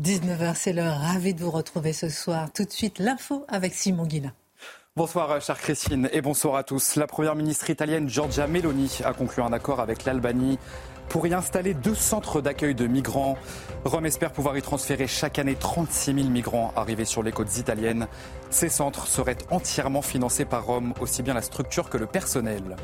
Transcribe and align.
19h, 0.00 0.54
c'est 0.54 0.72
l'heure. 0.72 0.98
Ravi 0.98 1.34
de 1.34 1.40
vous 1.42 1.50
retrouver 1.50 1.92
ce 1.92 2.08
soir. 2.08 2.48
Tout 2.52 2.64
de 2.64 2.70
suite, 2.70 2.98
l'info 2.98 3.44
avec 3.48 3.74
Simon 3.74 4.06
Guillain. 4.06 4.32
Bonsoir, 4.96 5.40
chère 5.40 5.58
Christine, 5.58 6.08
et 6.12 6.20
bonsoir 6.20 6.56
à 6.56 6.64
tous. 6.64 6.96
La 6.96 7.06
première 7.06 7.34
ministre 7.34 7.68
italienne 7.70 8.08
Giorgia 8.08 8.46
Meloni 8.46 9.00
a 9.04 9.12
conclu 9.12 9.42
un 9.42 9.52
accord 9.52 9.80
avec 9.80 10.04
l'Albanie 10.04 10.58
pour 11.08 11.26
y 11.26 11.34
installer 11.34 11.74
deux 11.74 11.94
centres 11.94 12.40
d'accueil 12.40 12.74
de 12.74 12.86
migrants. 12.86 13.36
Rome 13.84 14.06
espère 14.06 14.32
pouvoir 14.32 14.56
y 14.56 14.62
transférer 14.62 15.06
chaque 15.06 15.38
année 15.38 15.56
36 15.56 16.14
000 16.14 16.28
migrants 16.28 16.72
arrivés 16.76 17.04
sur 17.04 17.22
les 17.22 17.32
côtes 17.32 17.56
italiennes. 17.58 18.06
Ces 18.50 18.68
centres 18.68 19.06
seraient 19.06 19.38
entièrement 19.50 20.02
financés 20.02 20.44
par 20.44 20.64
Rome, 20.64 20.94
aussi 21.00 21.22
bien 21.22 21.34
la 21.34 21.42
structure 21.42 21.90
que 21.90 21.98
le 21.98 22.06
personnel. 22.06 22.76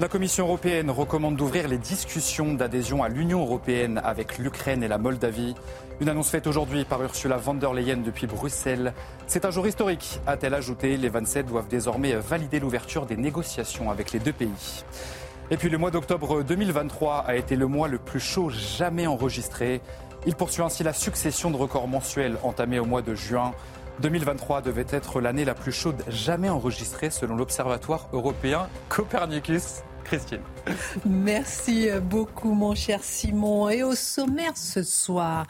La 0.00 0.08
Commission 0.08 0.46
européenne 0.46 0.90
recommande 0.90 1.36
d'ouvrir 1.36 1.68
les 1.68 1.78
discussions 1.78 2.52
d'adhésion 2.52 3.04
à 3.04 3.08
l'Union 3.08 3.42
européenne 3.42 4.00
avec 4.02 4.38
l'Ukraine 4.38 4.82
et 4.82 4.88
la 4.88 4.98
Moldavie. 4.98 5.54
Une 6.00 6.08
annonce 6.08 6.30
faite 6.30 6.48
aujourd'hui 6.48 6.84
par 6.84 7.00
Ursula 7.02 7.36
von 7.36 7.54
der 7.54 7.72
Leyen 7.72 7.98
depuis 7.98 8.26
Bruxelles. 8.26 8.92
C'est 9.28 9.44
un 9.44 9.52
jour 9.52 9.64
historique, 9.66 10.20
a-t-elle 10.26 10.54
ajouté. 10.54 10.96
Les 10.96 11.08
27 11.08 11.46
doivent 11.46 11.68
désormais 11.68 12.14
valider 12.14 12.58
l'ouverture 12.58 13.06
des 13.06 13.16
négociations 13.16 13.92
avec 13.92 14.10
les 14.10 14.18
deux 14.18 14.32
pays. 14.32 14.84
Et 15.52 15.56
puis 15.56 15.68
le 15.68 15.78
mois 15.78 15.92
d'octobre 15.92 16.42
2023 16.42 17.18
a 17.18 17.36
été 17.36 17.54
le 17.54 17.68
mois 17.68 17.86
le 17.86 17.98
plus 17.98 18.18
chaud 18.18 18.50
jamais 18.50 19.06
enregistré. 19.06 19.80
Il 20.26 20.34
poursuit 20.34 20.62
ainsi 20.62 20.82
la 20.82 20.92
succession 20.92 21.52
de 21.52 21.56
records 21.56 21.86
mensuels 21.86 22.38
entamés 22.42 22.80
au 22.80 22.86
mois 22.86 23.02
de 23.02 23.14
juin. 23.14 23.52
2023 24.00 24.62
devait 24.62 24.86
être 24.90 25.20
l'année 25.20 25.44
la 25.44 25.54
plus 25.54 25.70
chaude 25.70 26.02
jamais 26.08 26.48
enregistrée 26.48 27.10
selon 27.10 27.36
l'Observatoire 27.36 28.08
européen 28.12 28.68
Copernicus. 28.88 29.82
Christine. 30.04 30.40
Merci 31.06 31.88
beaucoup 32.02 32.52
mon 32.52 32.74
cher 32.74 33.00
Simon. 33.02 33.70
Et 33.70 33.82
au 33.82 33.94
sommaire 33.94 34.56
ce 34.56 34.82
soir, 34.82 35.46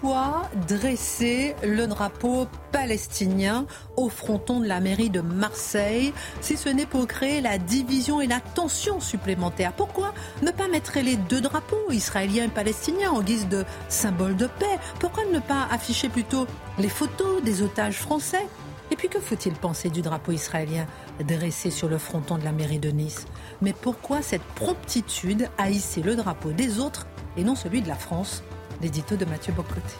pourquoi 0.00 0.42
dresser 0.68 1.56
le 1.64 1.86
drapeau 1.86 2.46
palestinien 2.70 3.66
au 3.96 4.08
fronton 4.08 4.60
de 4.60 4.66
la 4.66 4.80
mairie 4.80 5.10
de 5.10 5.20
Marseille 5.20 6.12
si 6.40 6.56
ce 6.56 6.68
n'est 6.68 6.86
pour 6.86 7.06
créer 7.08 7.40
la 7.40 7.58
division 7.58 8.20
et 8.20 8.28
la 8.28 8.40
tension 8.40 9.00
supplémentaire 9.00 9.72
Pourquoi 9.72 10.14
ne 10.42 10.52
pas 10.52 10.68
mettre 10.68 11.00
les 11.00 11.16
deux 11.16 11.40
drapeaux, 11.40 11.90
israéliens 11.90 12.44
et 12.44 12.48
palestiniens, 12.48 13.10
en 13.10 13.22
guise 13.22 13.48
de 13.48 13.64
symbole 13.88 14.36
de 14.36 14.46
paix? 14.46 14.78
Pourquoi 15.00 15.24
ne 15.32 15.40
pas 15.40 15.66
afficher 15.70 16.08
plutôt 16.08 16.46
les 16.78 16.88
photos 16.88 17.42
des 17.42 17.62
otages 17.62 17.98
français? 17.98 18.46
Et 18.90 18.96
puis 18.96 19.08
que 19.08 19.20
faut-il 19.20 19.54
penser 19.54 19.90
du 19.90 20.00
drapeau 20.00 20.32
israélien 20.32 20.86
dressé 21.26 21.70
sur 21.70 21.88
le 21.88 21.98
fronton 21.98 22.38
de 22.38 22.44
la 22.44 22.52
mairie 22.52 22.78
de 22.78 22.90
Nice? 22.90 23.26
Mais 23.62 23.72
pourquoi 23.72 24.22
cette 24.22 24.42
promptitude 24.54 25.48
à 25.58 25.70
hisser 25.70 26.02
le 26.02 26.14
drapeau 26.14 26.52
des 26.52 26.78
autres 26.78 27.06
et 27.36 27.42
non 27.42 27.56
celui 27.56 27.82
de 27.82 27.88
la 27.88 27.96
France? 27.96 28.44
L'édito 28.80 29.16
de 29.16 29.24
Mathieu 29.24 29.52
Bocoté. 29.52 29.94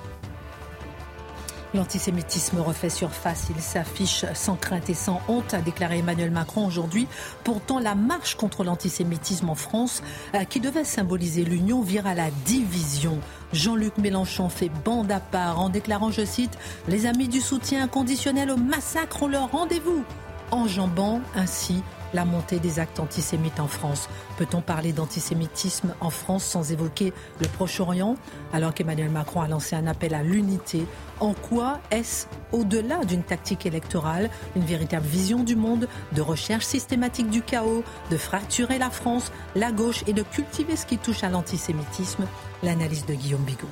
L'antisémitisme 1.74 2.60
refait 2.60 2.88
surface, 2.88 3.48
il 3.54 3.60
s'affiche 3.60 4.24
sans 4.32 4.56
crainte 4.56 4.88
et 4.88 4.94
sans 4.94 5.20
honte, 5.28 5.52
a 5.52 5.60
déclaré 5.60 5.98
Emmanuel 5.98 6.30
Macron 6.30 6.66
aujourd'hui. 6.66 7.06
Pourtant, 7.44 7.78
la 7.78 7.94
marche 7.94 8.36
contre 8.36 8.64
l'antisémitisme 8.64 9.50
en 9.50 9.54
France, 9.54 10.02
euh, 10.34 10.44
qui 10.44 10.60
devait 10.60 10.84
symboliser 10.84 11.44
l'union, 11.44 11.82
vire 11.82 12.06
à 12.06 12.14
la 12.14 12.30
division. 12.46 13.18
Jean-Luc 13.52 13.98
Mélenchon 13.98 14.48
fait 14.48 14.70
bande 14.82 15.12
à 15.12 15.20
part 15.20 15.60
en 15.60 15.68
déclarant, 15.68 16.10
je 16.10 16.24
cite, 16.24 16.56
Les 16.88 17.04
amis 17.04 17.28
du 17.28 17.42
soutien 17.42 17.84
inconditionnel 17.84 18.50
au 18.50 18.56
massacre 18.56 19.24
ont 19.24 19.28
leur 19.28 19.50
rendez-vous, 19.50 20.04
enjambant 20.50 21.20
ainsi 21.34 21.82
la 22.14 22.24
montée 22.24 22.58
des 22.58 22.78
actes 22.78 23.00
antisémites 23.00 23.60
en 23.60 23.66
France. 23.66 24.08
Peut-on 24.36 24.60
parler 24.60 24.92
d'antisémitisme 24.92 25.94
en 26.00 26.10
France 26.10 26.44
sans 26.44 26.72
évoquer 26.72 27.12
le 27.40 27.48
Proche-Orient? 27.48 28.16
Alors 28.52 28.74
qu'Emmanuel 28.74 29.10
Macron 29.10 29.40
a 29.40 29.48
lancé 29.48 29.76
un 29.76 29.86
appel 29.86 30.14
à 30.14 30.22
l'unité 30.22 30.86
En 31.20 31.34
quoi 31.34 31.80
est-ce 31.90 32.26
au-delà 32.52 33.04
d'une 33.04 33.22
tactique 33.22 33.66
électorale, 33.66 34.30
une 34.56 34.64
véritable 34.64 35.06
vision 35.06 35.42
du 35.42 35.56
monde, 35.56 35.88
de 36.12 36.22
recherche 36.22 36.64
systématique 36.64 37.30
du 37.30 37.42
chaos, 37.42 37.84
de 38.10 38.16
fracturer 38.16 38.78
la 38.78 38.90
France, 38.90 39.32
la 39.54 39.72
gauche 39.72 40.04
et 40.06 40.12
de 40.12 40.22
cultiver 40.22 40.76
ce 40.76 40.86
qui 40.86 40.98
touche 40.98 41.24
à 41.24 41.28
l'antisémitisme? 41.28 42.26
L'analyse 42.62 43.06
de 43.06 43.14
Guillaume 43.14 43.42
Bigot. 43.42 43.68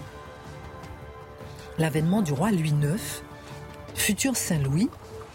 L'avènement 1.78 2.22
du 2.22 2.32
roi 2.32 2.52
Louis 2.52 2.70
IX, 2.70 3.22
futur 3.94 4.36
Saint-Louis, 4.36 4.88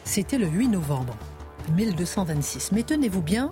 c'était 0.04 0.38
le 0.38 0.48
8 0.48 0.70
novembre. 0.70 1.16
1226. 1.76 2.72
Mais 2.72 2.84
tenez-vous 2.84 3.22
bien, 3.22 3.52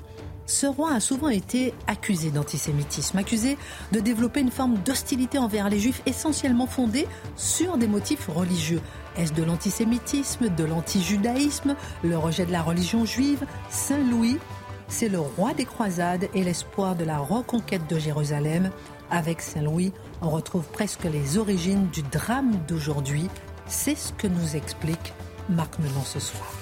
ce 0.49 0.65
roi 0.65 0.93
a 0.93 0.99
souvent 0.99 1.29
été 1.29 1.73
accusé 1.85 2.31
d'antisémitisme, 2.31 3.17
accusé 3.17 3.57
de 3.91 3.99
développer 3.99 4.39
une 4.39 4.49
forme 4.49 4.77
d'hostilité 4.79 5.37
envers 5.37 5.69
les 5.69 5.79
juifs 5.79 6.01
essentiellement 6.07 6.65
fondée 6.65 7.07
sur 7.35 7.77
des 7.77 7.87
motifs 7.87 8.27
religieux. 8.27 8.81
Est-ce 9.15 9.33
de 9.33 9.43
l'antisémitisme, 9.43 10.49
de 10.49 10.63
l'antijudaïsme, 10.63 11.75
le 12.03 12.17
rejet 12.17 12.45
de 12.45 12.51
la 12.51 12.63
religion 12.63 13.05
juive 13.05 13.45
Saint 13.69 14.03
Louis, 14.09 14.39
c'est 14.87 15.07
le 15.07 15.19
roi 15.19 15.53
des 15.53 15.65
croisades 15.65 16.27
et 16.33 16.43
l'espoir 16.43 16.95
de 16.95 17.05
la 17.05 17.19
reconquête 17.19 17.87
de 17.87 17.99
Jérusalem. 17.99 18.71
Avec 19.11 19.41
Saint 19.41 19.61
Louis, 19.61 19.93
on 20.21 20.29
retrouve 20.29 20.65
presque 20.71 21.03
les 21.03 21.37
origines 21.37 21.87
du 21.93 22.01
drame 22.01 22.53
d'aujourd'hui. 22.67 23.27
C'est 23.67 23.95
ce 23.95 24.11
que 24.13 24.27
nous 24.27 24.55
explique 24.55 25.13
Marc 25.47 25.77
Melon 25.77 26.03
ce 26.03 26.19
soir. 26.19 26.58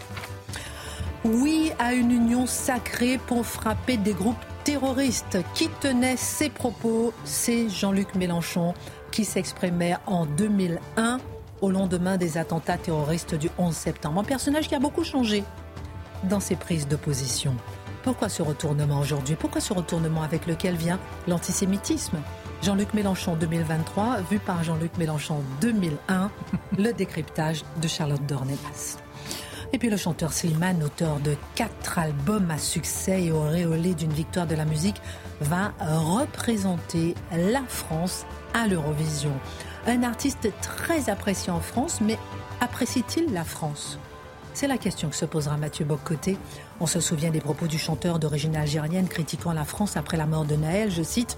Oui 1.23 1.72
à 1.79 1.94
une 1.94 2.11
union 2.11 2.45
sacrée 2.45 3.17
pour 3.17 3.45
frapper 3.45 3.97
des 3.97 4.13
groupes 4.13 4.35
terroristes. 4.63 5.38
Qui 5.53 5.69
tenait 5.81 6.17
ces 6.17 6.50
propos? 6.50 7.13
C'est 7.23 7.69
Jean-Luc 7.69 8.16
Mélenchon 8.16 8.73
qui 9.11 9.25
s'exprimait 9.25 9.95
en 10.05 10.25
2001 10.25 11.19
au 11.61 11.72
lendemain 11.72 12.17
des 12.17 12.38
attentats 12.38 12.78
terroristes 12.78 13.35
du 13.35 13.50
11 13.57 13.75
septembre. 13.75 14.22
Un 14.22 14.23
personnage 14.23 14.67
qui 14.67 14.75
a 14.75 14.79
beaucoup 14.79 15.03
changé 15.03 15.44
dans 16.23 16.39
ses 16.39 16.55
prises 16.55 16.88
de 16.88 16.95
position. 16.95 17.55
Pourquoi 18.03 18.29
ce 18.29 18.41
retournement 18.41 18.99
aujourd'hui? 18.99 19.35
Pourquoi 19.35 19.59
ce 19.59 19.73
retournement 19.73 20.23
avec 20.23 20.45
lequel 20.45 20.75
vient 20.75 20.99
l'antisémitisme? 21.28 22.17
Jean-Luc 22.63 22.94
Mélenchon 22.94 23.35
2023, 23.35 24.22
vu 24.29 24.39
par 24.39 24.63
Jean-Luc 24.63 24.97
Mélenchon 24.97 25.41
2001, 25.61 26.31
le 26.78 26.91
décryptage 26.91 27.63
de 27.81 27.88
Charlotte 27.88 28.25
Dornelas. 28.25 28.97
Et 29.73 29.79
puis 29.79 29.89
le 29.89 29.97
chanteur 29.97 30.31
Slimane, 30.31 30.81
auteur 30.83 31.19
de 31.19 31.35
quatre 31.55 32.00
albums 32.00 32.50
à 32.50 32.57
succès 32.57 33.23
et 33.23 33.31
auréolé 33.31 33.94
d'une 33.94 34.13
victoire 34.13 34.47
de 34.47 34.55
la 34.55 34.66
musique, 34.66 35.01
va 35.41 35.73
représenter 35.79 37.16
la 37.31 37.63
France 37.67 38.25
à 38.53 38.67
l'Eurovision. 38.67 39.33
Un 39.85 40.03
artiste 40.03 40.50
très 40.61 41.09
apprécié 41.09 41.51
en 41.51 41.59
France, 41.59 42.00
mais 42.01 42.17
apprécie-t-il 42.61 43.33
la 43.33 43.44
France? 43.44 44.00
C'est 44.53 44.67
la 44.67 44.79
question 44.79 45.09
que 45.09 45.16
se 45.16 45.25
posera 45.25 45.55
Mathieu 45.57 45.85
Boccoté. 45.85 46.35
On 46.79 46.88
se 46.88 46.99
souvient 46.99 47.29
des 47.29 47.41
propos 47.41 47.67
du 47.67 47.78
chanteur 47.78 48.17
d'origine 48.17 48.55
algérienne 48.55 49.07
critiquant 49.07 49.53
la 49.53 49.66
France 49.66 49.97
après 49.97 50.17
la 50.17 50.25
mort 50.25 50.45
de 50.45 50.55
Naël, 50.55 50.89
je 50.89 51.03
cite, 51.03 51.38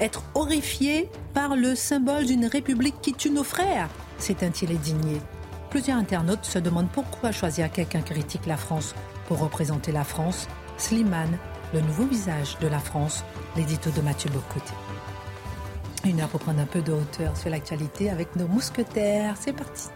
Être 0.00 0.22
horrifié 0.34 1.08
par 1.32 1.56
le 1.56 1.74
symbole 1.74 2.26
d'une 2.26 2.44
république 2.44 3.00
qui 3.00 3.14
tue 3.14 3.30
nos 3.30 3.44
frères, 3.44 3.88
s'éteint-il 4.18 4.72
indigné 4.72 5.20
Plusieurs 5.70 5.98
internautes 5.98 6.46
se 6.46 6.58
demandent 6.58 6.90
pourquoi 6.90 7.30
choisir 7.30 7.70
quelqu'un 7.70 8.00
qui 8.00 8.14
critique 8.14 8.46
la 8.46 8.56
France 8.56 8.94
pour 9.26 9.38
représenter 9.38 9.92
la 9.92 10.04
France. 10.04 10.48
Slimane, 10.78 11.36
le 11.74 11.80
nouveau 11.80 12.06
visage 12.06 12.56
de 12.60 12.68
la 12.68 12.78
France, 12.78 13.24
l'édito 13.56 13.90
de 13.90 14.00
Mathieu 14.00 14.30
Bocoté. 14.30 14.72
Une 16.04 16.20
heure 16.20 16.28
pour 16.28 16.40
prendre 16.40 16.60
un 16.60 16.66
peu 16.66 16.80
de 16.80 16.92
hauteur 16.92 17.36
sur 17.36 17.50
l'actualité 17.50 18.08
avec 18.08 18.34
nos 18.36 18.46
mousquetaires. 18.46 19.34
C'est 19.38 19.52
parti. 19.52 19.88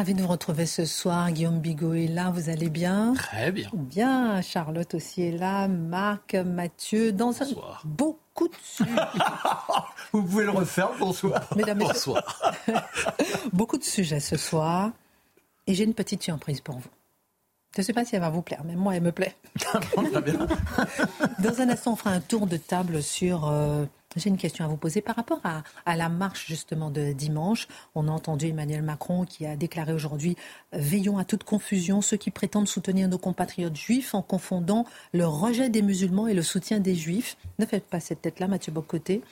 Ravi 0.00 0.14
de 0.14 0.22
vous 0.22 0.28
retrouver 0.28 0.64
ce 0.64 0.86
soir. 0.86 1.30
Guillaume 1.30 1.60
Bigot 1.60 1.92
est 1.92 2.06
là, 2.06 2.30
vous 2.30 2.48
allez 2.48 2.70
bien? 2.70 3.12
Très 3.12 3.52
bien. 3.52 3.68
Bien, 3.74 4.40
Charlotte 4.40 4.94
aussi 4.94 5.24
est 5.24 5.36
là, 5.36 5.68
Marc, 5.68 6.34
Mathieu, 6.36 7.12
dans 7.12 7.42
un 7.42 7.46
beau 7.84 8.18
beaucoup 8.34 8.48
de 8.48 8.54
sujets. 8.62 8.90
Vous 10.12 10.22
pouvez 10.22 10.44
le 10.44 10.52
refaire, 10.52 10.88
bonsoir. 10.98 11.42
Mesdames, 11.54 11.80
bonsoir. 11.80 12.40
beaucoup 13.52 13.76
de 13.76 13.84
sujets 13.84 14.20
ce 14.20 14.38
soir. 14.38 14.92
Et 15.66 15.74
j'ai 15.74 15.84
une 15.84 15.92
petite 15.92 16.22
surprise 16.22 16.62
pour 16.62 16.76
vous. 16.76 16.88
Je 17.76 17.82
ne 17.82 17.84
sais 17.84 17.92
pas 17.92 18.06
si 18.06 18.14
elle 18.14 18.22
va 18.22 18.30
vous 18.30 18.40
plaire, 18.40 18.62
mais 18.64 18.76
moi, 18.76 18.96
elle 18.96 19.02
me 19.02 19.12
plaît. 19.12 19.36
Dans 21.40 21.60
un 21.60 21.68
instant, 21.68 21.92
on 21.92 21.96
fera 21.96 22.12
un 22.12 22.20
tour 22.20 22.46
de 22.46 22.56
table 22.56 23.02
sur 23.02 23.50
euh, 23.50 23.84
j'ai 24.16 24.28
une 24.28 24.36
question 24.36 24.64
à 24.64 24.68
vous 24.68 24.76
poser 24.76 25.00
par 25.00 25.14
rapport 25.14 25.40
à, 25.44 25.96
la 25.96 26.08
marche 26.08 26.46
justement 26.46 26.90
de 26.90 27.12
dimanche. 27.12 27.68
On 27.94 28.08
a 28.08 28.10
entendu 28.10 28.48
Emmanuel 28.48 28.82
Macron 28.82 29.24
qui 29.24 29.46
a 29.46 29.56
déclaré 29.56 29.92
aujourd'hui 29.92 30.36
Veillons 30.72 31.18
à 31.18 31.24
toute 31.24 31.44
confusion 31.44 32.02
ceux 32.02 32.16
qui 32.16 32.30
prétendent 32.30 32.68
soutenir 32.68 33.08
nos 33.08 33.18
compatriotes 33.18 33.76
juifs 33.76 34.14
en 34.14 34.22
confondant 34.22 34.84
le 35.12 35.26
rejet 35.26 35.70
des 35.70 35.82
musulmans 35.82 36.26
et 36.26 36.34
le 36.34 36.42
soutien 36.42 36.80
des 36.80 36.96
juifs. 36.96 37.36
Ne 37.58 37.66
faites 37.66 37.86
pas 37.86 38.00
cette 38.00 38.22
tête-là, 38.22 38.48
Mathieu 38.48 38.72
Bocoté. 38.72 39.22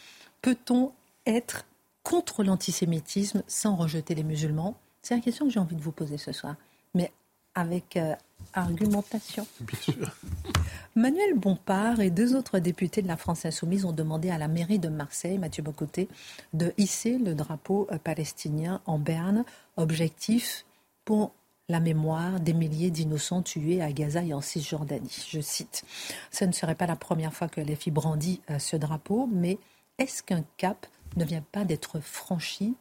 Peut-on 0.43 0.93
être 1.27 1.67
contre 2.05 2.45
l'antisémitisme 2.45 3.43
sans 3.49 3.75
rejeter 3.75 4.15
les 4.15 4.23
musulmans? 4.23 4.77
C'est 5.03 5.15
la 5.15 5.21
question 5.21 5.47
que 5.47 5.53
j'ai 5.53 5.61
envie 5.61 5.77
de 5.77 5.83
vous 5.83 5.93
poser 5.93 6.19
ce 6.19 6.33
soir. 6.33 6.55
Mais 6.95 7.13
avec 7.55 7.97
euh, 7.97 8.15
argumentation. 8.53 9.47
Bien 9.61 9.81
sûr. 9.81 10.17
Manuel 10.97 11.35
Bompard 11.39 12.01
et 12.01 12.11
deux 12.11 12.35
autres 12.35 12.59
députés 12.59 13.03
de 13.03 13.09
la 13.09 13.17
France 13.17 13.45
Insoumise 13.45 13.85
ont 13.85 13.93
demandé 13.93 14.31
à 14.31 14.39
la 14.39 14.49
mairie 14.49 14.79
de 14.79 14.89
Marseille, 14.89 15.39
Mathieu 15.39 15.63
Bocoté, 15.63 16.09
de 16.53 16.73
hisser 16.77 17.19
le 17.19 17.35
drapeau 17.35 17.87
euh, 17.93 17.99
palestinien 17.99 18.81
en 18.87 18.99
berne. 18.99 19.45
Objectif 19.77 20.65
pour 21.05 21.33
la 21.69 21.81
mémoire 21.81 22.41
des 22.41 22.55
milliers 22.55 22.91
d'innocents 22.91 23.43
tués 23.43 23.83
à 23.83 23.93
Gaza 23.93 24.23
et 24.23 24.33
en 24.33 24.41
Cisjordanie. 24.41 25.27
Je 25.29 25.41
cite. 25.41 25.85
Ce 26.31 26.45
ne 26.45 26.53
serait 26.53 26.75
pas 26.75 26.87
la 26.87 26.97
première 26.97 27.35
fois 27.35 27.49
que 27.49 27.61
les 27.61 27.77
filles 27.77 27.93
brandit 27.93 28.41
euh, 28.51 28.59
ce 28.59 28.77
drapeau, 28.77 29.29
mais 29.31 29.59
est-ce 29.99 30.23
qu'un 30.23 30.45
cap 30.57 30.87
ne 31.17 31.25
vient 31.25 31.45
pas 31.53 31.65
d'être 31.65 32.01
franchi 32.01 32.75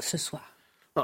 ce 0.00 0.16
soir? 0.16 0.57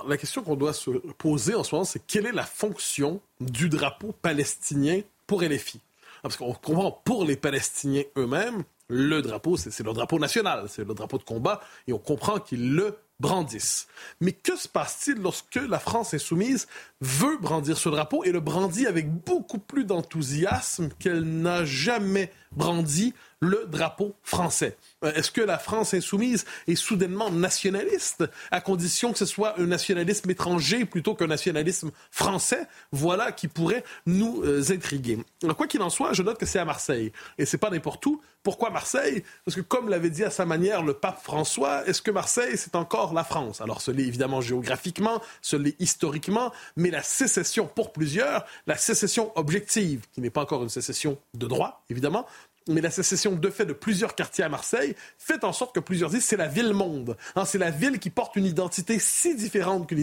La 0.08 0.17
question 0.17 0.43
qu'on 0.43 0.56
doit 0.56 0.73
se 0.73 0.91
poser 0.91 1.55
en 1.55 1.62
ce 1.62 1.75
moment, 1.75 1.85
c'est 1.85 2.05
quelle 2.06 2.26
est 2.26 2.32
la 2.32 2.44
fonction 2.44 3.20
du 3.41 3.69
drapeau 3.69 4.12
palestinien 4.20 5.00
pour 5.26 5.43
LFI? 5.43 5.81
Parce 6.23 6.37
qu'on 6.37 6.52
comprend, 6.55 6.91
pour 7.05 7.25
les 7.25 7.37
Palestiniens 7.37 8.02
eux-mêmes, 8.17 8.64
le 8.88 9.23
drapeau, 9.23 9.56
c'est 9.56 9.79
leur 9.82 9.94
drapeau 9.94 10.19
national, 10.19 10.67
c'est 10.69 10.87
le 10.87 10.94
drapeau 10.94 11.19
de 11.19 11.23
combat, 11.23 11.61
et 11.87 11.93
on 11.93 11.99
comprend 11.99 12.38
qu'ils 12.38 12.75
le 12.75 12.96
brandissent. 13.20 13.87
Mais 14.20 14.32
que 14.32 14.56
se 14.56 14.69
passe-t-il 14.69 15.19
lorsque 15.19 15.56
la 15.56 15.79
France 15.79 16.14
insoumise 16.14 16.67
veut 17.00 17.38
brandir 17.38 17.79
ce 17.79 17.88
drapeau 17.88 18.25
et 18.25 18.32
le 18.32 18.40
brandit 18.40 18.87
avec 18.87 19.11
beaucoup 19.11 19.58
plus 19.58 19.85
d'enthousiasme 19.85 20.90
qu'elle 20.99 21.23
n'a 21.23 21.64
jamais 21.64 22.32
brandi 22.56 23.15
le 23.41 23.67
drapeau 23.69 24.15
français. 24.23 24.77
Euh, 25.05 25.12
est-ce 25.15 25.31
que 25.31 25.41
la 25.41 25.59
France 25.59 25.95
insoumise 25.95 26.45
est 26.67 26.75
soudainement 26.75 27.31
nationaliste, 27.31 28.25
à 28.51 28.61
condition 28.61 29.12
que 29.12 29.19
ce 29.19 29.27
soit 29.27 29.59
un 29.61 29.67
nationalisme 29.67 30.31
étranger 30.31 30.85
plutôt 30.85 31.15
qu'un 31.15 31.27
nationalisme 31.27 31.91
français? 32.11 32.67
Voilà 32.91 33.33
qui 33.33 33.49
pourrait 33.49 33.85
nous 34.06 34.43
euh, 34.45 34.62
intriguer. 34.71 35.19
quoi 35.56 35.67
qu'il 35.67 35.83
en 35.83 35.91
soit, 35.91 36.12
je 36.12 36.23
note 36.23 36.39
que 36.39 36.47
c'est 36.47 36.59
à 36.59 36.65
Marseille. 36.65 37.12
Et 37.39 37.45
c'est 37.45 37.59
pas 37.59 37.71
n'importe 37.71 38.05
où. 38.06 38.21
Pourquoi 38.43 38.69
Marseille? 38.69 39.25
Parce 39.45 39.57
que 39.57 39.62
comme 39.62 39.89
l'avait 39.89 40.11
dit 40.11 40.23
à 40.23 40.31
sa 40.31 40.45
manière 40.45 40.83
le 40.83 40.93
pape 40.93 41.23
François, 41.23 41.87
est-ce 41.89 42.03
que 42.03 42.11
Marseille, 42.11 42.59
c'est 42.59 42.77
encore 42.77 43.15
la 43.15 43.25
France? 43.25 43.62
Alors 43.62 43.81
ce 43.81 43.91
l'est 43.91 44.05
évidemment 44.05 44.43
géographiquement, 44.43 45.23
ce 45.41 45.57
l'est 45.57 45.77
historiquement, 45.81 46.53
mais 46.77 46.91
la 46.91 47.03
sécession 47.03 47.67
pour 47.67 47.93
plusieurs, 47.93 48.45
la 48.67 48.77
sécession 48.77 49.33
objective, 49.37 50.07
qui 50.12 50.21
n'est 50.21 50.29
pas 50.29 50.43
encore 50.43 50.62
une 50.62 50.69
sécession 50.69 51.19
de 51.33 51.47
droit, 51.47 51.85
évidemment, 51.89 52.27
mais 52.69 52.81
la 52.81 52.90
sécession 52.90 53.32
de 53.32 53.50
fait 53.50 53.66
de 53.66 53.72
plusieurs 53.72 54.14
quartiers 54.14 54.44
à 54.44 54.49
Marseille 54.49 54.94
fait 55.19 55.44
en 55.44 55.52
sorte 55.52 55.75
que 55.75 55.81
plusieurs 55.81 56.11
disent 56.11 56.25
c'est 56.25 56.37
la 56.37 56.49
ville-monde. 56.49 57.16
Hein, 57.37 57.44
c'est 57.44 57.58
la 57.58 57.70
ville 57.70 57.99
qui 57.99 58.11
porte 58.11 58.37
une 58.37 58.46
identité 58.46 58.99
si 58.99 59.34
différente 59.34 59.88
que 59.88 59.94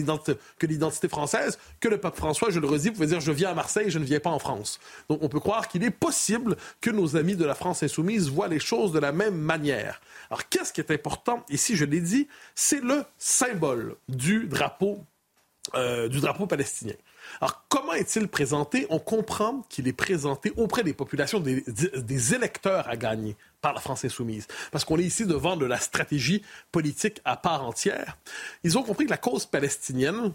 l'identité 0.66 1.08
française 1.08 1.58
que 1.80 1.88
le 1.88 1.98
pape 1.98 2.16
François, 2.16 2.50
je 2.50 2.60
le 2.60 2.66
redis, 2.66 2.90
pouvait 2.90 3.06
dire 3.06 3.20
je 3.20 3.32
viens 3.32 3.50
à 3.50 3.54
Marseille, 3.54 3.90
je 3.90 3.98
ne 3.98 4.04
viens 4.04 4.20
pas 4.20 4.30
en 4.30 4.38
France. 4.38 4.78
Donc 5.08 5.20
on 5.22 5.28
peut 5.28 5.40
croire 5.40 5.68
qu'il 5.68 5.82
est 5.82 5.90
possible 5.90 6.56
que 6.80 6.90
nos 6.90 7.16
amis 7.16 7.36
de 7.36 7.44
la 7.44 7.54
France 7.54 7.82
insoumise 7.82 8.30
voient 8.30 8.48
les 8.48 8.60
choses 8.60 8.92
de 8.92 8.98
la 8.98 9.12
même 9.12 9.36
manière. 9.36 10.00
Alors 10.30 10.48
qu'est-ce 10.48 10.72
qui 10.72 10.80
est 10.80 10.90
important 10.90 11.44
ici, 11.48 11.76
je 11.76 11.84
l'ai 11.84 12.00
dit, 12.00 12.28
c'est 12.54 12.82
le 12.82 13.04
symbole 13.18 13.96
du 14.08 14.46
drapeau, 14.46 15.04
euh, 15.74 16.08
du 16.08 16.20
drapeau 16.20 16.46
palestinien. 16.46 16.94
Alors, 17.40 17.64
comment 17.68 17.92
est-il 17.94 18.28
présenté? 18.28 18.86
On 18.90 18.98
comprend 18.98 19.62
qu'il 19.68 19.88
est 19.88 19.92
présenté 19.92 20.52
auprès 20.56 20.84
des 20.84 20.92
populations, 20.92 21.40
des, 21.40 22.34
électeurs 22.34 22.88
à 22.88 22.96
gagner 22.96 23.36
par 23.60 23.72
la 23.72 23.80
France 23.80 24.04
insoumise. 24.04 24.46
Parce 24.70 24.84
qu'on 24.84 24.98
est 24.98 25.04
ici 25.04 25.26
devant 25.26 25.56
de 25.56 25.66
la 25.66 25.78
stratégie 25.78 26.42
politique 26.70 27.20
à 27.24 27.36
part 27.36 27.64
entière. 27.64 28.18
Ils 28.64 28.78
ont 28.78 28.82
compris 28.82 29.06
que 29.06 29.10
la 29.10 29.16
cause 29.16 29.46
palestinienne, 29.46 30.32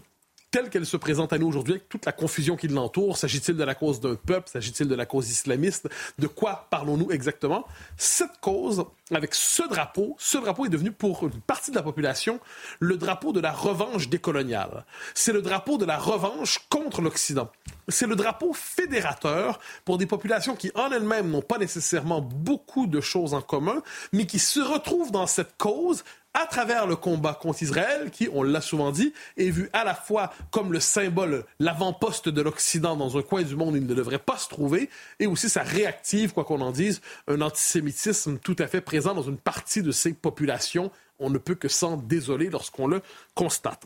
telle 0.50 0.70
qu'elle 0.70 0.86
se 0.86 0.96
présente 0.96 1.32
à 1.32 1.38
nous 1.38 1.46
aujourd'hui, 1.46 1.74
avec 1.74 1.88
toute 1.88 2.06
la 2.06 2.12
confusion 2.12 2.56
qui 2.56 2.68
l'entoure. 2.68 3.18
S'agit-il 3.18 3.56
de 3.56 3.64
la 3.64 3.74
cause 3.74 4.00
d'un 4.00 4.14
peuple? 4.14 4.48
S'agit-il 4.48 4.88
de 4.88 4.94
la 4.94 5.06
cause 5.06 5.30
islamiste? 5.30 5.88
De 6.18 6.26
quoi 6.26 6.66
parlons-nous 6.70 7.10
exactement? 7.10 7.66
Cette 7.96 8.38
cause, 8.40 8.84
avec 9.12 9.34
ce 9.34 9.62
drapeau, 9.68 10.16
ce 10.18 10.38
drapeau 10.38 10.66
est 10.66 10.70
devenu 10.70 10.90
pour 10.90 11.24
une 11.24 11.40
partie 11.40 11.70
de 11.70 11.76
la 11.76 11.82
population 11.82 12.40
le 12.80 12.96
drapeau 12.96 13.32
de 13.32 13.40
la 13.40 13.52
revanche 13.52 14.08
décoloniale. 14.08 14.84
C'est 15.14 15.32
le 15.32 15.42
drapeau 15.42 15.76
de 15.76 15.84
la 15.84 15.98
revanche 15.98 16.60
contre 16.70 17.02
l'Occident. 17.02 17.50
C'est 17.88 18.06
le 18.06 18.16
drapeau 18.16 18.52
fédérateur 18.52 19.60
pour 19.84 19.98
des 19.98 20.06
populations 20.06 20.56
qui, 20.56 20.70
en 20.74 20.90
elles-mêmes, 20.90 21.30
n'ont 21.30 21.42
pas 21.42 21.58
nécessairement 21.58 22.20
beaucoup 22.20 22.86
de 22.86 23.00
choses 23.00 23.34
en 23.34 23.42
commun, 23.42 23.82
mais 24.12 24.26
qui 24.26 24.38
se 24.38 24.60
retrouvent 24.60 25.10
dans 25.10 25.26
cette 25.26 25.56
cause 25.58 26.04
à 26.40 26.46
travers 26.46 26.86
le 26.86 26.96
combat 26.96 27.34
contre 27.34 27.62
Israël, 27.62 28.10
qui, 28.10 28.28
on 28.32 28.42
l'a 28.42 28.60
souvent 28.60 28.92
dit, 28.92 29.12
est 29.36 29.50
vu 29.50 29.68
à 29.72 29.84
la 29.84 29.94
fois 29.94 30.32
comme 30.50 30.72
le 30.72 30.80
symbole, 30.80 31.44
l'avant-poste 31.58 32.28
de 32.28 32.40
l'Occident 32.40 32.96
dans 32.96 33.18
un 33.18 33.22
coin 33.22 33.42
du 33.42 33.56
monde 33.56 33.74
où 33.74 33.76
il 33.76 33.86
ne 33.86 33.94
devrait 33.94 34.18
pas 34.18 34.38
se 34.38 34.48
trouver, 34.48 34.88
et 35.18 35.26
aussi 35.26 35.48
ça 35.48 35.62
réactive, 35.62 36.32
quoi 36.32 36.44
qu'on 36.44 36.60
en 36.60 36.70
dise, 36.70 37.00
un 37.26 37.40
antisémitisme 37.40 38.38
tout 38.38 38.56
à 38.58 38.68
fait 38.68 38.80
présent 38.80 39.14
dans 39.14 39.22
une 39.22 39.38
partie 39.38 39.82
de 39.82 39.90
ces 39.90 40.12
populations. 40.12 40.90
On 41.18 41.30
ne 41.30 41.38
peut 41.38 41.56
que 41.56 41.68
s'en 41.68 41.96
désoler 41.96 42.50
lorsqu'on 42.50 42.86
le 42.86 43.02
constate. 43.34 43.84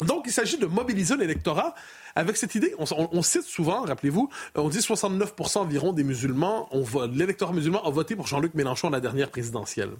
Donc, 0.00 0.24
il 0.26 0.32
s'agit 0.32 0.58
de 0.58 0.66
mobiliser 0.66 1.16
l'électorat 1.16 1.74
avec 2.16 2.36
cette 2.36 2.54
idée. 2.54 2.74
On, 2.78 3.22
cite 3.22 3.44
souvent, 3.44 3.82
rappelez-vous, 3.82 4.28
on 4.54 4.68
dit 4.68 4.78
69% 4.78 5.58
environ 5.58 5.92
des 5.92 6.02
musulmans, 6.02 6.68
l'électorat 7.12 7.52
musulman 7.52 7.84
a 7.84 7.90
voté 7.90 8.16
pour 8.16 8.26
Jean-Luc 8.26 8.54
Mélenchon 8.54 8.88
à 8.88 8.90
la 8.90 9.00
dernière 9.00 9.30
présidentielle. 9.30 9.90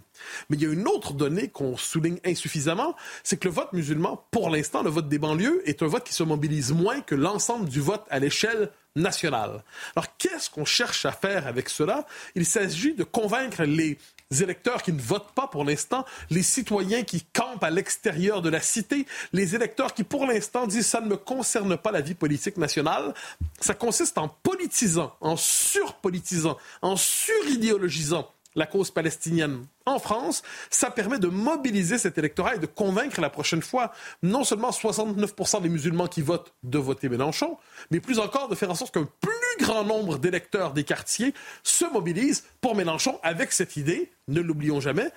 Mais 0.49 0.57
il 0.57 0.63
y 0.63 0.67
a 0.67 0.73
une 0.73 0.89
autre 0.89 1.13
donnée 1.13 1.49
qu'on 1.49 1.77
souligne 1.77 2.19
insuffisamment, 2.25 2.97
c'est 3.23 3.37
que 3.37 3.49
le 3.49 3.55
vote 3.55 3.73
musulman, 3.73 4.25
pour 4.31 4.51
l'instant, 4.51 4.83
le 4.83 4.91
vote 4.91 5.09
des 5.09 5.19
banlieues, 5.19 5.63
est 5.67 5.83
un 5.83 5.87
vote 5.87 6.05
qui 6.05 6.15
se 6.15 6.23
mobilise 6.23 6.73
moins 6.73 7.01
que 7.03 7.15
l'ensemble 7.15 7.69
du 7.69 7.81
vote 7.81 8.05
à 8.11 8.19
l'échelle 8.19 8.71
nationale. 8.97 9.63
Alors, 9.95 10.17
qu'est-ce 10.17 10.51
qu'on 10.51 10.65
cherche 10.65 11.05
à 11.05 11.13
faire 11.13 11.47
avec 11.47 11.69
cela? 11.69 12.07
Il 12.35 12.47
s'agit 12.47 12.95
de 12.95 13.05
convaincre 13.05 13.63
les 13.63 13.99
électeurs 14.31 14.83
qui 14.83 14.93
ne 14.93 15.01
votent 15.01 15.33
pas 15.33 15.47
pour 15.47 15.65
l'instant, 15.65 16.05
les 16.31 16.43
citoyens 16.43 17.05
qui 17.05 17.23
campent 17.33 17.63
à 17.63 17.71
l'extérieur 17.71 18.43
de 18.43 18.49
la 18.49 18.61
cité, 18.61 19.07
les 19.33 19.55
électeurs 19.55 19.95
qui 19.95 20.05
pour 20.05 20.27
l'instant 20.27 20.67
disent 20.67 20.87
ça 20.87 21.01
ne 21.01 21.09
me 21.09 21.17
concerne 21.17 21.77
pas 21.77 21.93
la 21.93 22.01
vie 22.01 22.15
politique 22.15 22.57
nationale. 22.57 23.15
Ça 23.61 23.75
consiste 23.75 24.19
en 24.19 24.29
politisant, 24.29 25.15
en 25.21 25.37
surpolitisant, 25.37 26.57
en 26.83 26.97
suridéologisant 26.97 28.29
la 28.57 28.67
cause 28.67 28.91
palestinienne. 28.91 29.67
En 29.85 29.99
France, 29.99 30.43
ça 30.71 30.91
permet 30.91 31.19
de 31.19 31.29
mobiliser 31.29 31.99
cet 31.99 32.19
électorat 32.19 32.57
et 32.57 32.59
de 32.59 32.67
convaincre 32.67 33.21
la 33.21 33.31
prochaine 33.31 33.63
fois 33.63 33.93
non 34.23 34.43
seulement 34.43 34.71
69% 34.71 35.63
des 35.63 35.69
musulmans 35.69 36.09
qui 36.09 36.23
votent 36.23 36.53
de 36.65 36.79
voter 36.79 37.09
Mélenchon, 37.09 37.57
mais 37.91 38.01
plus 38.01 38.19
encore 38.19 38.49
de 38.49 38.55
faire 38.55 38.71
en 38.71 38.75
sorte 38.75 38.95
qu'un 38.95 39.09
plus 39.21 39.65
grand 39.65 39.85
nombre 39.85 40.19
d'électeurs 40.19 40.73
des 40.73 40.85
quartiers 40.85 41.35
se 41.63 41.85
mobilisent 41.85 42.45
pour 42.61 42.75
Mélenchon 42.75 43.21
avec 43.23 43.53
cette 43.53 43.77
idée, 43.77 44.11
ne 44.29 44.41
l'oublions 44.41 44.81
jamais, 44.81 45.13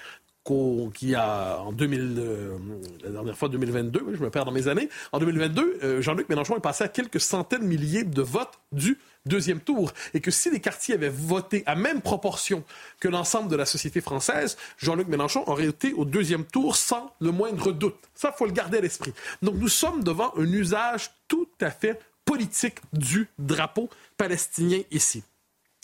qui 0.93 1.15
a 1.15 1.59
en 1.59 1.71
2000, 1.71 2.15
euh, 2.17 2.57
la 3.03 3.11
dernière 3.11 3.37
fois 3.37 3.49
2022, 3.49 4.13
je 4.13 4.23
me 4.23 4.29
perds 4.29 4.45
dans 4.45 4.51
mes 4.51 4.67
années, 4.67 4.89
en 5.11 5.19
2022, 5.19 5.79
euh, 5.83 6.01
Jean-Luc 6.01 6.27
Mélenchon 6.29 6.57
est 6.57 6.61
passé 6.61 6.83
à 6.83 6.87
quelques 6.87 7.19
centaines 7.19 7.61
de 7.61 7.67
milliers 7.67 8.03
de 8.03 8.21
votes 8.21 8.59
du 8.71 8.97
deuxième 9.25 9.59
tour. 9.59 9.93
Et 10.13 10.21
que 10.21 10.31
si 10.31 10.49
les 10.49 10.59
quartiers 10.59 10.95
avaient 10.95 11.09
voté 11.09 11.63
à 11.65 11.75
même 11.75 12.01
proportion 12.01 12.63
que 12.99 13.07
l'ensemble 13.07 13.49
de 13.49 13.55
la 13.55 13.65
société 13.65 14.01
française, 14.01 14.57
Jean-Luc 14.77 15.07
Mélenchon 15.07 15.43
aurait 15.47 15.67
été 15.67 15.93
au 15.93 16.05
deuxième 16.05 16.45
tour 16.45 16.75
sans 16.75 17.13
le 17.19 17.31
moindre 17.31 17.71
doute. 17.71 17.97
Ça, 18.15 18.31
faut 18.31 18.45
le 18.45 18.51
garder 18.51 18.79
à 18.79 18.81
l'esprit. 18.81 19.13
Donc 19.41 19.55
nous 19.55 19.69
sommes 19.69 20.03
devant 20.03 20.33
un 20.37 20.51
usage 20.51 21.11
tout 21.27 21.47
à 21.61 21.71
fait 21.71 21.99
politique 22.25 22.79
du 22.93 23.27
drapeau 23.37 23.89
palestinien 24.17 24.81
ici. 24.91 25.23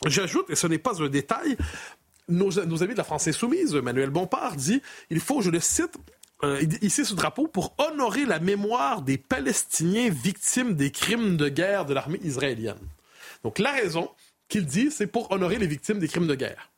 J'ajoute, 0.06 0.50
et 0.50 0.56
ce 0.56 0.68
n'est 0.68 0.78
pas 0.78 1.02
un 1.02 1.08
détail, 1.08 1.58
nos, 2.28 2.60
amis 2.60 2.94
de 2.94 2.98
la 2.98 3.04
France 3.04 3.28
insoumise, 3.28 3.76
Emmanuel 3.76 4.10
Bompard, 4.10 4.56
dit 4.56 4.82
il 5.10 5.20
faut, 5.20 5.42
je 5.42 5.50
le 5.50 5.60
cite, 5.60 5.96
euh, 6.44 6.62
ici 6.82 7.06
ce 7.06 7.14
drapeau 7.14 7.48
pour 7.48 7.74
honorer 7.78 8.26
la 8.26 8.40
mémoire 8.40 9.02
des 9.02 9.18
Palestiniens 9.18 10.10
victimes 10.10 10.76
des 10.76 10.92
crimes 10.92 11.38
de 11.38 11.48
guerre 11.48 11.86
de 11.86 11.94
l'armée 11.94 12.20
israélienne. 12.24 12.78
Donc 13.46 13.60
la 13.60 13.74
raison 13.74 14.10
qu'il 14.50 14.66
dit, 14.66 14.90
c'est 14.90 15.06
pour 15.06 15.32
honorer 15.32 15.60
les 15.60 15.68
victimes 15.68 16.00
des 16.00 16.08
crimes 16.08 16.26
de 16.26 16.34
guerre. 16.34 16.72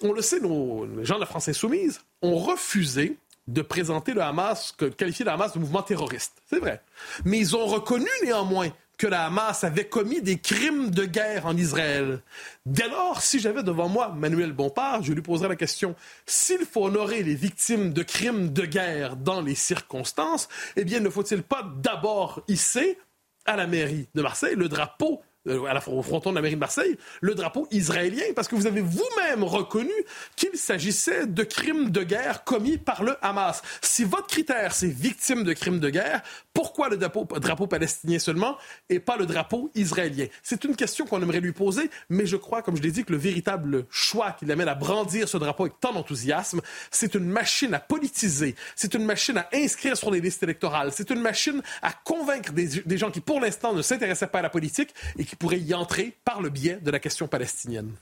on 0.00 0.12
le 0.12 0.22
sait, 0.22 0.38
nos, 0.38 0.86
les 0.86 1.04
gens 1.04 1.16
de 1.16 1.20
la 1.20 1.26
France 1.26 1.48
insoumise 1.48 2.00
ont 2.22 2.36
refusé 2.36 3.16
de 3.48 3.62
présenter 3.62 4.14
le 4.14 4.22
Hamas, 4.22 4.76
de 4.78 4.90
qualifier 4.90 5.24
le 5.24 5.32
Hamas 5.32 5.54
de 5.54 5.58
mouvement 5.58 5.82
terroriste. 5.82 6.40
C'est 6.48 6.60
vrai. 6.60 6.80
Mais 7.24 7.38
ils 7.38 7.56
ont 7.56 7.66
reconnu 7.66 8.06
néanmoins 8.22 8.68
que 8.96 9.08
la 9.08 9.26
Hamas 9.26 9.64
avait 9.64 9.88
commis 9.88 10.22
des 10.22 10.38
crimes 10.38 10.92
de 10.92 11.04
guerre 11.04 11.46
en 11.46 11.56
Israël. 11.56 12.22
Dès 12.64 12.86
lors, 12.86 13.20
si 13.20 13.40
j'avais 13.40 13.64
devant 13.64 13.88
moi 13.88 14.10
Manuel 14.10 14.52
Bompard, 14.52 15.02
je 15.02 15.12
lui 15.12 15.22
poserais 15.22 15.48
la 15.48 15.56
question 15.56 15.96
s'il 16.26 16.64
faut 16.64 16.84
honorer 16.84 17.24
les 17.24 17.34
victimes 17.34 17.92
de 17.92 18.04
crimes 18.04 18.52
de 18.52 18.66
guerre 18.66 19.16
dans 19.16 19.40
les 19.40 19.56
circonstances, 19.56 20.48
eh 20.76 20.84
bien, 20.84 21.00
ne 21.00 21.10
faut-il 21.10 21.42
pas 21.42 21.68
d'abord 21.78 22.40
hisser 22.46 23.00
à 23.46 23.56
la 23.56 23.66
mairie 23.66 24.06
de 24.14 24.22
Marseille 24.22 24.54
le 24.54 24.68
drapeau 24.68 25.20
la, 25.44 25.88
au 25.88 26.02
fronton 26.02 26.30
de 26.30 26.36
la 26.36 26.42
mairie 26.42 26.54
de 26.54 26.60
Marseille, 26.60 26.96
le 27.20 27.34
drapeau 27.34 27.66
israélien, 27.70 28.24
parce 28.34 28.48
que 28.48 28.54
vous 28.54 28.66
avez 28.66 28.80
vous-même 28.80 29.42
reconnu 29.42 29.92
qu'il 30.36 30.56
s'agissait 30.56 31.26
de 31.26 31.42
crimes 31.42 31.90
de 31.90 32.02
guerre 32.02 32.44
commis 32.44 32.78
par 32.78 33.02
le 33.02 33.16
Hamas. 33.22 33.62
Si 33.80 34.04
votre 34.04 34.26
critère, 34.26 34.74
c'est 34.74 34.88
victime 34.88 35.44
de 35.44 35.52
crimes 35.52 35.80
de 35.80 35.90
guerre, 35.90 36.22
pourquoi 36.54 36.88
le 36.88 36.96
drapeau, 36.96 37.26
drapeau 37.40 37.66
palestinien 37.66 38.18
seulement 38.18 38.56
et 38.88 39.00
pas 39.00 39.16
le 39.16 39.26
drapeau 39.26 39.70
israélien? 39.74 40.26
C'est 40.42 40.64
une 40.64 40.76
question 40.76 41.06
qu'on 41.06 41.20
aimerait 41.22 41.40
lui 41.40 41.52
poser, 41.52 41.90
mais 42.08 42.26
je 42.26 42.36
crois, 42.36 42.62
comme 42.62 42.76
je 42.76 42.82
l'ai 42.82 42.92
dit, 42.92 43.04
que 43.04 43.12
le 43.12 43.18
véritable 43.18 43.86
choix 43.90 44.32
qui 44.32 44.44
l'amène 44.44 44.68
à 44.68 44.74
brandir 44.74 45.28
ce 45.28 45.36
drapeau 45.38 45.64
avec 45.64 45.80
tant 45.80 45.92
d'enthousiasme, 45.92 46.60
c'est 46.90 47.14
une 47.14 47.26
machine 47.26 47.74
à 47.74 47.80
politiser, 47.80 48.54
c'est 48.76 48.94
une 48.94 49.04
machine 49.04 49.38
à 49.38 49.48
inscrire 49.52 49.96
sur 49.96 50.10
les 50.10 50.20
listes 50.20 50.42
électorales, 50.42 50.90
c'est 50.92 51.10
une 51.10 51.20
machine 51.20 51.62
à 51.80 51.92
convaincre 51.92 52.52
des, 52.52 52.82
des 52.84 52.98
gens 52.98 53.10
qui, 53.10 53.20
pour 53.20 53.40
l'instant, 53.40 53.72
ne 53.72 53.82
s'intéressaient 53.82 54.26
pas 54.26 54.38
à 54.38 54.42
la 54.42 54.50
politique 54.50 54.94
et 55.18 55.24
qui 55.24 55.31
pourraient 55.36 55.60
y 55.60 55.74
entrer 55.74 56.16
par 56.24 56.40
le 56.40 56.50
biais 56.50 56.78
de 56.80 56.90
la 56.90 56.98
question 56.98 57.28
palestinienne. 57.28 57.92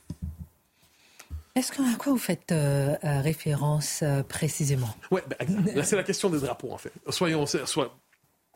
Est-ce 1.55 1.71
que, 1.71 1.81
à 1.81 1.97
quoi 1.97 2.13
vous 2.13 2.17
faites 2.17 2.51
euh, 2.51 2.95
euh, 3.03 3.21
référence 3.21 4.01
euh, 4.03 4.23
précisément? 4.23 4.95
Oui, 5.11 5.19
ben, 5.27 5.83
c'est 5.83 5.97
la 5.97 6.03
question 6.03 6.29
des 6.29 6.39
drapeaux, 6.39 6.71
en 6.71 6.77
fait. 6.77 6.93
Soyons, 7.09 7.45
soit, 7.45 7.93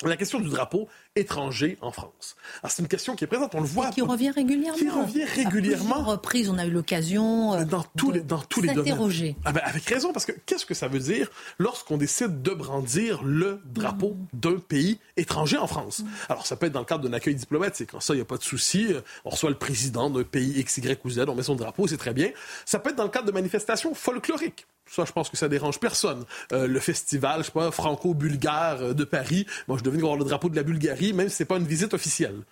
la 0.03 0.15
question 0.15 0.39
du 0.39 0.49
drapeau 0.49 0.87
étranger 1.15 1.77
en 1.81 1.91
France. 1.91 2.35
C'est 2.67 2.81
une 2.81 2.87
question 2.87 3.15
qui 3.15 3.23
est 3.23 3.27
présente, 3.27 3.55
on 3.55 3.61
le 3.61 3.67
voit. 3.67 3.89
Et 3.89 3.91
qui 3.91 4.01
revient 4.01 4.31
régulièrement. 4.31 4.77
Qui 4.77 4.89
revient 4.89 5.23
régulièrement. 5.23 6.01
À 6.01 6.03
reprises, 6.03 6.49
on 6.49 6.57
a 6.57 6.65
eu 6.65 6.71
l'occasion 6.71 7.53
euh, 7.53 7.65
dans 7.65 7.85
tous 7.97 8.11
les 8.11 8.21
dans 8.21 8.39
tous 8.39 8.61
les 8.61 8.73
domaines. 8.73 9.35
Ah 9.45 9.51
ben, 9.51 9.61
avec 9.63 9.85
raison, 9.85 10.11
parce 10.11 10.25
que 10.25 10.33
qu'est-ce 10.45 10.65
que 10.65 10.73
ça 10.73 10.87
veut 10.87 10.99
dire 10.99 11.29
lorsqu'on 11.57 11.97
décide 11.97 12.41
de 12.41 12.51
brandir 12.51 13.23
le 13.23 13.61
drapeau 13.65 14.09
mm. 14.09 14.39
d'un 14.39 14.59
pays 14.59 14.99
étranger 15.15 15.57
en 15.57 15.67
France? 15.67 15.99
Mm. 15.99 16.07
Alors 16.29 16.45
ça 16.45 16.55
peut 16.55 16.65
être 16.65 16.73
dans 16.73 16.79
le 16.79 16.85
cadre 16.85 17.07
d'un 17.07 17.13
accueil 17.13 17.35
diplomatique, 17.35 17.91
quand 17.91 17.99
ça 17.99 18.13
il 18.13 18.17
n'y 18.17 18.21
a 18.21 18.25
pas 18.25 18.37
de 18.37 18.43
souci. 18.43 18.87
On 19.23 19.29
reçoit 19.29 19.49
le 19.49 19.57
président 19.57 20.09
d'un 20.09 20.23
pays 20.23 20.59
X, 20.59 20.77
Y 20.77 20.99
ou 21.05 21.09
Z, 21.09 21.25
on 21.27 21.35
met 21.35 21.43
son 21.43 21.55
drapeau, 21.55 21.87
c'est 21.87 21.97
très 21.97 22.13
bien. 22.13 22.31
Ça 22.65 22.79
peut 22.79 22.89
être 22.89 22.97
dans 22.97 23.03
le 23.03 23.09
cadre 23.09 23.27
de 23.27 23.31
manifestations 23.31 23.93
folkloriques. 23.93 24.65
Ça, 24.87 25.03
je 25.03 25.11
pense 25.11 25.29
que 25.29 25.37
ça 25.37 25.49
dérange 25.49 25.79
personne. 25.79 26.25
Euh, 26.51 26.67
le 26.67 26.79
festival, 26.79 27.39
je 27.39 27.45
sais 27.45 27.51
pas, 27.51 27.71
franco-bulgare 27.71 28.81
euh, 28.81 28.93
de 28.93 29.03
Paris, 29.03 29.47
moi, 29.67 29.77
je 29.79 29.83
devine 29.83 30.01
avoir 30.01 30.15
le 30.15 30.23
drapeau 30.23 30.47
de 30.47 30.55
la 30.55 30.61
Bulgarie, 30.61 31.04
même 31.13 31.29
si 31.29 31.35
c'est 31.35 31.45
pas 31.45 31.57
une 31.57 31.67
visite 31.67 31.93
officielle. 31.93 32.43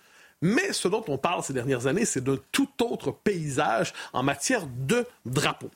Mais 0.42 0.72
ce 0.72 0.88
dont 0.88 1.04
on 1.08 1.16
parle 1.16 1.42
ces 1.42 1.52
dernières 1.52 1.86
années, 1.86 2.04
c'est 2.04 2.22
d'un 2.22 2.38
tout 2.52 2.68
autre 2.82 3.12
paysage 3.12 3.92
en 4.12 4.22
matière 4.22 4.66
de 4.66 5.06
drapeau. 5.24 5.70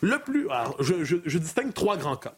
Le 0.00 0.18
plus, 0.18 0.48
je, 0.80 1.38
distingue 1.38 1.74
trois 1.74 1.96
grands 1.96 2.16
cas. 2.16 2.34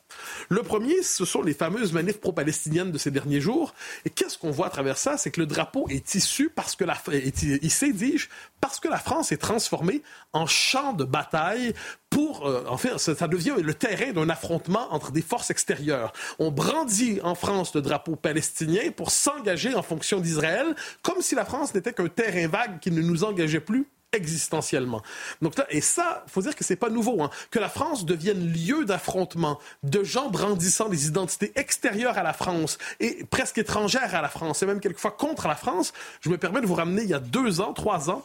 Le 0.49 0.63
premier, 0.63 1.03
ce 1.03 1.25
sont 1.25 1.43
les 1.43 1.55
fameuses 1.55 1.93
manifs 1.93 2.21
pro-palestiniennes 2.21 2.91
de 2.91 2.99
ces 2.99 3.11
derniers 3.11 3.41
jours. 3.41 3.75
Et 4.05 4.11
qu'est-ce 4.11 4.39
qu'on 4.39 4.51
voit 4.51 4.67
à 4.67 4.71
travers 4.71 4.97
ça? 4.97 5.17
C'est 5.17 5.31
que 5.31 5.41
le 5.41 5.47
drapeau 5.47 5.87
est 5.89 6.15
issu 6.15 6.51
parce 6.51 6.77
que 6.77 6.85
la, 6.85 6.97
est 7.13 7.93
dis-je, 7.93 8.29
parce 8.61 8.81
que 8.81 8.89
la 8.89 8.99
France 8.99 9.33
est 9.33 9.37
transformée 9.37 10.03
en 10.33 10.47
champ 10.47 10.93
de 10.93 11.05
bataille 11.05 11.75
pour, 12.09 12.47
euh, 12.47 12.65
ça, 12.97 13.29
devient 13.29 13.55
le 13.63 13.75
terrain 13.75 14.13
d'un 14.13 14.29
affrontement 14.29 14.93
entre 14.93 15.13
des 15.13 15.23
forces 15.23 15.51
extérieures. 15.51 16.13
On 16.39 16.51
brandit 16.51 17.21
en 17.23 17.35
France 17.35 17.75
le 17.75 17.83
drapeau 17.83 18.17
palestinien 18.17 18.91
pour 18.97 19.11
s'engager 19.11 19.75
en 19.75 19.83
fonction 19.83 20.21
d'Israël, 20.21 20.75
comme 21.03 21.21
si 21.21 21.35
la 21.35 21.45
France 21.45 21.75
n'était 21.75 21.93
qu'un 21.93 22.09
terrain 22.09 22.49
vague 22.49 22.81
qui 22.81 22.91
ne 22.91 23.01
nous 23.01 23.23
engageait 23.25 23.61
plus 23.61 23.87
existentiellement. 24.13 25.03
Donc 25.41 25.57
là, 25.57 25.67
et 25.71 25.81
ça, 25.81 26.25
faut 26.27 26.43
dire 26.43 26.57
que 26.57 26.65
c'est 26.65 26.77
pas 26.77 26.91
nouveau, 26.91 27.23
hein, 27.23 27.31
que 27.51 27.59
la 27.59 27.69
France 27.69 28.05
devienne 28.05 28.53
lieu 28.53 28.85
d'affrontement 28.85 29.59
de 29.83 30.03
gens 30.03 30.31
brandissant 30.31 30.89
des 30.89 31.07
identités 31.07 31.53
extérieures 31.55 32.19
à 32.19 32.23
la 32.23 32.33
France 32.33 32.79
et 32.99 33.25
presque 33.31 33.59
étrangères 33.59 34.15
à 34.15 34.23
la 34.23 34.29
France, 34.29 34.63
et 34.63 34.67
même 34.67 34.81
quelquefois 34.81 35.13
contre 35.13 35.49
la 35.49 35.55
France. 35.55 35.93
Je 36.21 36.29
me 36.29 36.39
permets 36.39 36.61
de 36.61 36.67
vous 36.67 36.75
ramener 36.75 37.03
il 37.03 37.09
y 37.09 37.15
a 37.15 37.21
deux 37.21 37.61
ans, 37.61 37.73
trois 37.73 38.11
ans, 38.11 38.23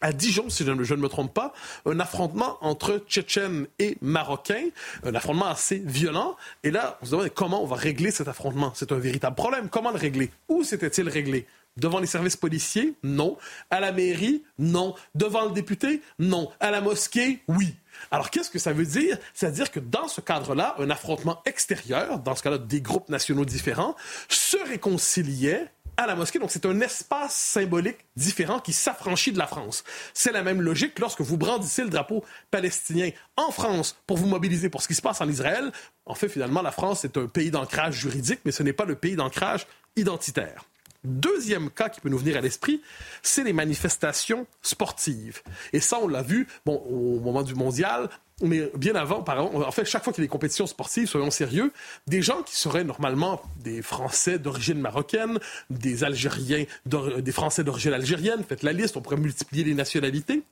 à 0.00 0.12
Dijon, 0.12 0.48
si 0.48 0.64
je 0.64 0.70
ne, 0.70 0.84
je 0.84 0.94
ne, 0.94 1.00
me 1.00 1.08
trompe 1.08 1.34
pas, 1.34 1.52
un 1.84 1.98
affrontement 1.98 2.58
entre 2.60 2.98
Tchétchènes 3.08 3.66
et 3.78 3.96
Marocains, 4.00 4.68
un 5.04 5.14
affrontement 5.14 5.46
assez 5.46 5.82
violent. 5.84 6.36
Et 6.62 6.70
là, 6.70 6.98
on 7.02 7.06
se 7.06 7.10
demande 7.10 7.30
comment 7.30 7.62
on 7.62 7.66
va 7.66 7.76
régler 7.76 8.10
cet 8.10 8.28
affrontement? 8.28 8.72
C'est 8.76 8.92
un 8.92 8.98
véritable 8.98 9.34
problème. 9.34 9.68
Comment 9.68 9.90
le 9.90 9.98
régler? 9.98 10.30
Où 10.48 10.62
s'était-il 10.62 11.08
réglé? 11.08 11.46
Devant 11.78 12.00
les 12.00 12.06
services 12.06 12.36
policiers 12.36 12.94
Non. 13.02 13.36
À 13.70 13.80
la 13.80 13.92
mairie 13.92 14.42
Non. 14.58 14.94
Devant 15.14 15.46
le 15.46 15.52
député 15.52 16.02
Non. 16.18 16.50
À 16.60 16.70
la 16.70 16.80
mosquée 16.80 17.40
Oui. 17.48 17.74
Alors, 18.10 18.30
qu'est-ce 18.30 18.50
que 18.50 18.58
ça 18.58 18.72
veut 18.72 18.86
dire? 18.86 19.18
C'est-à-dire 19.34 19.70
que 19.70 19.80
dans 19.80 20.08
ce 20.08 20.20
cadre-là, 20.20 20.74
un 20.78 20.90
affrontement 20.90 21.40
extérieur, 21.46 22.20
dans 22.20 22.34
ce 22.34 22.42
cas-là 22.42 22.58
des 22.58 22.80
groupes 22.80 23.08
nationaux 23.08 23.44
différents, 23.44 23.96
se 24.28 24.56
réconciliait 24.68 25.68
à 25.96 26.06
la 26.06 26.14
mosquée. 26.14 26.38
Donc, 26.38 26.50
c'est 26.52 26.64
un 26.64 26.80
espace 26.80 27.34
symbolique 27.34 27.98
différent 28.16 28.60
qui 28.60 28.72
s'affranchit 28.72 29.32
de 29.32 29.38
la 29.38 29.48
France. 29.48 29.82
C'est 30.14 30.32
la 30.32 30.42
même 30.42 30.62
logique 30.62 30.98
lorsque 31.00 31.20
vous 31.20 31.36
brandissez 31.36 31.82
le 31.82 31.90
drapeau 31.90 32.24
palestinien 32.52 33.10
en 33.36 33.50
France 33.50 33.96
pour 34.06 34.16
vous 34.16 34.26
mobiliser 34.26 34.68
pour 34.68 34.80
ce 34.80 34.88
qui 34.88 34.94
se 34.94 35.02
passe 35.02 35.20
en 35.20 35.28
Israël. 35.28 35.72
En 36.06 36.14
fait, 36.14 36.28
finalement, 36.28 36.62
la 36.62 36.70
France 36.70 37.04
est 37.04 37.16
un 37.16 37.26
pays 37.26 37.50
d'ancrage 37.50 37.94
juridique, 37.96 38.40
mais 38.44 38.52
ce 38.52 38.62
n'est 38.62 38.72
pas 38.72 38.84
le 38.84 38.94
pays 38.94 39.16
d'ancrage 39.16 39.66
identitaire. 39.96 40.64
Deuxième 41.04 41.70
cas 41.70 41.88
qui 41.88 42.00
peut 42.00 42.08
nous 42.08 42.18
venir 42.18 42.36
à 42.36 42.40
l'esprit, 42.40 42.82
c'est 43.22 43.44
les 43.44 43.52
manifestations 43.52 44.46
sportives. 44.62 45.42
Et 45.72 45.80
ça, 45.80 45.98
on 46.02 46.08
l'a 46.08 46.22
vu 46.22 46.48
bon, 46.66 46.76
au 46.88 47.20
moment 47.20 47.42
du 47.42 47.54
mondial, 47.54 48.08
mais 48.42 48.70
bien 48.76 48.94
avant, 48.94 49.24
en 49.26 49.70
fait, 49.72 49.84
chaque 49.84 50.04
fois 50.04 50.12
qu'il 50.12 50.22
y 50.22 50.24
a 50.24 50.28
des 50.28 50.30
compétitions 50.30 50.66
sportives, 50.66 51.08
soyons 51.08 51.30
sérieux, 51.30 51.72
des 52.06 52.22
gens 52.22 52.42
qui 52.42 52.56
seraient 52.56 52.84
normalement 52.84 53.42
des 53.62 53.82
Français 53.82 54.38
d'origine 54.38 54.80
marocaine, 54.80 55.38
des 55.70 56.04
Algériens, 56.04 56.64
des 56.86 57.32
Français 57.32 57.64
d'origine 57.64 57.92
algérienne, 57.92 58.44
faites 58.48 58.62
la 58.62 58.72
liste, 58.72 58.96
on 58.96 59.00
pourrait 59.00 59.16
multiplier 59.16 59.64
les 59.64 59.74
nationalités, 59.74 60.42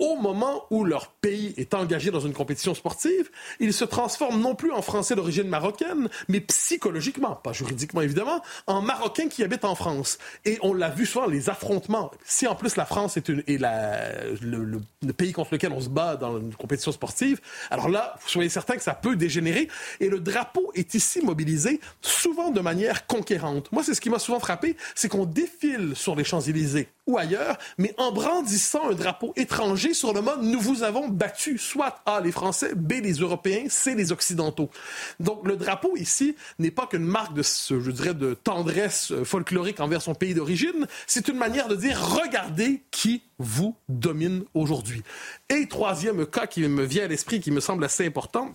au 0.00 0.16
moment 0.16 0.64
où 0.70 0.82
leur 0.82 1.08
pays 1.08 1.54
est 1.58 1.74
engagé 1.74 2.10
dans 2.10 2.20
une 2.20 2.32
compétition 2.32 2.74
sportive, 2.74 3.30
ils 3.60 3.74
se 3.74 3.84
transforment 3.84 4.40
non 4.40 4.54
plus 4.54 4.72
en 4.72 4.80
Français 4.82 5.14
d'origine 5.14 5.46
marocaine, 5.46 6.08
mais 6.28 6.40
psychologiquement, 6.40 7.36
pas 7.36 7.52
juridiquement 7.52 8.00
évidemment, 8.00 8.42
en 8.66 8.80
Marocains 8.80 9.28
qui 9.28 9.44
habitent 9.44 9.66
en 9.66 9.74
France. 9.74 10.18
Et 10.46 10.58
on 10.62 10.72
l'a 10.72 10.88
vu 10.88 11.04
souvent, 11.04 11.26
les 11.26 11.50
affrontements. 11.50 12.10
Si 12.24 12.46
en 12.46 12.54
plus 12.54 12.76
la 12.76 12.86
France 12.86 13.18
est, 13.18 13.28
le, 13.28 14.80
pays 15.12 15.32
contre 15.32 15.52
lequel 15.52 15.72
on 15.72 15.80
se 15.80 15.90
bat 15.90 16.16
dans 16.16 16.38
une 16.38 16.54
compétition 16.54 16.92
sportive, 16.92 17.40
alors 17.70 17.90
là, 17.90 18.16
soyez 18.26 18.48
certains 18.48 18.76
que 18.76 18.82
ça 18.82 18.94
peut 18.94 19.16
dégénérer. 19.16 19.68
Et 20.00 20.08
le 20.08 20.18
drapeau 20.18 20.72
est 20.74 20.94
ici 20.94 21.20
mobilisé 21.22 21.78
souvent 22.00 22.50
de 22.50 22.60
manière 22.60 23.06
conquérante. 23.06 23.70
Moi, 23.70 23.82
c'est 23.82 23.94
ce 23.94 24.00
qui 24.00 24.08
m'a 24.08 24.18
souvent 24.18 24.40
frappé, 24.40 24.76
c'est 24.94 25.08
qu'on 25.08 25.26
défile 25.26 25.92
sur 25.94 26.16
les 26.16 26.24
Champs-Élysées 26.24 26.88
ou 27.06 27.18
ailleurs, 27.18 27.58
mais 27.76 27.94
en 27.98 28.12
brandissant 28.12 28.90
un 28.90 28.94
drapeau 28.94 29.32
étranger 29.36 29.89
sur 29.94 30.12
le 30.12 30.20
mode 30.20 30.42
nous 30.42 30.60
vous 30.60 30.82
avons 30.82 31.08
battu, 31.08 31.58
soit 31.58 32.00
A 32.06 32.20
les 32.20 32.32
Français, 32.32 32.74
B 32.74 32.94
les 33.02 33.14
Européens, 33.14 33.64
C 33.68 33.94
les 33.94 34.12
Occidentaux. 34.12 34.70
Donc 35.18 35.46
le 35.46 35.56
drapeau 35.56 35.96
ici 35.96 36.36
n'est 36.58 36.70
pas 36.70 36.86
qu'une 36.86 37.04
marque 37.04 37.34
de, 37.34 37.42
je 37.42 37.90
dirais, 37.90 38.14
de 38.14 38.34
tendresse 38.34 39.12
euh, 39.12 39.24
folklorique 39.24 39.80
envers 39.80 40.02
son 40.02 40.14
pays 40.14 40.34
d'origine, 40.34 40.86
c'est 41.06 41.28
une 41.28 41.36
manière 41.36 41.68
de 41.68 41.76
dire 41.76 42.00
regardez 42.00 42.82
qui 42.90 43.22
vous 43.38 43.76
domine 43.88 44.44
aujourd'hui. 44.54 45.02
Et 45.48 45.66
troisième 45.68 46.26
cas 46.26 46.46
qui 46.46 46.66
me 46.66 46.84
vient 46.84 47.04
à 47.04 47.08
l'esprit, 47.08 47.40
qui 47.40 47.50
me 47.50 47.60
semble 47.60 47.84
assez 47.84 48.06
important, 48.06 48.52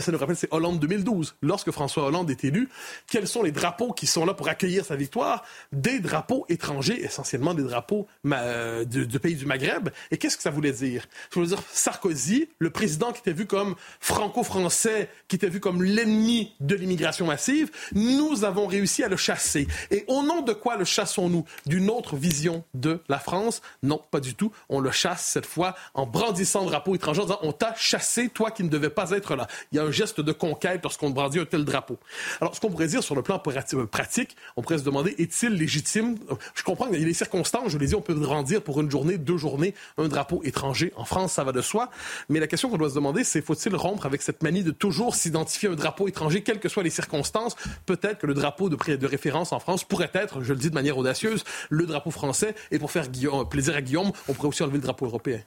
ça 0.00 0.12
nous 0.12 0.18
rappelle, 0.18 0.36
c'est 0.36 0.52
Hollande 0.52 0.78
2012. 0.80 1.36
Lorsque 1.42 1.70
François 1.70 2.04
Hollande 2.04 2.30
est 2.30 2.44
élu, 2.44 2.68
quels 3.10 3.28
sont 3.28 3.42
les 3.42 3.52
drapeaux 3.52 3.92
qui 3.92 4.06
sont 4.06 4.24
là 4.24 4.34
pour 4.34 4.48
accueillir 4.48 4.84
sa 4.84 4.96
victoire? 4.96 5.44
Des 5.72 6.00
drapeaux 6.00 6.46
étrangers, 6.48 7.04
essentiellement 7.04 7.54
des 7.54 7.62
drapeaux 7.62 8.06
de, 8.24 8.84
de, 8.84 9.18
pays 9.18 9.34
du 9.34 9.46
Maghreb. 9.46 9.90
Et 10.10 10.16
qu'est-ce 10.16 10.36
que 10.36 10.42
ça 10.42 10.50
voulait 10.50 10.72
dire? 10.72 11.02
Ça 11.30 11.40
voulait 11.40 11.48
dire 11.48 11.62
Sarkozy, 11.72 12.48
le 12.58 12.70
président 12.70 13.12
qui 13.12 13.20
était 13.20 13.32
vu 13.32 13.46
comme 13.46 13.74
franco-français, 14.00 15.10
qui 15.28 15.36
était 15.36 15.48
vu 15.48 15.60
comme 15.60 15.82
l'ennemi 15.82 16.54
de 16.60 16.74
l'immigration 16.74 17.26
massive, 17.26 17.70
nous 17.92 18.44
avons 18.44 18.66
réussi 18.66 19.02
à 19.04 19.08
le 19.08 19.16
chasser. 19.16 19.66
Et 19.90 20.04
au 20.08 20.22
nom 20.22 20.42
de 20.42 20.52
quoi 20.52 20.76
le 20.76 20.84
chassons-nous? 20.84 21.44
D'une 21.66 21.90
autre 21.90 22.16
vision 22.16 22.64
de 22.74 23.00
la 23.08 23.18
France? 23.18 23.62
Non, 23.82 24.00
pas 24.10 24.20
du 24.20 24.34
tout. 24.34 24.52
On 24.68 24.80
le 24.80 24.90
chasse 24.90 25.24
cette 25.24 25.46
fois 25.46 25.74
en 25.94 26.06
brandissant 26.06 26.64
le 26.64 26.70
drapeau 26.70 26.94
étranger, 26.94 27.20
en 27.20 27.24
disant 27.24 27.38
on 27.42 27.52
t'a 27.52 27.74
chassé, 27.74 28.28
toi 28.28 28.50
qui 28.50 28.64
ne 28.64 28.68
devais 28.68 28.90
pas 28.90 29.10
être 29.10 29.36
là. 29.36 29.46
Il 29.70 29.76
y 29.76 29.78
a 29.78 29.81
un 29.82 29.90
geste 29.90 30.20
de 30.20 30.32
conquête 30.32 30.80
lorsqu'on 30.82 31.10
brandit 31.10 31.40
un 31.40 31.44
tel 31.44 31.64
drapeau. 31.64 31.98
Alors, 32.40 32.54
ce 32.54 32.60
qu'on 32.60 32.70
pourrait 32.70 32.86
dire 32.86 33.02
sur 33.02 33.14
le 33.14 33.22
plan 33.22 33.38
pratique, 33.38 34.36
on 34.56 34.62
pourrait 34.62 34.78
se 34.78 34.84
demander, 34.84 35.14
est-il 35.18 35.50
légitime? 35.50 36.16
Je 36.54 36.62
comprends 36.62 36.86
qu'il 36.86 37.00
y 37.00 37.02
a 37.02 37.06
des 37.06 37.14
circonstances, 37.14 37.70
je 37.70 37.78
l'ai 37.78 37.86
dit, 37.86 37.94
on 37.94 38.00
peut 38.00 38.14
brandir 38.14 38.62
pour 38.62 38.80
une 38.80 38.90
journée, 38.90 39.18
deux 39.18 39.36
journées, 39.36 39.74
un 39.98 40.08
drapeau 40.08 40.42
étranger. 40.44 40.92
En 40.96 41.04
France, 41.04 41.32
ça 41.32 41.44
va 41.44 41.52
de 41.52 41.60
soi. 41.60 41.90
Mais 42.28 42.40
la 42.40 42.46
question 42.46 42.70
qu'on 42.70 42.78
doit 42.78 42.90
se 42.90 42.94
demander, 42.94 43.24
c'est 43.24 43.42
faut-il 43.42 43.74
rompre 43.74 44.06
avec 44.06 44.22
cette 44.22 44.42
manie 44.42 44.62
de 44.62 44.70
toujours 44.70 45.14
s'identifier 45.14 45.68
un 45.68 45.74
drapeau 45.74 46.08
étranger, 46.08 46.42
quelles 46.42 46.60
que 46.60 46.68
soient 46.68 46.82
les 46.82 46.90
circonstances? 46.90 47.56
Peut-être 47.86 48.18
que 48.18 48.26
le 48.26 48.34
drapeau 48.34 48.68
de, 48.68 48.96
de 48.96 49.06
référence 49.06 49.52
en 49.52 49.60
France 49.60 49.84
pourrait 49.84 50.10
être, 50.14 50.42
je 50.42 50.52
le 50.52 50.58
dis 50.58 50.70
de 50.70 50.74
manière 50.74 50.96
audacieuse, 50.98 51.44
le 51.70 51.86
drapeau 51.86 52.10
français. 52.10 52.54
Et 52.70 52.78
pour 52.78 52.90
faire 52.90 53.06
plaisir 53.50 53.76
à 53.76 53.82
Guillaume, 53.82 54.12
on 54.28 54.34
pourrait 54.34 54.48
aussi 54.48 54.62
enlever 54.62 54.78
le 54.78 54.82
drapeau 54.82 55.06
européen. 55.06 55.40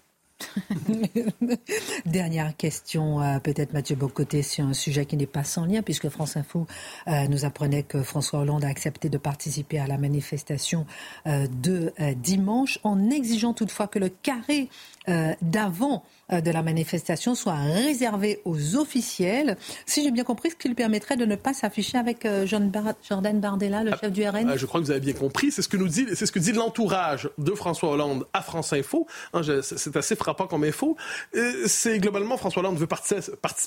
Dernière 2.05 2.55
question, 2.57 3.21
euh, 3.21 3.39
peut-être 3.39 3.73
Mathieu 3.73 3.95
Bocoté, 3.95 4.41
sur 4.41 4.65
un 4.65 4.73
sujet 4.73 5.05
qui 5.05 5.17
n'est 5.17 5.25
pas 5.25 5.43
sans 5.43 5.65
lien, 5.65 5.81
puisque 5.81 6.09
France 6.09 6.37
Info 6.37 6.67
euh, 7.07 7.27
nous 7.27 7.45
apprenait 7.45 7.83
que 7.83 8.03
François 8.03 8.39
Hollande 8.39 8.65
a 8.65 8.67
accepté 8.67 9.09
de 9.09 9.17
participer 9.17 9.79
à 9.79 9.87
la 9.87 9.97
manifestation 9.97 10.85
euh, 11.27 11.47
de 11.47 11.93
dimanche, 12.15 12.79
en 12.83 13.09
exigeant 13.09 13.53
toutefois 13.53 13.87
que 13.87 13.99
le 13.99 14.09
carré 14.09 14.69
d'avant 15.41 16.03
de 16.31 16.51
la 16.51 16.63
manifestation 16.63 17.35
soit 17.35 17.53
réservé 17.53 18.41
aux 18.45 18.75
officiels. 18.75 19.57
Si 19.85 20.03
j'ai 20.03 20.11
bien 20.11 20.23
compris, 20.23 20.49
ce 20.49 20.55
qui 20.55 20.67
lui 20.67 20.75
permettrait 20.75 21.17
de 21.17 21.25
ne 21.25 21.35
pas 21.35 21.53
s'afficher 21.53 21.97
avec 21.97 22.25
euh, 22.25 22.45
Jordan 22.45 23.39
Bardella, 23.39 23.83
le 23.83 23.91
ah, 23.93 23.97
chef 24.01 24.11
du 24.11 24.27
RN. 24.27 24.49
Ah, 24.49 24.57
je 24.57 24.65
crois 24.65 24.79
que 24.79 24.85
vous 24.85 24.91
avez 24.91 24.99
bien 24.99 25.13
compris. 25.13 25.51
C'est 25.51 25.61
ce 25.61 25.67
que 25.67 25.77
nous 25.77 25.87
dit, 25.87 26.07
c'est 26.15 26.25
ce 26.25 26.31
que 26.31 26.39
dit 26.39 26.51
l'entourage 26.51 27.29
de 27.37 27.51
François 27.51 27.89
Hollande 27.89 28.25
à 28.33 28.41
France 28.41 28.73
Info. 28.73 29.07
Hein, 29.33 29.41
c'est 29.61 29.95
assez 29.95 30.15
frappant 30.15 30.47
comme 30.47 30.63
info. 30.63 30.97
Euh, 31.35 31.65
c'est 31.67 31.99
globalement 31.99 32.37
François 32.37 32.61
Hollande 32.61 32.77
veut 32.77 32.87
participer, 32.87 33.21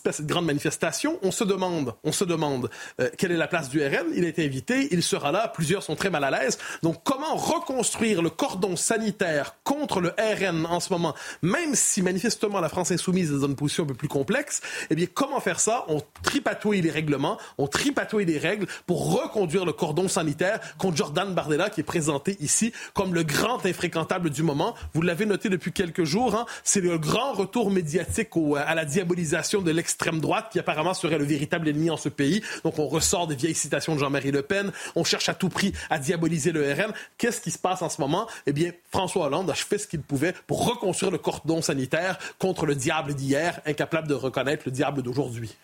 à 0.09 0.13
cette 0.13 0.27
grande 0.27 0.47
manifestation. 0.47 1.19
On 1.23 1.31
se 1.31 1.45
demande, 1.45 1.95
on 2.03 2.13
se 2.13 2.25
demande 2.25 2.71
quelle 3.17 3.33
est 3.33 3.37
la 3.37 3.49
place 3.49 3.69
du 3.69 3.81
RN. 3.81 4.07
Il 4.15 4.25
a 4.25 4.29
été 4.29 4.45
invité, 4.45 4.89
il 4.91 5.03
sera 5.03 5.33
là. 5.33 5.49
Plusieurs 5.49 5.83
sont 5.83 5.97
très 5.97 6.11
mal 6.11 6.25
à 6.25 6.31
l'aise. 6.31 6.59
Donc 6.83 7.03
comment 7.05 7.37
reconstruire 7.37 8.23
le 8.23 8.31
cordon 8.31 8.77
sanitaire 8.77 9.57
contre 9.65 10.01
le 10.01 10.13
RN 10.19 10.67
en 10.67 10.81
ce 10.81 10.93
moment, 10.93 11.15
même 11.43 11.75
si 11.75 12.03
manifestement 12.03 12.48
la 12.61 12.69
France 12.69 12.91
insoumise 12.91 13.31
dans 13.31 13.47
une 13.47 13.57
position 13.57 13.85
un 13.85 13.87
peu 13.87 13.95
plus 13.95 14.09
complexe, 14.09 14.61
eh 14.91 14.95
bien, 14.95 15.07
comment 15.13 15.41
faire 15.41 15.61
ça? 15.61 15.85
On 15.89 16.03
tripatouille 16.23 16.81
les 16.81 16.91
règlements, 16.91 17.39
on 17.59 17.67
tripatouille 17.67 18.25
les 18.25 18.39
règles 18.39 18.67
pour 18.87 19.21
reconduire 19.21 19.65
le 19.65 19.73
cordon 19.73 20.09
sanitaire 20.09 20.61
contre 20.79 20.97
Jordan 20.97 21.35
Bardella, 21.35 21.71
qui 21.71 21.81
est 21.81 21.85
présenté 21.85 22.37
ici 22.41 22.73
comme 22.95 23.15
le 23.15 23.23
grand 23.23 23.65
infréquentable 23.67 24.31
du 24.31 24.43
moment. 24.43 24.75
Vous 24.95 25.03
l'avez 25.03 25.27
noté 25.27 25.49
depuis 25.49 25.73
quelques 25.73 26.05
jours, 26.05 26.35
hein? 26.35 26.47
c'est 26.65 26.81
le 26.81 26.99
grand 26.99 27.33
retour 27.33 27.71
médiatique 27.71 28.29
à 28.57 28.75
la 28.75 28.85
diabolisation 28.85 29.63
de 29.63 29.71
l'extrême 29.71 30.21
droite, 30.21 30.49
qui 30.53 30.59
apparemment 30.59 30.95
serait 30.95 31.19
le 31.19 31.25
véritable 31.25 31.69
ennemi 31.69 31.91
en 31.91 31.97
ce 31.97 32.09
pays. 32.09 32.43
Donc, 32.65 32.79
on 32.79 32.87
ressort 32.87 33.27
des 33.27 33.37
vieilles 33.37 33.55
citations 33.55 33.95
de 33.95 34.01
Jean-Marie 34.01 34.31
Le 34.31 34.43
Pen, 34.43 34.73
on 34.97 35.05
cherche 35.05 35.29
à 35.29 35.35
tout 35.35 35.49
prix 35.49 35.73
à 35.91 35.99
diaboliser 35.99 36.53
le 36.53 36.73
RN. 36.73 36.93
Qu'est-ce 37.17 37.41
qui 37.41 37.51
se 37.51 37.59
passe 37.59 37.83
en 37.83 37.89
ce 37.89 38.01
moment? 38.01 38.27
Eh 38.47 38.53
bien, 38.53 38.73
François 38.91 39.27
Hollande 39.27 39.51
a 39.51 39.55
fait 39.55 39.79
ce 39.79 39.87
qu'il 39.87 40.01
pouvait 40.01 40.35
pour 40.47 40.67
reconstruire 40.67 41.11
le 41.11 41.19
cordon 41.19 41.63
sanitaire 41.63 42.19
contre 42.39 42.67
le 42.67 42.75
diable 42.75 43.15
d'hier, 43.15 43.61
incapable 43.67 44.09
de 44.09 44.15
reconnaître 44.15 44.63
le 44.67 44.73
diable 44.73 45.03
d'aujourd'hui 45.03 45.57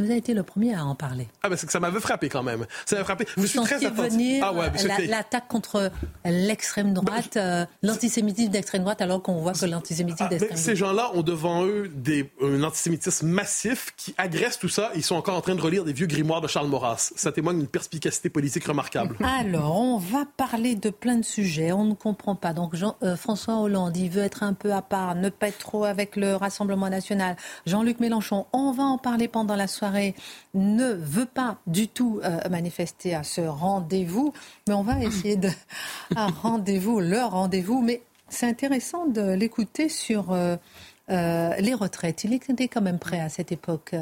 vous 0.00 0.10
avez 0.10 0.16
été 0.16 0.34
le 0.34 0.42
premier 0.42 0.74
à 0.74 0.84
en 0.84 0.94
parler. 0.94 1.28
Ah 1.42 1.48
ben 1.48 1.56
c'est 1.56 1.66
que 1.66 1.72
ça 1.72 1.80
m'avait 1.80 2.00
frappé 2.00 2.28
quand 2.28 2.42
même. 2.42 2.66
Ça 2.84 2.96
m'a 2.96 3.04
frappé. 3.04 3.26
Vous 3.36 3.42
je 3.42 3.48
suis 3.48 3.60
très 3.60 3.84
attentif. 3.84 4.42
Ah 4.42 4.52
ouais, 4.52 4.70
l'attaque 5.06 5.48
contre 5.48 5.90
l'extrême 6.24 6.92
droite, 6.92 7.34
ben, 7.34 7.40
euh, 7.40 7.66
l'antisémitisme 7.82 8.50
d'extrême 8.50 8.82
droite, 8.82 9.00
alors 9.00 9.22
qu'on 9.22 9.40
voit 9.40 9.52
que 9.52 9.66
l'antisémitisme 9.66 10.24
ah, 10.26 10.28
d'extrême 10.28 10.50
droite. 10.50 10.64
Ces 10.64 10.76
gens-là 10.76 11.10
ont 11.14 11.22
devant 11.22 11.64
eux 11.64 11.90
des, 11.94 12.30
un 12.42 12.62
antisémitisme 12.62 13.26
massif 13.26 13.92
qui 13.96 14.14
agresse 14.18 14.58
tout 14.58 14.68
ça. 14.68 14.90
Ils 14.94 15.02
sont 15.02 15.16
encore 15.16 15.36
en 15.36 15.40
train 15.40 15.54
de 15.54 15.60
relire 15.60 15.84
des 15.84 15.92
vieux 15.92 16.06
grimoires 16.06 16.40
de 16.40 16.48
Charles 16.48 16.68
Maurras. 16.68 17.12
Ça 17.16 17.32
témoigne 17.32 17.58
d'une 17.58 17.68
perspicacité 17.68 18.28
politique 18.28 18.64
remarquable. 18.64 19.16
Alors, 19.24 19.78
on 19.78 19.98
va 19.98 20.24
parler 20.36 20.74
de 20.74 20.90
plein 20.90 21.16
de 21.16 21.24
sujets. 21.24 21.72
On 21.72 21.84
ne 21.84 21.94
comprend 21.94 22.34
pas. 22.34 22.52
Donc, 22.52 22.74
Jean, 22.74 22.96
euh, 23.02 23.16
François 23.16 23.60
Hollande, 23.60 23.96
il 23.96 24.10
veut 24.10 24.22
être 24.22 24.42
un 24.42 24.52
peu 24.52 24.72
à 24.72 24.82
part, 24.82 25.14
ne 25.14 25.28
pas 25.28 25.48
être 25.48 25.58
trop 25.58 25.84
avec 25.84 26.16
le 26.16 26.34
Rassemblement 26.36 26.88
national. 26.88 27.36
Jean-Luc 27.66 28.00
Mélenchon, 28.00 28.46
on 28.52 28.72
va 28.72 28.84
en 28.84 28.98
parler 28.98 29.28
pendant 29.28 29.56
la 29.56 29.66
soirée 29.66 29.85
ne 30.54 30.92
veut 30.92 31.26
pas 31.26 31.58
du 31.66 31.88
tout 31.88 32.20
euh, 32.24 32.48
manifester 32.48 33.14
à 33.14 33.22
ce 33.22 33.40
rendez-vous, 33.40 34.32
mais 34.68 34.74
on 34.74 34.82
va 34.82 35.02
essayer 35.02 35.36
de 35.36 35.50
rendez-vous, 36.16 37.00
leur 37.00 37.32
rendez-vous. 37.32 37.82
Mais 37.82 38.02
c'est 38.28 38.46
intéressant 38.46 39.06
de 39.06 39.32
l'écouter 39.32 39.88
sur 39.88 40.32
euh, 40.32 40.56
euh, 41.10 41.54
les 41.56 41.74
retraites. 41.74 42.24
Il 42.24 42.32
était 42.32 42.68
quand 42.68 42.82
même 42.82 42.98
prêt 42.98 43.20
à 43.20 43.28
cette 43.28 43.52
époque 43.52 43.94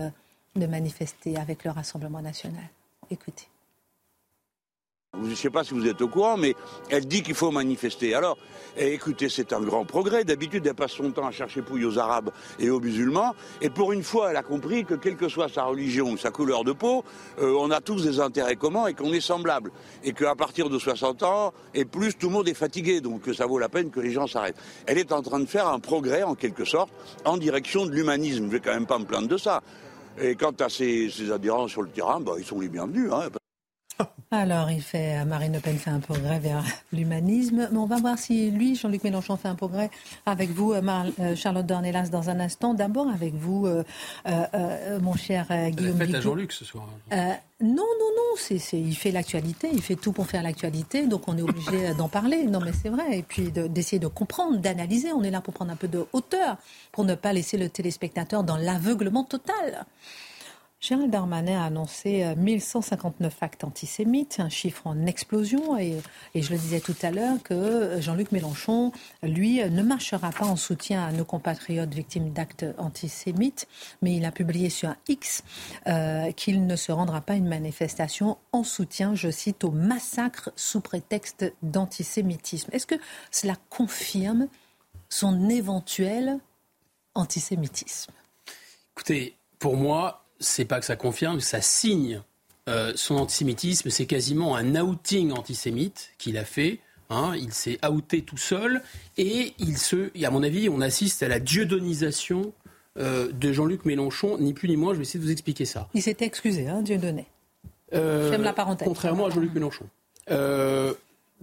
de 0.56 0.66
manifester 0.66 1.36
avec 1.36 1.64
le 1.64 1.70
Rassemblement 1.70 2.20
national. 2.20 2.64
Écoutez. 3.10 3.48
Je 5.22 5.30
ne 5.30 5.34
sais 5.34 5.50
pas 5.50 5.64
si 5.64 5.74
vous 5.74 5.86
êtes 5.86 6.00
au 6.02 6.08
courant, 6.08 6.36
mais 6.36 6.54
elle 6.90 7.06
dit 7.06 7.22
qu'il 7.22 7.34
faut 7.34 7.50
manifester. 7.50 8.14
Alors, 8.14 8.36
eh, 8.76 8.92
écoutez, 8.92 9.28
c'est 9.28 9.52
un 9.52 9.60
grand 9.60 9.84
progrès. 9.84 10.24
D'habitude, 10.24 10.66
elle 10.66 10.74
passe 10.74 10.92
son 10.92 11.10
temps 11.12 11.26
à 11.26 11.30
chercher 11.30 11.62
pouille 11.62 11.84
aux 11.84 11.98
Arabes 11.98 12.30
et 12.58 12.70
aux 12.70 12.80
musulmans. 12.80 13.34
Et 13.60 13.70
pour 13.70 13.92
une 13.92 14.02
fois, 14.02 14.30
elle 14.30 14.36
a 14.36 14.42
compris 14.42 14.84
que, 14.84 14.94
quelle 14.94 15.16
que 15.16 15.28
soit 15.28 15.48
sa 15.48 15.64
religion 15.64 16.10
ou 16.10 16.16
sa 16.16 16.30
couleur 16.30 16.64
de 16.64 16.72
peau, 16.72 17.04
euh, 17.40 17.54
on 17.58 17.70
a 17.70 17.80
tous 17.80 18.02
des 18.02 18.20
intérêts 18.20 18.56
communs 18.56 18.86
et 18.86 18.94
qu'on 18.94 19.12
est 19.12 19.20
semblables. 19.20 19.70
Et 20.02 20.12
qu'à 20.12 20.34
partir 20.34 20.68
de 20.68 20.78
60 20.78 21.22
ans 21.22 21.52
et 21.74 21.84
plus, 21.84 22.14
tout 22.14 22.26
le 22.28 22.32
monde 22.32 22.48
est 22.48 22.54
fatigué. 22.54 23.00
Donc, 23.00 23.22
ça 23.34 23.46
vaut 23.46 23.58
la 23.58 23.68
peine 23.68 23.90
que 23.90 24.00
les 24.00 24.10
gens 24.10 24.26
s'arrêtent. 24.26 24.58
Elle 24.86 24.98
est 24.98 25.12
en 25.12 25.22
train 25.22 25.40
de 25.40 25.46
faire 25.46 25.68
un 25.68 25.78
progrès, 25.78 26.22
en 26.22 26.34
quelque 26.34 26.64
sorte, 26.64 26.90
en 27.24 27.36
direction 27.36 27.86
de 27.86 27.92
l'humanisme. 27.92 28.38
Je 28.38 28.42
ne 28.42 28.50
vais 28.50 28.60
quand 28.60 28.74
même 28.74 28.86
pas 28.86 28.98
me 28.98 29.04
plaindre 29.04 29.28
de 29.28 29.36
ça. 29.36 29.62
Et 30.20 30.34
quant 30.36 30.52
à 30.60 30.68
ses, 30.68 31.10
adhérents 31.32 31.68
sur 31.68 31.82
le 31.82 31.88
terrain, 31.88 32.20
bah, 32.20 32.32
ils 32.38 32.44
sont 32.44 32.60
les 32.60 32.68
bienvenus. 32.68 33.10
Hein. 33.12 33.28
Alors, 34.36 34.70
il 34.70 34.82
fait, 34.82 35.18
euh, 35.18 35.24
Marine 35.24 35.52
Le 35.52 35.60
Pen 35.60 35.76
fait 35.78 35.90
un 35.90 36.00
progrès 36.00 36.38
vers 36.38 36.64
l'humanisme. 36.92 37.68
Mais 37.70 37.78
on 37.78 37.86
va 37.86 37.96
voir 37.96 38.18
si 38.18 38.50
lui, 38.50 38.74
Jean-Luc 38.74 39.04
Mélenchon, 39.04 39.36
fait 39.36 39.48
un 39.48 39.54
progrès 39.54 39.90
avec 40.26 40.50
vous, 40.50 40.72
euh, 40.72 40.82
euh, 41.20 41.36
Charlotte 41.36 41.66
Dornelas, 41.66 42.08
dans 42.08 42.30
un 42.30 42.40
instant. 42.40 42.74
D'abord 42.74 43.08
avec 43.08 43.34
vous, 43.34 43.68
mon 44.26 45.14
cher 45.14 45.46
Guillaume. 45.70 45.98
Faites 45.98 46.14
à 46.14 46.20
Jean-Luc 46.20 46.52
ce 46.52 46.64
soir. 46.64 46.88
non, 47.10 47.26
non, 47.60 47.76
non. 47.76 48.36
C'est, 48.36 48.58
il 48.72 48.96
fait 48.96 49.12
l'actualité. 49.12 49.68
Il 49.72 49.82
fait 49.82 49.96
tout 49.96 50.12
pour 50.12 50.26
faire 50.26 50.42
l'actualité. 50.42 51.06
Donc, 51.06 51.28
on 51.28 51.38
est 51.38 51.42
obligé 51.42 51.94
d'en 51.94 52.08
parler. 52.08 52.44
Non, 52.44 52.60
mais 52.60 52.72
c'est 52.72 52.88
vrai. 52.88 53.18
Et 53.18 53.22
puis, 53.22 53.50
d'essayer 53.52 54.00
de 54.00 54.08
comprendre, 54.08 54.58
d'analyser. 54.58 55.12
On 55.12 55.22
est 55.22 55.30
là 55.30 55.40
pour 55.40 55.54
prendre 55.54 55.70
un 55.72 55.76
peu 55.76 55.88
de 55.88 56.04
hauteur, 56.12 56.56
pour 56.92 57.04
ne 57.04 57.14
pas 57.14 57.32
laisser 57.32 57.56
le 57.56 57.68
téléspectateur 57.68 58.42
dans 58.42 58.56
l'aveuglement 58.56 59.24
total. 59.24 59.86
Gérald 60.86 61.10
Darmanin 61.10 61.62
a 61.62 61.64
annoncé 61.64 62.34
1159 62.36 63.32
euh, 63.32 63.36
actes 63.40 63.64
antisémites, 63.64 64.38
un 64.38 64.50
chiffre 64.50 64.86
en 64.86 65.06
explosion. 65.06 65.78
Et, 65.78 65.96
je 66.34 66.52
le 66.52 66.58
disais 66.58 66.80
tout 66.80 66.96
à 67.00 67.10
l'heure 67.10 67.42
que 67.42 68.02
Jean-Luc 68.02 68.32
Mélenchon, 68.32 68.92
lui, 69.22 69.64
ne 69.64 69.82
marchera 69.82 70.28
pas 70.28 70.44
en 70.44 70.56
soutien 70.56 71.02
à 71.02 71.10
nos 71.10 71.24
compatriotes 71.24 71.94
victimes 71.94 72.34
d'actes 72.34 72.66
antisémites, 72.76 73.66
mais 74.02 74.14
il 74.14 74.26
a 74.26 74.30
publié 74.30 74.68
sur 74.68 74.90
un 74.90 74.96
X 75.08 75.42
euh, 75.86 76.30
qu'il 76.32 76.66
ne 76.66 76.76
se 76.76 76.92
rendra 76.92 77.22
pas 77.22 77.32
à 77.32 77.36
une 77.36 77.48
manifestation 77.48 78.36
en 78.52 78.62
soutien, 78.62 79.14
je 79.14 79.30
cite, 79.30 79.64
au 79.64 79.70
massacre 79.70 80.52
sous 80.54 80.82
prétexte 80.82 81.50
d'antisémitisme. 81.62 82.68
Est-ce 82.72 82.86
que 82.86 82.96
cela 83.30 83.56
confirme 83.70 84.48
son 85.08 85.48
éventuel 85.48 86.40
antisémitisme? 87.14 88.12
Écoutez, 88.92 89.38
pour 89.58 89.78
moi, 89.78 90.23
c'est 90.44 90.64
pas 90.64 90.80
que 90.80 90.86
ça 90.86 90.96
confirme, 90.96 91.40
ça 91.40 91.60
signe 91.60 92.22
euh, 92.68 92.92
son 92.96 93.16
antisémitisme. 93.16 93.90
C'est 93.90 94.06
quasiment 94.06 94.56
un 94.56 94.74
outing 94.76 95.32
antisémite 95.32 96.12
qu'il 96.18 96.38
a 96.38 96.44
fait. 96.44 96.80
Hein. 97.10 97.34
il 97.36 97.52
s'est 97.52 97.78
outé 97.86 98.22
tout 98.22 98.38
seul 98.38 98.82
et 99.18 99.52
il 99.58 99.76
se, 99.76 100.10
à 100.24 100.30
mon 100.30 100.42
avis, 100.42 100.70
on 100.70 100.80
assiste 100.80 101.22
à 101.22 101.28
la 101.28 101.38
dieudonisation 101.38 102.52
euh, 102.98 103.30
de 103.30 103.52
Jean-Luc 103.52 103.84
Mélenchon, 103.84 104.38
ni 104.38 104.54
plus 104.54 104.68
ni 104.68 104.76
moins. 104.76 104.94
Je 104.94 104.98
vais 104.98 105.02
essayer 105.02 105.20
de 105.20 105.24
vous 105.24 105.30
expliquer 105.30 105.66
ça. 105.66 105.88
Il 105.92 106.02
s'était 106.02 106.24
excusé, 106.24 106.66
hein, 106.66 106.80
Dieudonné. 106.80 107.26
Euh, 107.92 108.30
J'aime 108.30 108.42
la 108.42 108.54
parenthèse. 108.54 108.88
Contrairement 108.88 109.26
à 109.26 109.30
Jean-Luc 109.30 109.52
Mélenchon. 109.52 109.84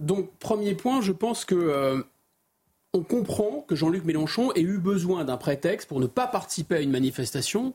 donc, 0.00 0.30
premier 0.40 0.74
point, 0.74 1.00
je 1.00 1.12
pense 1.12 1.44
que 1.44 2.04
on 2.92 3.02
comprend 3.02 3.64
que 3.66 3.74
Jean-Luc 3.74 4.04
Mélenchon 4.04 4.52
ait 4.52 4.60
eu 4.60 4.78
besoin 4.78 5.24
d'un 5.24 5.36
prétexte 5.36 5.88
pour 5.88 6.00
ne 6.00 6.06
pas 6.06 6.26
participer 6.26 6.76
à 6.76 6.80
une 6.80 6.90
manifestation 6.90 7.72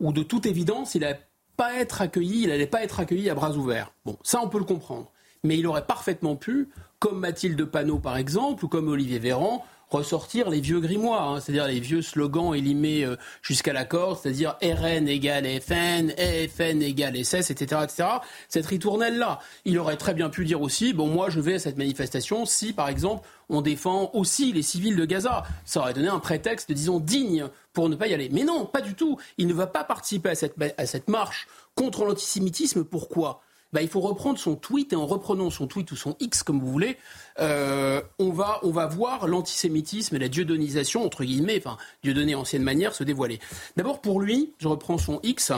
où 0.00 0.12
de 0.12 0.22
toute 0.22 0.46
évidence, 0.46 0.94
il 0.94 1.02
n'allait 1.02 1.20
pas 1.56 1.74
être 1.74 2.02
accueilli, 2.02 2.42
il 2.42 2.48
n'allait 2.48 2.66
pas 2.66 2.82
être 2.82 3.00
accueilli 3.00 3.30
à 3.30 3.34
bras 3.34 3.52
ouverts. 3.52 3.92
Bon, 4.04 4.16
ça 4.22 4.40
on 4.42 4.48
peut 4.48 4.58
le 4.58 4.64
comprendre. 4.64 5.12
Mais 5.42 5.58
il 5.58 5.66
aurait 5.66 5.86
parfaitement 5.86 6.36
pu, 6.36 6.68
comme 6.98 7.20
Mathilde 7.20 7.64
Panot 7.64 7.98
par 7.98 8.16
exemple, 8.16 8.64
ou 8.64 8.68
comme 8.68 8.88
Olivier 8.88 9.18
Véran, 9.18 9.64
ressortir 9.88 10.50
les 10.50 10.60
vieux 10.60 10.80
grimoires, 10.80 11.30
hein, 11.30 11.40
c'est-à-dire 11.40 11.66
les 11.66 11.80
vieux 11.80 12.02
slogans 12.02 12.54
élimés 12.54 13.04
euh, 13.04 13.16
jusqu'à 13.42 13.72
la 13.72 13.84
corde, 13.84 14.18
c'est-à-dire 14.20 14.56
RN 14.62 15.08
égale 15.08 15.46
FN, 15.60 16.10
FN 16.48 16.82
égale 16.82 17.24
SS, 17.24 17.50
etc., 17.50 17.82
etc. 17.84 18.08
Cette 18.48 18.66
ritournelle-là. 18.66 19.38
Il 19.64 19.78
aurait 19.78 19.96
très 19.96 20.14
bien 20.14 20.28
pu 20.28 20.44
dire 20.44 20.60
aussi, 20.60 20.92
bon, 20.92 21.06
moi, 21.06 21.30
je 21.30 21.40
vais 21.40 21.54
à 21.54 21.58
cette 21.58 21.78
manifestation 21.78 22.46
si, 22.46 22.72
par 22.72 22.88
exemple, 22.88 23.26
on 23.48 23.62
défend 23.62 24.10
aussi 24.12 24.52
les 24.52 24.62
civils 24.62 24.96
de 24.96 25.04
Gaza. 25.04 25.44
Ça 25.64 25.80
aurait 25.80 25.94
donné 25.94 26.08
un 26.08 26.18
prétexte, 26.18 26.72
disons, 26.72 26.98
digne 26.98 27.46
pour 27.72 27.88
ne 27.88 27.94
pas 27.94 28.08
y 28.08 28.14
aller. 28.14 28.28
Mais 28.32 28.42
non, 28.42 28.66
pas 28.66 28.80
du 28.80 28.94
tout. 28.94 29.18
Il 29.38 29.46
ne 29.46 29.52
va 29.52 29.66
pas 29.66 29.84
participer 29.84 30.30
à 30.30 30.34
cette, 30.34 30.54
à 30.78 30.86
cette 30.86 31.08
marche 31.08 31.46
contre 31.76 32.04
l'antisémitisme. 32.04 32.84
Pourquoi? 32.84 33.42
Bah, 33.76 33.82
il 33.82 33.88
faut 33.88 34.00
reprendre 34.00 34.38
son 34.38 34.56
tweet 34.56 34.94
et 34.94 34.96
en 34.96 35.04
reprenant 35.04 35.50
son 35.50 35.66
tweet 35.66 35.92
ou 35.92 35.96
son 35.96 36.16
X 36.18 36.42
comme 36.42 36.60
vous 36.60 36.72
voulez, 36.72 36.96
euh, 37.40 38.00
on, 38.18 38.30
va, 38.30 38.58
voir 38.86 39.28
l'antisémitisme 39.28 40.16
et 40.16 40.18
la 40.18 40.28
dieudonisation, 40.28 41.04
entre 41.04 41.24
guillemets, 41.24 41.58
enfin, 41.58 41.76
dieudoné 42.02 42.34
ancienne 42.34 42.62
manière, 42.62 42.94
se 42.94 43.04
dévoiler. 43.04 43.38
D'abord 43.76 44.00
pour 44.00 44.18
lui, 44.18 44.54
je 44.56 44.68
reprends 44.68 44.96
son 44.96 45.20
X, 45.22 45.52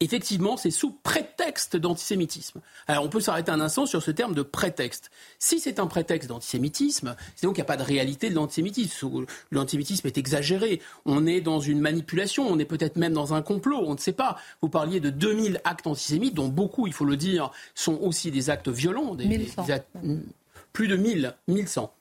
effectivement, 0.00 0.56
c'est 0.56 0.70
sous 0.70 0.92
prétexte 0.92 1.76
d'antisémitisme. 1.76 2.60
Alors 2.86 3.04
on 3.04 3.08
peut 3.08 3.20
s'arrêter 3.20 3.50
un 3.50 3.60
instant 3.60 3.86
sur 3.86 4.02
ce 4.02 4.10
terme 4.10 4.34
de 4.34 4.42
prétexte. 4.42 5.10
Si 5.38 5.60
c'est 5.60 5.80
un 5.80 5.86
prétexte 5.86 6.28
d'antisémitisme, 6.28 7.16
c'est 7.34 7.46
donc 7.46 7.56
qu'il 7.56 7.62
n'y 7.62 7.66
a 7.66 7.72
pas 7.72 7.76
de 7.76 7.82
réalité 7.82 8.30
de 8.30 8.34
l'antisémitisme. 8.34 9.26
L'antisémitisme 9.50 10.06
est 10.06 10.18
exagéré. 10.18 10.80
On 11.04 11.26
est 11.26 11.40
dans 11.40 11.60
une 11.60 11.80
manipulation, 11.80 12.46
on 12.48 12.58
est 12.58 12.64
peut-être 12.64 12.96
même 12.96 13.12
dans 13.12 13.34
un 13.34 13.42
complot, 13.42 13.82
on 13.84 13.94
ne 13.94 13.98
sait 13.98 14.12
pas. 14.12 14.38
Vous 14.62 14.68
parliez 14.68 15.00
de 15.00 15.10
2000 15.10 15.60
actes 15.64 15.86
antisémites, 15.86 16.34
dont 16.34 16.48
beaucoup, 16.48 16.86
il 16.86 16.92
faut 16.92 17.04
le 17.04 17.16
dire, 17.16 17.50
sont 17.74 17.98
aussi 18.00 18.30
des 18.30 18.50
actes 18.50 18.68
violents. 18.68 19.14
Des, 19.14 19.50
plus 20.72 20.88
de 20.88 20.96
1000, 20.96 21.34
1100 21.48 21.92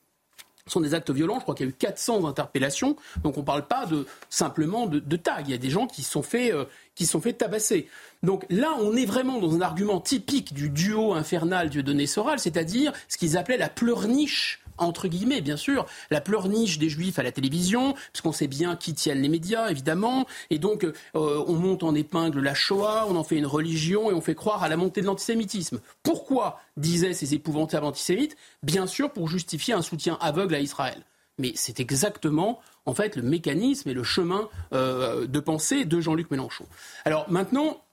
sont 0.68 0.82
des 0.82 0.94
actes 0.94 1.12
violents. 1.12 1.36
Je 1.36 1.44
crois 1.44 1.56
qu'il 1.56 1.66
y 1.66 1.70
a 1.70 1.72
eu 1.72 1.76
400 1.76 2.26
interpellations. 2.26 2.96
Donc 3.24 3.38
on 3.38 3.42
ne 3.42 3.46
parle 3.46 3.68
pas 3.68 3.88
simplement 4.30 4.86
de, 4.88 5.00
de 5.00 5.16
tag. 5.16 5.48
Il 5.48 5.52
y 5.52 5.56
a 5.56 5.58
des 5.58 5.70
gens 5.70 5.88
qui 5.88 6.04
se 6.04 6.12
sont 6.12 6.24
euh, 6.36 6.66
sont 7.06 7.22
fait 7.22 7.34
tabasser. 7.34 7.88
Donc 8.24 8.46
là, 8.50 8.76
on 8.80 8.96
est 8.96 9.06
vraiment 9.06 9.40
dans 9.40 9.56
un 9.56 9.62
argument 9.62 10.00
typique 10.00 10.54
du 10.54 10.70
duo 10.70 11.14
infernal 11.14 11.70
Dieudonné-Soral, 11.70 12.40
c'est-à-dire 12.40 12.92
ce 13.08 13.18
qu'ils 13.18 13.38
appelaient 13.38 13.58
la 13.58 13.70
pleurniche 13.70 14.62
entre 14.78 15.08
guillemets, 15.08 15.42
bien 15.42 15.58
sûr, 15.58 15.86
la 16.10 16.22
pleurniche 16.22 16.80
des 16.80 16.90
juifs 16.90 17.20
à 17.20 17.24
la 17.24 17.32
télévision, 17.32 17.94
puisqu'on 18.12 18.32
sait 18.32 18.48
bien 18.48 18.76
qui 18.76 18.94
tiennent 18.94 19.22
les 19.22 19.30
médias, 19.30 19.70
évidemment, 19.70 20.26
et 20.50 20.60
donc 20.60 20.84
euh, 20.84 20.94
on 21.14 21.54
monte 21.54 21.84
en 21.84 21.96
épingle 21.96 22.40
la 22.40 22.54
Shoah, 22.54 23.06
on 23.10 23.16
en 23.16 23.24
fait 23.24 23.36
une 23.36 23.46
religion 23.46 24.12
et 24.12 24.14
on 24.14 24.22
fait 24.22 24.36
croire 24.36 24.64
à 24.64 24.70
la 24.70 24.78
montée 24.78 25.02
de 25.02 25.06
l'antisémitisme. 25.06 25.80
Pourquoi 26.04 26.60
disaient 26.76 27.14
ces 27.14 27.34
épouvantables 27.34 27.86
antisémites 27.86 28.36
Bien 28.64 28.88
sûr, 28.88 29.12
pour 29.12 29.28
justifier 29.28 29.74
un 29.74 29.82
soutien 29.82 30.18
aveugle 30.22 30.56
à 30.56 30.60
Israël? 30.60 31.04
Mais 31.40 31.52
c'est 31.56 31.80
exactement, 31.80 32.60
en 32.86 32.96
fait, 32.96 33.16
le 33.16 33.22
mécanisme 33.22 33.90
et 33.90 33.94
le 33.94 34.04
chemin 34.04 34.50
euh, 34.74 35.28
de 35.28 35.40
pensée 35.40 35.86
de 35.86 36.00
Jean-Luc 36.00 36.32
Mélenchon. 36.32 36.66
Alors 37.06 37.30
maintenant, 37.30 37.84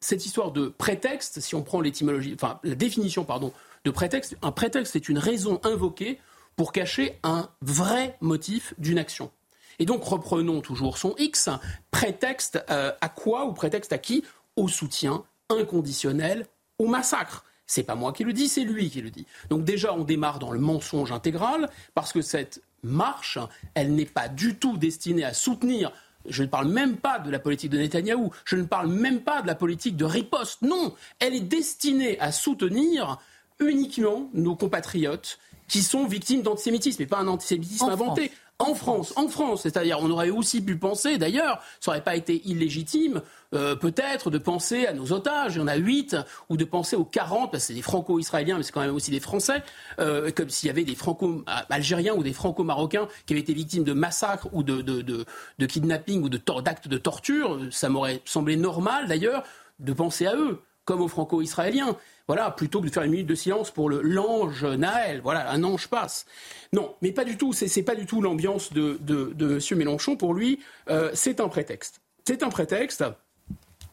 cette 0.00 0.24
histoire 0.26 0.52
de 0.52 0.68
prétexte, 0.68 1.40
si 1.40 1.54
on 1.54 1.62
prend 1.62 1.80
l'étymologie, 1.80 2.34
enfin 2.34 2.60
la 2.62 2.74
définition, 2.74 3.24
pardon, 3.24 3.52
de 3.84 3.90
prétexte, 3.90 4.36
un 4.42 4.52
prétexte 4.52 4.96
est 4.96 5.08
une 5.08 5.18
raison 5.18 5.60
invoquée 5.64 6.18
pour 6.56 6.72
cacher 6.72 7.18
un 7.22 7.48
vrai 7.62 8.16
motif 8.20 8.74
d'une 8.78 8.98
action. 8.98 9.30
Et 9.78 9.86
donc 9.86 10.04
reprenons 10.04 10.60
toujours 10.60 10.98
son 10.98 11.14
X, 11.18 11.48
prétexte 11.90 12.64
euh, 12.70 12.92
à 13.00 13.08
quoi 13.08 13.46
ou 13.46 13.52
prétexte 13.52 13.92
à 13.92 13.98
qui? 13.98 14.24
Au 14.56 14.68
soutien 14.68 15.24
inconditionnel 15.50 16.46
au 16.78 16.86
massacre. 16.86 17.44
C'est 17.66 17.82
pas 17.82 17.94
moi 17.94 18.12
qui 18.12 18.24
le 18.24 18.32
dis, 18.32 18.48
c'est 18.48 18.64
lui 18.64 18.90
qui 18.90 19.00
le 19.00 19.10
dit. 19.10 19.26
Donc 19.48 19.64
déjà, 19.64 19.94
on 19.94 20.04
démarre 20.04 20.38
dans 20.38 20.50
le 20.50 20.60
mensonge 20.60 21.12
intégral 21.12 21.70
parce 21.94 22.12
que 22.12 22.20
cette 22.20 22.62
marche, 22.82 23.38
elle 23.74 23.94
n'est 23.94 24.04
pas 24.04 24.28
du 24.28 24.56
tout 24.56 24.76
destinée 24.76 25.24
à 25.24 25.32
soutenir. 25.32 25.90
Je 26.26 26.42
ne 26.42 26.48
parle 26.48 26.68
même 26.68 26.96
pas 26.96 27.18
de 27.18 27.30
la 27.30 27.38
politique 27.38 27.70
de 27.70 27.78
Netanyahou, 27.78 28.30
je 28.44 28.56
ne 28.56 28.64
parle 28.64 28.88
même 28.88 29.20
pas 29.20 29.42
de 29.42 29.46
la 29.46 29.54
politique 29.54 29.96
de 29.96 30.04
riposte. 30.04 30.62
Non, 30.62 30.94
elle 31.18 31.34
est 31.34 31.40
destinée 31.40 32.18
à 32.20 32.32
soutenir 32.32 33.18
uniquement 33.60 34.30
nos 34.34 34.56
compatriotes 34.56 35.38
qui 35.74 35.82
sont 35.82 36.06
victimes 36.06 36.42
d'antisémitisme, 36.42 37.02
et 37.02 37.06
pas 37.06 37.18
un 37.18 37.26
antisémitisme 37.26 37.90
inventé. 37.90 38.30
En 38.60 38.76
France, 38.76 39.12
en 39.16 39.26
France, 39.26 39.62
c'est-à-dire 39.62 39.98
on 40.00 40.08
aurait 40.08 40.30
aussi 40.30 40.60
pu 40.60 40.76
penser, 40.76 41.18
d'ailleurs, 41.18 41.60
ça 41.80 41.90
n'aurait 41.90 42.04
pas 42.04 42.14
été 42.14 42.40
illégitime, 42.44 43.22
euh, 43.54 43.74
peut-être, 43.74 44.30
de 44.30 44.38
penser 44.38 44.86
à 44.86 44.92
nos 44.92 45.10
otages, 45.10 45.56
il 45.56 45.58
y 45.58 45.60
en 45.60 45.66
a 45.66 45.74
huit, 45.74 46.16
ou 46.48 46.56
de 46.56 46.64
penser 46.64 46.94
aux 46.94 47.04
40, 47.04 47.50
parce 47.50 47.64
que 47.64 47.66
c'est 47.66 47.74
des 47.74 47.82
franco-israéliens, 47.82 48.56
mais 48.56 48.62
c'est 48.62 48.70
quand 48.70 48.82
même 48.82 48.94
aussi 48.94 49.10
des 49.10 49.18
Français, 49.18 49.64
euh, 49.98 50.30
comme 50.30 50.48
s'il 50.48 50.68
y 50.68 50.70
avait 50.70 50.84
des 50.84 50.94
franco-algériens 50.94 52.14
ou 52.14 52.22
des 52.22 52.32
franco-marocains 52.32 53.08
qui 53.26 53.32
avaient 53.32 53.40
été 53.40 53.52
victimes 53.52 53.82
de 53.82 53.94
massacres 53.94 54.46
ou 54.52 54.62
de, 54.62 54.80
de, 54.80 55.02
de, 55.02 55.24
de 55.58 55.66
kidnapping 55.66 56.22
ou 56.22 56.28
d'actes 56.28 56.86
de 56.86 56.98
torture, 56.98 57.58
ça 57.72 57.88
m'aurait 57.88 58.22
semblé 58.24 58.54
normal, 58.54 59.08
d'ailleurs, 59.08 59.42
de 59.80 59.92
penser 59.92 60.26
à 60.28 60.36
eux, 60.36 60.60
comme 60.84 61.00
aux 61.00 61.08
franco-israéliens. 61.08 61.96
Voilà, 62.26 62.50
plutôt 62.50 62.80
que 62.80 62.86
de 62.86 62.92
faire 62.92 63.02
une 63.02 63.10
minute 63.10 63.26
de 63.26 63.34
silence 63.34 63.70
pour 63.70 63.90
le 63.90 64.00
l'ange 64.00 64.64
Naël. 64.64 65.20
Voilà, 65.22 65.50
un 65.50 65.62
ange 65.62 65.88
passe. 65.88 66.26
Non, 66.72 66.94
mais 67.02 67.12
pas 67.12 67.24
du 67.24 67.36
tout. 67.36 67.52
C'est 67.52 67.82
pas 67.82 67.94
du 67.94 68.06
tout 68.06 68.22
l'ambiance 68.22 68.72
de, 68.72 68.98
M. 69.38 69.78
Mélenchon. 69.78 70.16
Pour 70.16 70.34
lui, 70.34 70.60
euh, 70.88 71.10
c'est 71.14 71.40
un 71.40 71.48
prétexte. 71.48 72.00
C'est 72.26 72.42
un 72.42 72.48
prétexte. 72.48 73.04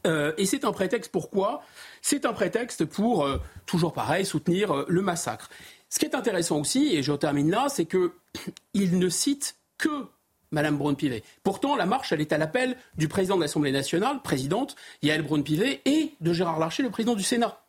Euh, 0.08 0.34
et 0.38 0.46
c'est 0.46 0.66
un 0.66 0.72
prétexte 0.72 1.12
pourquoi? 1.12 1.62
C'est 2.02 2.26
un 2.26 2.34
prétexte 2.34 2.86
pour, 2.86 3.26
euh, 3.26 3.38
toujours 3.66 3.94
pareil, 3.94 4.26
soutenir 4.26 4.86
le 4.88 5.02
massacre. 5.02 5.50
Ce 5.90 6.00
qui 6.00 6.06
est 6.06 6.16
intéressant 6.16 6.60
aussi, 6.60 6.96
et 6.96 7.04
je 7.04 7.12
termine 7.12 7.52
là, 7.52 7.68
c'est 7.70 7.86
qu'il 7.86 8.10
ne 8.98 9.10
cite 9.10 9.58
que 9.78 10.08
Madame 10.52 10.78
Braun-Pivet. 10.78 11.24
Pourtant, 11.44 11.76
la 11.76 11.86
marche, 11.86 12.12
elle 12.12 12.22
est 12.22 12.34
à 12.34 12.38
l'appel 12.38 12.78
du 12.98 13.08
président 13.08 13.36
de 13.36 13.42
l'Assemblée 13.42 13.72
nationale, 13.72 14.22
présidente 14.22 14.76
Yael 15.02 15.22
Braun-Pivet, 15.22 15.82
et 15.86 16.14
de 16.22 16.34
Gérard 16.34 16.60
Larcher, 16.60 16.84
le 16.84 16.90
président 16.90 17.16
du 17.16 17.24
Sénat. 17.24 17.62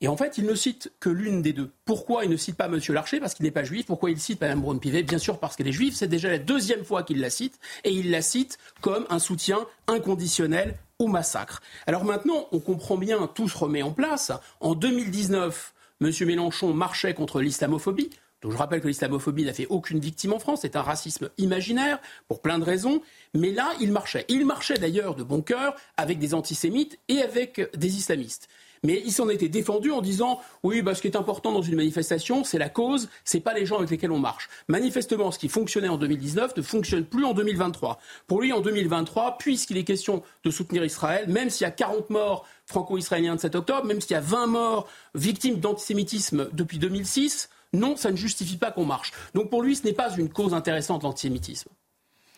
Et 0.00 0.08
en 0.08 0.16
fait, 0.16 0.36
il 0.36 0.44
ne 0.44 0.54
cite 0.54 0.92
que 1.00 1.08
l'une 1.08 1.40
des 1.40 1.52
deux. 1.52 1.70
Pourquoi 1.86 2.24
il 2.24 2.30
ne 2.30 2.36
cite 2.36 2.56
pas 2.56 2.66
M. 2.66 2.78
Larcher? 2.88 3.20
Parce 3.20 3.32
qu'il 3.32 3.44
n'est 3.44 3.50
pas 3.50 3.64
juif. 3.64 3.86
Pourquoi 3.86 4.10
il 4.10 4.20
cite 4.20 4.40
Mme 4.40 4.60
Braun-Pivet? 4.60 5.02
Bien 5.02 5.18
sûr 5.18 5.38
parce 5.38 5.56
qu'elle 5.56 5.68
est 5.68 5.72
juive. 5.72 5.94
C'est 5.94 6.08
déjà 6.08 6.28
la 6.28 6.38
deuxième 6.38 6.84
fois 6.84 7.04
qu'il 7.04 7.20
la 7.20 7.30
cite. 7.30 7.58
Et 7.84 7.90
il 7.90 8.10
la 8.10 8.20
cite 8.20 8.58
comme 8.82 9.06
un 9.08 9.18
soutien 9.18 9.66
inconditionnel 9.86 10.76
au 10.98 11.06
massacre. 11.06 11.62
Alors 11.86 12.04
maintenant, 12.04 12.48
on 12.52 12.60
comprend 12.60 12.98
bien, 12.98 13.26
tout 13.34 13.48
se 13.48 13.56
remet 13.56 13.82
en 13.82 13.92
place. 13.92 14.30
En 14.60 14.74
2019, 14.74 15.72
M. 16.02 16.10
Mélenchon 16.26 16.74
marchait 16.74 17.14
contre 17.14 17.40
l'islamophobie. 17.40 18.10
Je 18.50 18.56
rappelle 18.56 18.80
que 18.80 18.88
l'islamophobie 18.88 19.44
n'a 19.44 19.52
fait 19.52 19.66
aucune 19.68 19.98
victime 19.98 20.32
en 20.32 20.38
France, 20.38 20.60
c'est 20.62 20.76
un 20.76 20.82
racisme 20.82 21.30
imaginaire 21.38 21.98
pour 22.28 22.42
plein 22.42 22.58
de 22.58 22.64
raisons, 22.64 23.00
mais 23.34 23.52
là 23.52 23.72
il 23.80 23.92
marchait. 23.92 24.24
Il 24.28 24.44
marchait 24.46 24.78
d'ailleurs 24.78 25.14
de 25.14 25.22
bon 25.22 25.42
cœur 25.42 25.74
avec 25.96 26.18
des 26.18 26.34
antisémites 26.34 26.98
et 27.08 27.22
avec 27.22 27.70
des 27.76 27.96
islamistes. 27.96 28.48
Mais 28.84 29.02
il 29.04 29.12
s'en 29.12 29.30
était 29.30 29.48
défendu 29.48 29.90
en 29.90 30.02
disant 30.02 30.40
oui, 30.62 30.82
bah, 30.82 30.94
ce 30.94 31.00
qui 31.00 31.08
est 31.08 31.16
important 31.16 31.52
dans 31.52 31.62
une 31.62 31.74
manifestation, 31.74 32.44
c'est 32.44 32.58
la 32.58 32.68
cause, 32.68 33.08
c'est 33.24 33.40
pas 33.40 33.54
les 33.54 33.64
gens 33.64 33.78
avec 33.78 33.90
lesquels 33.90 34.12
on 34.12 34.18
marche. 34.18 34.50
Manifestement, 34.68 35.30
ce 35.30 35.38
qui 35.38 35.48
fonctionnait 35.48 35.88
en 35.88 35.96
2019 35.96 36.54
ne 36.56 36.62
fonctionne 36.62 37.06
plus 37.06 37.24
en 37.24 37.32
2023. 37.32 37.98
Pour 38.26 38.42
lui, 38.42 38.52
en 38.52 38.60
2023, 38.60 39.38
puisqu'il 39.38 39.78
est 39.78 39.84
question 39.84 40.22
de 40.44 40.50
soutenir 40.50 40.84
Israël, 40.84 41.24
même 41.28 41.48
s'il 41.48 41.64
y 41.64 41.68
a 41.68 41.70
40 41.70 42.10
morts 42.10 42.46
franco-israéliens 42.66 43.36
de 43.36 43.40
7 43.40 43.54
octobre, 43.54 43.86
même 43.86 44.02
s'il 44.02 44.12
y 44.12 44.16
a 44.16 44.20
20 44.20 44.46
morts 44.48 44.86
victimes 45.14 45.60
d'antisémitisme 45.60 46.50
depuis 46.52 46.78
2006, 46.78 47.48
non, 47.74 47.96
ça 47.96 48.10
ne 48.10 48.16
justifie 48.16 48.56
pas 48.56 48.70
qu'on 48.70 48.86
marche. 48.86 49.12
Donc 49.34 49.50
pour 49.50 49.62
lui, 49.62 49.76
ce 49.76 49.84
n'est 49.84 49.92
pas 49.92 50.14
une 50.16 50.30
cause 50.30 50.54
intéressante 50.54 51.02
l'antisémitisme. 51.02 51.70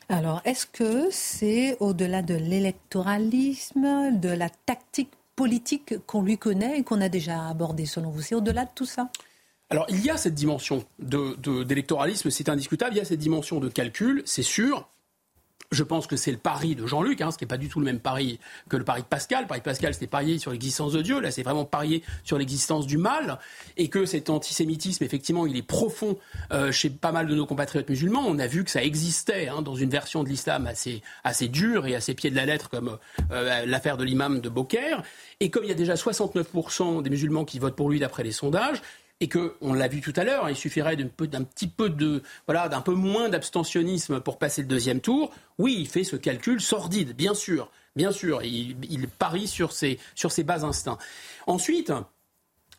Alors, 0.09 0.41
est-ce 0.45 0.67
que 0.67 1.09
c'est 1.11 1.77
au-delà 1.81 2.23
de 2.23 2.35
l'électoralisme, 2.35 4.19
de 4.19 4.29
la 4.29 4.49
tactique 4.49 5.11
politique 5.35 5.99
qu'on 6.07 6.23
lui 6.23 6.39
connaît 6.39 6.79
et 6.79 6.83
qu'on 6.83 7.01
a 7.01 7.09
déjà 7.09 7.49
abordé 7.49 7.87
selon 7.87 8.11
vous? 8.11 8.23
C'est 8.23 8.35
au-delà 8.35 8.65
de 8.65 8.71
tout 8.75 8.87
ça? 8.87 9.09
Alors 9.69 9.87
il 9.89 10.05
y 10.05 10.11
a 10.11 10.17
cette 10.17 10.35
dimension 10.35 10.85
d'électoralisme, 11.01 12.31
c'est 12.31 12.49
indiscutable, 12.49 12.95
il 12.95 12.99
y 12.99 13.01
a 13.01 13.05
cette 13.05 13.19
dimension 13.19 13.59
de 13.59 13.69
calcul, 13.69 14.23
c'est 14.25 14.45
sûr. 14.45 14.89
Je 15.73 15.83
pense 15.83 16.07
que 16.07 16.17
c'est 16.17 16.31
le 16.31 16.39
pari 16.39 16.75
de 16.75 16.87
Jean-Luc, 16.87 17.21
hein, 17.21 17.31
ce 17.31 17.39
qui 17.39 17.45
n'est 17.45 17.49
pas 17.49 17.57
du 17.57 17.69
tout 17.69 17.81
le 17.81 17.85
même 17.85 18.01
pari 18.01 18.39
que 18.69 18.77
le 18.77 18.85
pari 18.85 19.03
de 19.03 19.07
Pascal. 19.07 19.43
Le 19.43 19.49
pari 19.49 19.61
de 19.61 19.65
Pascal, 19.65 19.95
c'était 19.95 20.07
parier 20.07 20.39
sur 20.39 20.51
l'existence 20.53 20.93
de 20.93 21.03
Dieu. 21.03 21.21
Là, 21.21 21.31
c'est 21.31 21.43
vraiment 21.43 21.65
parier 21.65 22.03
sur 22.25 22.39
l'existence 22.39 22.87
du 22.87 22.99
mal. 22.99 23.39
Et 23.77 23.89
que 23.89 24.07
cet 24.07 24.31
antisémitisme, 24.31 25.05
effectivement, 25.05 25.47
il 25.47 25.57
est 25.57 25.63
profond 25.63 26.19
euh, 26.53 26.73
chez 26.73 26.91
pas 26.91 27.13
mal 27.13 27.27
de 27.27 27.35
nos 27.35 27.47
compatriotes 27.47 27.89
musulmans. 27.89 28.25
On 28.27 28.39
a 28.39 28.47
vu 28.47 28.65
que 28.65 28.71
ça 28.71 28.83
existait 28.83 29.49
hein, 29.49 29.63
dans 29.63 29.75
une 29.75 29.91
version 29.91 30.23
de 30.23 30.29
l'islam 30.29 30.67
assez, 30.67 31.03
assez 31.25 31.49
dure 31.49 31.87
et 31.87 31.95
assez 31.95 32.15
pied 32.15 32.31
de 32.31 32.37
la 32.37 32.47
lettre, 32.47 32.71
comme 32.71 32.99
euh, 33.31 33.67
l'affaire 33.67 33.97
de 33.97 34.05
l'imam 34.05 34.41
de 34.41 34.49
Beaucaire. 34.49 35.03
Et 35.41 35.51
comme 35.51 35.65
il 35.65 35.69
y 35.69 35.73
a 35.73 35.77
déjà 35.77 35.95
69% 35.95 37.03
des 37.03 37.11
musulmans 37.11 37.45
qui 37.45 37.59
votent 37.59 37.77
pour 37.77 37.91
lui 37.91 37.99
d'après 37.99 38.23
les 38.23 38.33
sondages, 38.33 38.81
et 39.21 39.29
que, 39.29 39.55
on 39.61 39.73
l'a 39.73 39.89
vu 39.89 40.01
tout 40.01 40.13
à 40.17 40.25
l'heure, 40.25 40.49
il 40.51 40.57
suffirait 40.57 40.97
d'un 40.97 41.09
petit 41.45 41.69
peu 41.69 41.89
de, 41.89 42.23
voilà, 42.47 42.69
d'un 42.69 42.83
peu 42.83 42.93
moins 42.93 43.29
d'abstentionnisme 43.29 44.21
pour 44.21 44.39
passer 44.39 44.63
le 44.63 44.69
deuxième 44.69 45.01
tour. 45.01 45.33
Oui, 45.59 45.77
il 45.79 45.89
fait 45.89 46.05
ce 46.05 46.17
calcul 46.17 46.61
sordide, 46.61 47.17
bien 47.17 47.35
sûr, 47.35 47.71
bien 47.95 48.13
sûr. 48.13 48.43
Il, 48.43 48.77
il 48.91 49.09
parie 49.09 49.47
sur 49.47 49.73
ses, 49.73 49.99
sur 50.15 50.33
ses 50.33 50.45
bas 50.45 50.65
instincts. 50.65 50.99
Ensuite, 51.47 51.93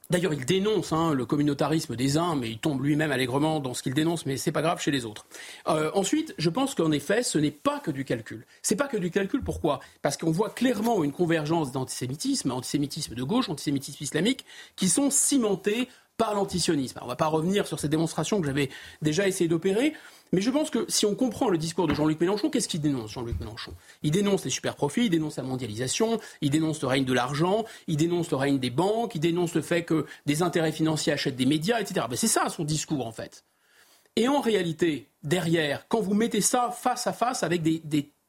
D'ailleurs, 0.09 0.33
il 0.33 0.45
dénonce 0.45 0.93
hein, 0.93 1.13
le 1.13 1.25
communautarisme 1.25 1.97
des 1.97 2.17
uns, 2.17 2.35
mais 2.35 2.49
il 2.49 2.59
tombe 2.59 2.81
lui-même 2.81 3.11
allègrement 3.11 3.59
dans 3.59 3.73
ce 3.73 3.83
qu'il 3.83 3.93
dénonce, 3.93 4.25
mais 4.25 4.37
c'est 4.37 4.53
pas 4.53 4.61
grave 4.61 4.81
chez 4.81 4.91
les 4.91 5.05
autres. 5.05 5.25
Euh, 5.67 5.91
ensuite, 5.93 6.33
je 6.37 6.49
pense 6.49 6.75
qu'en 6.75 6.91
effet, 6.93 7.23
ce 7.23 7.37
n'est 7.37 7.51
pas 7.51 7.79
que 7.79 7.91
du 7.91 8.05
calcul. 8.05 8.45
C'est 8.61 8.77
pas 8.77 8.87
que 8.87 8.95
du 8.95 9.11
calcul. 9.11 9.43
Pourquoi? 9.43 9.81
Parce 10.01 10.15
qu'on 10.15 10.31
voit 10.31 10.49
clairement 10.49 11.03
une 11.03 11.11
convergence 11.11 11.73
d'antisémitisme, 11.73 12.51
antisémitisme 12.51 13.15
de 13.15 13.23
gauche, 13.23 13.49
antisémitisme 13.49 14.01
islamique, 14.01 14.45
qui 14.77 14.87
sont 14.87 15.09
cimentés 15.09 15.89
par 16.17 16.33
l'antisionisme. 16.33 16.99
On 17.01 17.05
ne 17.05 17.09
va 17.09 17.15
pas 17.15 17.27
revenir 17.27 17.67
sur 17.67 17.79
ces 17.79 17.89
démonstrations 17.89 18.41
que 18.41 18.47
j'avais 18.47 18.69
déjà 19.01 19.27
essayé 19.27 19.47
d'opérer, 19.47 19.93
mais 20.31 20.41
je 20.41 20.49
pense 20.49 20.69
que 20.69 20.85
si 20.89 21.05
on 21.05 21.15
comprend 21.15 21.49
le 21.49 21.57
discours 21.57 21.87
de 21.87 21.93
Jean-Luc 21.93 22.19
Mélenchon, 22.19 22.49
qu'est-ce 22.49 22.67
qu'il 22.67 22.81
dénonce, 22.81 23.11
Jean-Luc 23.11 23.39
Mélenchon? 23.39 23.73
Il 24.03 24.11
dénonce 24.11 24.43
les 24.43 24.49
super 24.49 24.75
profits, 24.75 25.05
il 25.05 25.09
dénonce 25.09 25.37
la 25.37 25.43
mondialisation, 25.43 26.19
il 26.41 26.49
dénonce 26.49 26.81
le 26.81 26.87
règne 26.87 27.05
de 27.05 27.13
l'argent, 27.13 27.65
il 27.87 27.97
dénonce 27.97 28.31
le 28.31 28.37
règne 28.37 28.59
des 28.59 28.69
banques, 28.69 29.15
il 29.15 29.21
dénonce 29.21 29.53
le 29.53 29.61
fait 29.61 29.83
que 29.83 30.05
des 30.25 30.41
intérêts 30.41 30.71
financiers 30.71 31.13
achètent 31.13 31.35
des 31.35 31.45
médias, 31.45 31.79
etc. 31.79 32.07
Ben, 32.09 32.17
c'est 32.17 32.27
ça 32.27 32.49
son 32.49 32.63
discours, 32.63 33.07
en 33.07 33.11
fait. 33.11 33.45
Et 34.15 34.27
en 34.27 34.41
réalité, 34.41 35.07
derrière, 35.23 35.87
quand 35.87 36.01
vous 36.01 36.15
mettez 36.15 36.41
ça 36.41 36.71
face 36.71 37.05
à 37.07 37.13
face 37.13 37.43
avec 37.43 37.61
des, 37.61 37.79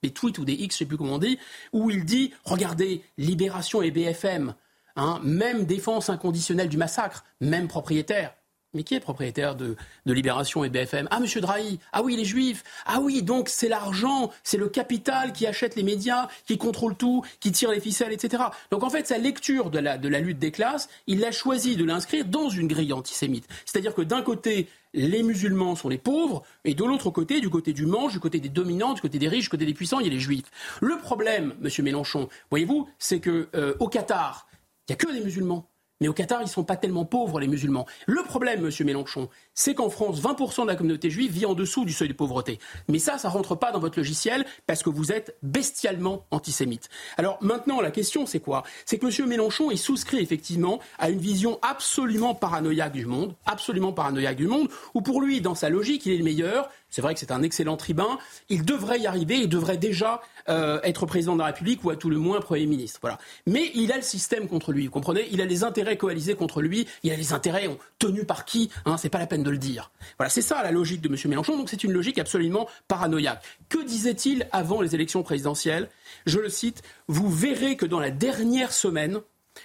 des 0.03 0.11
tweets 0.11 0.39
ou 0.39 0.45
des 0.45 0.53
X, 0.53 0.61
je 0.61 0.65
ne 0.65 0.79
sais 0.79 0.89
plus 0.89 0.97
comment 0.97 1.15
on 1.15 1.19
dit, 1.19 1.39
où 1.73 1.91
il 1.91 2.05
dit, 2.05 2.33
regardez, 2.45 3.03
Libération 3.17 3.83
et 3.83 3.91
BFM, 3.91 4.55
Hein, 4.99 5.21
même 5.23 5.65
défense 5.65 6.11
inconditionnelle 6.11 6.69
du 6.69 6.77
massacre, 6.77 7.25
même 7.41 7.69
propriétaire. 7.69 8.35
Mais 8.75 8.83
qui 8.83 8.97
est 8.97 9.01
propriétaire 9.01 9.55
de, 9.55 9.77
Libération 10.07 10.65
et 10.65 10.71
BFM 10.71 11.07
Ah, 11.13 11.21
Monsieur 11.21 11.41
Drahi. 11.41 11.79
Ah 11.93 12.03
oui, 12.03 12.17
les 12.17 12.25
Juifs. 12.25 12.65
Ah 12.85 12.99
oui, 13.01 13.23
donc 13.23 13.49
c'est 13.49 13.69
l'argent, 13.69 14.33
c'est 14.43 14.57
le 14.57 14.69
capital 14.69 15.33
qui 15.33 15.47
achète 15.47 15.77
les 15.77 15.85
médias, 15.85 16.27
qui 16.47 16.59
contrôle 16.59 16.97
tout, 16.97 17.25
qui 17.39 17.53
tire 17.53 17.71
les 17.71 17.81
ficelles, 17.81 18.13
etc. 18.13 18.43
Donc 18.73 18.83
en 18.83 18.91
fait, 18.91 19.07
sa 19.07 19.19
lecture 19.19 19.71
de 19.71 19.79
la, 19.79 19.97
lutte 20.21 20.41
des 20.41 20.51
classes, 20.51 20.89
il 21.07 21.25
a 21.25 21.31
choisi 21.31 21.77
de 21.77 21.85
l'inscrire 21.85 22.25
dans 22.25 22.49
une 22.51 22.67
grille 22.67 22.93
antisémite. 22.93 23.47
C'est-à-dire 23.65 23.95
que 23.95 24.03
d'un 24.03 24.23
côté, 24.23 24.67
les 24.95 25.23
musulmans 25.23 25.77
sont 25.77 25.89
les 25.89 25.97
pauvres, 25.97 26.43
et 26.65 26.75
de 26.75 26.85
l'autre 26.85 27.11
côté, 27.11 27.41
du 27.41 27.51
côté 27.51 27.73
du 27.73 27.87
manche, 27.87 28.13
du 28.13 28.21
côté 28.21 28.41
des 28.41 28.49
dominants, 28.49 28.95
du 28.95 29.01
côté 29.01 29.21
des 29.21 29.29
riches, 29.29 29.45
du 29.45 29.51
côté 29.51 29.65
des 29.65 29.75
puissants, 29.75 30.01
il 30.01 30.07
y 30.07 30.11
a 30.11 30.13
les 30.13 30.19
juifs. 30.19 30.51
Le 30.81 30.99
problème, 30.99 31.55
Monsieur 31.61 31.85
Mélenchon, 31.85 32.29
voyez-vous, 32.51 32.89
c'est 32.99 33.21
que 33.21 33.49
euh, 33.55 33.75
au 33.79 33.89
Qatar, 33.89 34.49
il 34.89 34.93
n'y 34.93 34.95
a 34.95 34.97
que 34.97 35.13
des 35.13 35.21
musulmans. 35.21 35.69
Mais 36.01 36.07
au 36.07 36.13
Qatar, 36.13 36.41
ils 36.41 36.45
ne 36.45 36.49
sont 36.49 36.63
pas 36.63 36.77
tellement 36.77 37.05
pauvres, 37.05 37.41
les 37.41 37.49
musulmans. 37.49 37.85
Le 38.07 38.23
problème, 38.23 38.61
monsieur 38.61 38.85
Mélenchon, 38.85 39.29
c'est 39.53 39.75
qu'en 39.75 39.91
France, 39.91 40.23
20% 40.23 40.63
de 40.63 40.69
la 40.69 40.77
communauté 40.77 41.11
juive 41.11 41.33
vit 41.33 41.45
en 41.45 41.55
dessous 41.55 41.85
du 41.85 41.93
seuil 41.93 42.09
de 42.09 42.13
pauvreté. 42.13 42.61
Mais 42.87 43.01
ça, 43.01 43.19
ça 43.19 43.29
ne 43.29 43.33
rentre 43.33 43.57
pas 43.57 43.73
dans 43.73 43.81
votre 43.81 43.99
logiciel 43.99 44.47
parce 44.69 44.85
que 44.85 44.91
vous 44.91 45.11
êtes 45.11 45.37
bestialement 45.43 46.25
antisémite. 46.31 46.89
Alors 47.17 47.39
maintenant, 47.41 47.81
la 47.81 47.91
question, 47.91 48.27
c'est 48.27 48.39
quoi? 48.39 48.63
C'est 48.87 48.99
que 48.99 49.07
monsieur 49.07 49.27
Mélenchon, 49.27 49.73
il 49.73 49.79
souscrit 49.79 50.21
effectivement 50.21 50.79
à 50.99 51.11
une 51.11 51.19
vision 51.19 51.59
absolument 51.63 52.35
paranoïaque 52.35 52.93
du 52.93 53.07
monde, 53.07 53.35
absolument 53.45 53.93
paranoïaque 53.93 54.37
du 54.37 54.47
monde, 54.47 54.69
où 54.95 55.03
pour 55.03 55.21
lui, 55.21 55.41
dans 55.41 55.57
sa 55.57 55.69
logique, 55.69 56.07
il 56.07 56.13
est 56.13 56.19
le 56.19 56.25
meilleur, 56.25 56.71
c'est 56.91 57.03
vrai 57.03 57.15
que 57.15 57.21
c'est 57.21 57.33
un 57.33 57.43
excellent 57.43 57.77
tribun. 57.77 58.19
Il 58.49 58.65
devrait 58.65 59.01
y 59.01 59.07
arriver. 59.07 59.39
Il 59.39 59.49
devrait 59.49 59.77
déjà 59.77 60.23
euh, 60.49 60.81
être 60.83 61.05
président 61.07 61.35
de 61.35 61.41
la 61.41 61.47
République 61.47 61.85
ou 61.85 61.91
à 61.91 61.97
tout 61.97 62.09
le 62.09 62.19
moins 62.19 62.41
Premier 62.41 62.67
ministre. 62.67 62.99
Voilà. 63.03 63.19
Mais 63.47 63.71
il 63.75 63.93
a 63.93 63.97
le 63.97 64.03
système 64.03 64.49
contre 64.49 64.73
lui. 64.73 64.87
Vous 64.87 64.93
comprenez? 64.93 65.29
Il 65.31 65.41
a 65.43 65.45
les 65.45 65.65
intérêts 65.65 65.97
coalisés 65.97 66.35
contre 66.35 66.63
lui. 66.63 66.87
Il 67.03 67.13
a 67.13 67.17
les 67.17 67.33
intérêts 67.33 67.69
tenus 67.99 68.27
par 68.27 68.45
qui 68.45 68.71
hein, 68.87 68.97
C'est 68.97 69.11
pas 69.11 69.19
la 69.19 69.27
peine 69.27 69.43
de 69.43 69.51
le 69.51 69.59
dire. 69.59 69.91
Voilà. 70.17 70.31
C'est 70.31 70.43
ça 70.43 70.63
la 70.63 70.71
logique 70.71 71.03
de 71.03 71.09
M. 71.09 71.17
Mélenchon. 71.27 71.57
Donc 71.59 71.69
c'est 71.69 71.85
une 71.85 71.93
logique 71.93 72.19
absolument 72.19 72.69
paranoïaque. 72.89 73.43
Que 73.69 73.85
disait-il 73.85 74.49
avant 74.53 74.81
les 74.81 74.95
élections 74.95 75.23
présidentielles? 75.23 75.91
Je 76.27 76.39
le 76.39 76.49
cite. 76.49 76.83
Vous 77.07 77.31
verrez 77.31 77.77
que 77.77 77.87
dans 77.87 78.01
la 78.01 78.11
dernière 78.11 78.73
semaine 78.73 79.21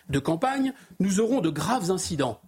de 0.09 0.19
campagne, 0.19 0.73
nous 0.99 1.19
aurons 1.19 1.39
de 1.39 1.49
graves 1.49 1.91
incidents. 1.91 2.41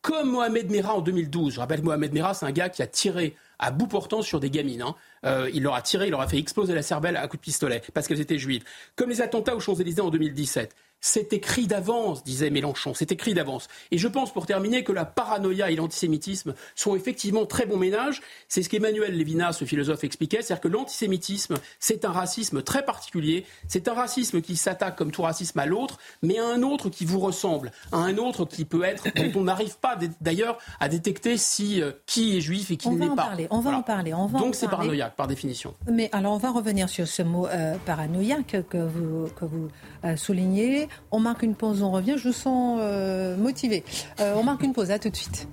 Comme 0.00 0.30
Mohamed 0.30 0.70
Merah 0.70 0.94
en 0.94 1.00
2012. 1.00 1.54
Je 1.54 1.60
rappelle, 1.60 1.82
Mohamed 1.82 2.12
Merah, 2.12 2.34
c'est 2.34 2.46
un 2.46 2.50
gars 2.50 2.68
qui 2.68 2.82
a 2.82 2.86
tiré 2.86 3.36
à 3.62 3.70
bout 3.70 3.86
portant 3.86 4.20
sur 4.20 4.40
des 4.40 4.50
gamines. 4.50 4.82
Hein. 4.82 4.94
Euh, 5.24 5.48
il 5.54 5.62
leur 5.62 5.74
a 5.74 5.82
tiré, 5.82 6.08
il 6.08 6.10
leur 6.10 6.20
a 6.20 6.28
fait 6.28 6.36
exploser 6.36 6.74
la 6.74 6.82
cervelle 6.82 7.16
à 7.16 7.26
coups 7.28 7.40
de 7.40 7.44
pistolet 7.44 7.80
parce 7.94 8.08
qu'elles 8.08 8.20
étaient 8.20 8.38
juives. 8.38 8.64
Comme 8.96 9.08
les 9.08 9.22
attentats 9.22 9.56
aux 9.56 9.60
Champs-Élysées 9.60 10.02
en 10.02 10.10
2017. 10.10 10.74
C'est 11.04 11.32
écrit 11.32 11.66
d'avance, 11.66 12.22
disait 12.22 12.48
Mélenchon, 12.48 12.94
c'est 12.94 13.10
écrit 13.10 13.34
d'avance. 13.34 13.66
Et 13.90 13.98
je 13.98 14.06
pense, 14.06 14.32
pour 14.32 14.46
terminer, 14.46 14.84
que 14.84 14.92
la 14.92 15.04
paranoïa 15.04 15.72
et 15.72 15.74
l'antisémitisme 15.74 16.54
sont 16.76 16.94
effectivement 16.94 17.44
très 17.44 17.66
bon 17.66 17.76
ménage. 17.76 18.22
C'est 18.46 18.62
ce 18.62 18.68
qu'Emmanuel 18.68 19.18
Levinas, 19.18 19.54
ce 19.54 19.64
philosophe, 19.64 20.04
expliquait, 20.04 20.42
c'est-à-dire 20.42 20.60
que 20.60 20.68
l'antisémitisme, 20.68 21.56
c'est 21.80 22.04
un 22.04 22.12
racisme 22.12 22.62
très 22.62 22.84
particulier, 22.84 23.44
c'est 23.66 23.88
un 23.88 23.94
racisme 23.94 24.40
qui 24.40 24.54
s'attaque 24.56 24.94
comme 24.94 25.10
tout 25.10 25.22
racisme 25.22 25.58
à 25.58 25.66
l'autre, 25.66 25.98
mais 26.22 26.38
à 26.38 26.46
un 26.46 26.62
autre 26.62 26.88
qui 26.88 27.04
vous 27.04 27.18
ressemble, 27.18 27.72
à 27.90 27.96
un 27.96 28.16
autre 28.16 28.44
qui 28.44 28.64
peut 28.64 28.84
être, 28.84 29.04
dont 29.16 29.40
on 29.40 29.42
n'arrive 29.42 29.78
pas 29.78 29.98
d'ailleurs 30.20 30.58
à 30.78 30.88
détecter 30.88 31.36
si, 31.36 31.82
euh, 31.82 31.90
qui 32.06 32.36
est 32.36 32.40
juif 32.40 32.70
et 32.70 32.76
qui 32.76 32.88
ne 32.88 33.00
l'est 33.00 33.08
pas. 33.08 33.22
Parler, 33.22 33.48
on 33.50 33.58
va 33.58 33.76
en 33.76 33.82
parler, 33.82 34.14
on 34.14 34.26
va 34.26 34.38
Donc 34.38 34.54
c'est 34.54 34.68
paranoïaque, 34.68 35.16
par 35.16 35.26
définition. 35.26 35.74
Mais 35.90 36.08
alors 36.12 36.34
on 36.34 36.38
va 36.38 36.52
revenir 36.52 36.88
sur 36.88 37.08
ce 37.08 37.22
mot 37.22 37.48
euh, 37.48 37.74
paranoïaque 37.86 38.56
que 38.68 38.78
vous, 38.78 39.28
que 39.34 39.44
vous 39.44 39.68
euh, 40.04 40.14
soulignez. 40.14 40.88
On 41.10 41.20
marque 41.20 41.42
une 41.42 41.54
pause, 41.54 41.82
on 41.82 41.90
revient. 41.90 42.14
Je 42.16 42.28
vous 42.28 42.34
sens 42.34 42.78
euh, 42.82 43.36
motivé. 43.36 43.84
Euh, 44.20 44.34
on 44.36 44.42
marque 44.42 44.62
une 44.62 44.72
pause, 44.72 44.90
à 44.90 44.98
tout 44.98 45.10
de 45.10 45.16
suite. 45.16 45.48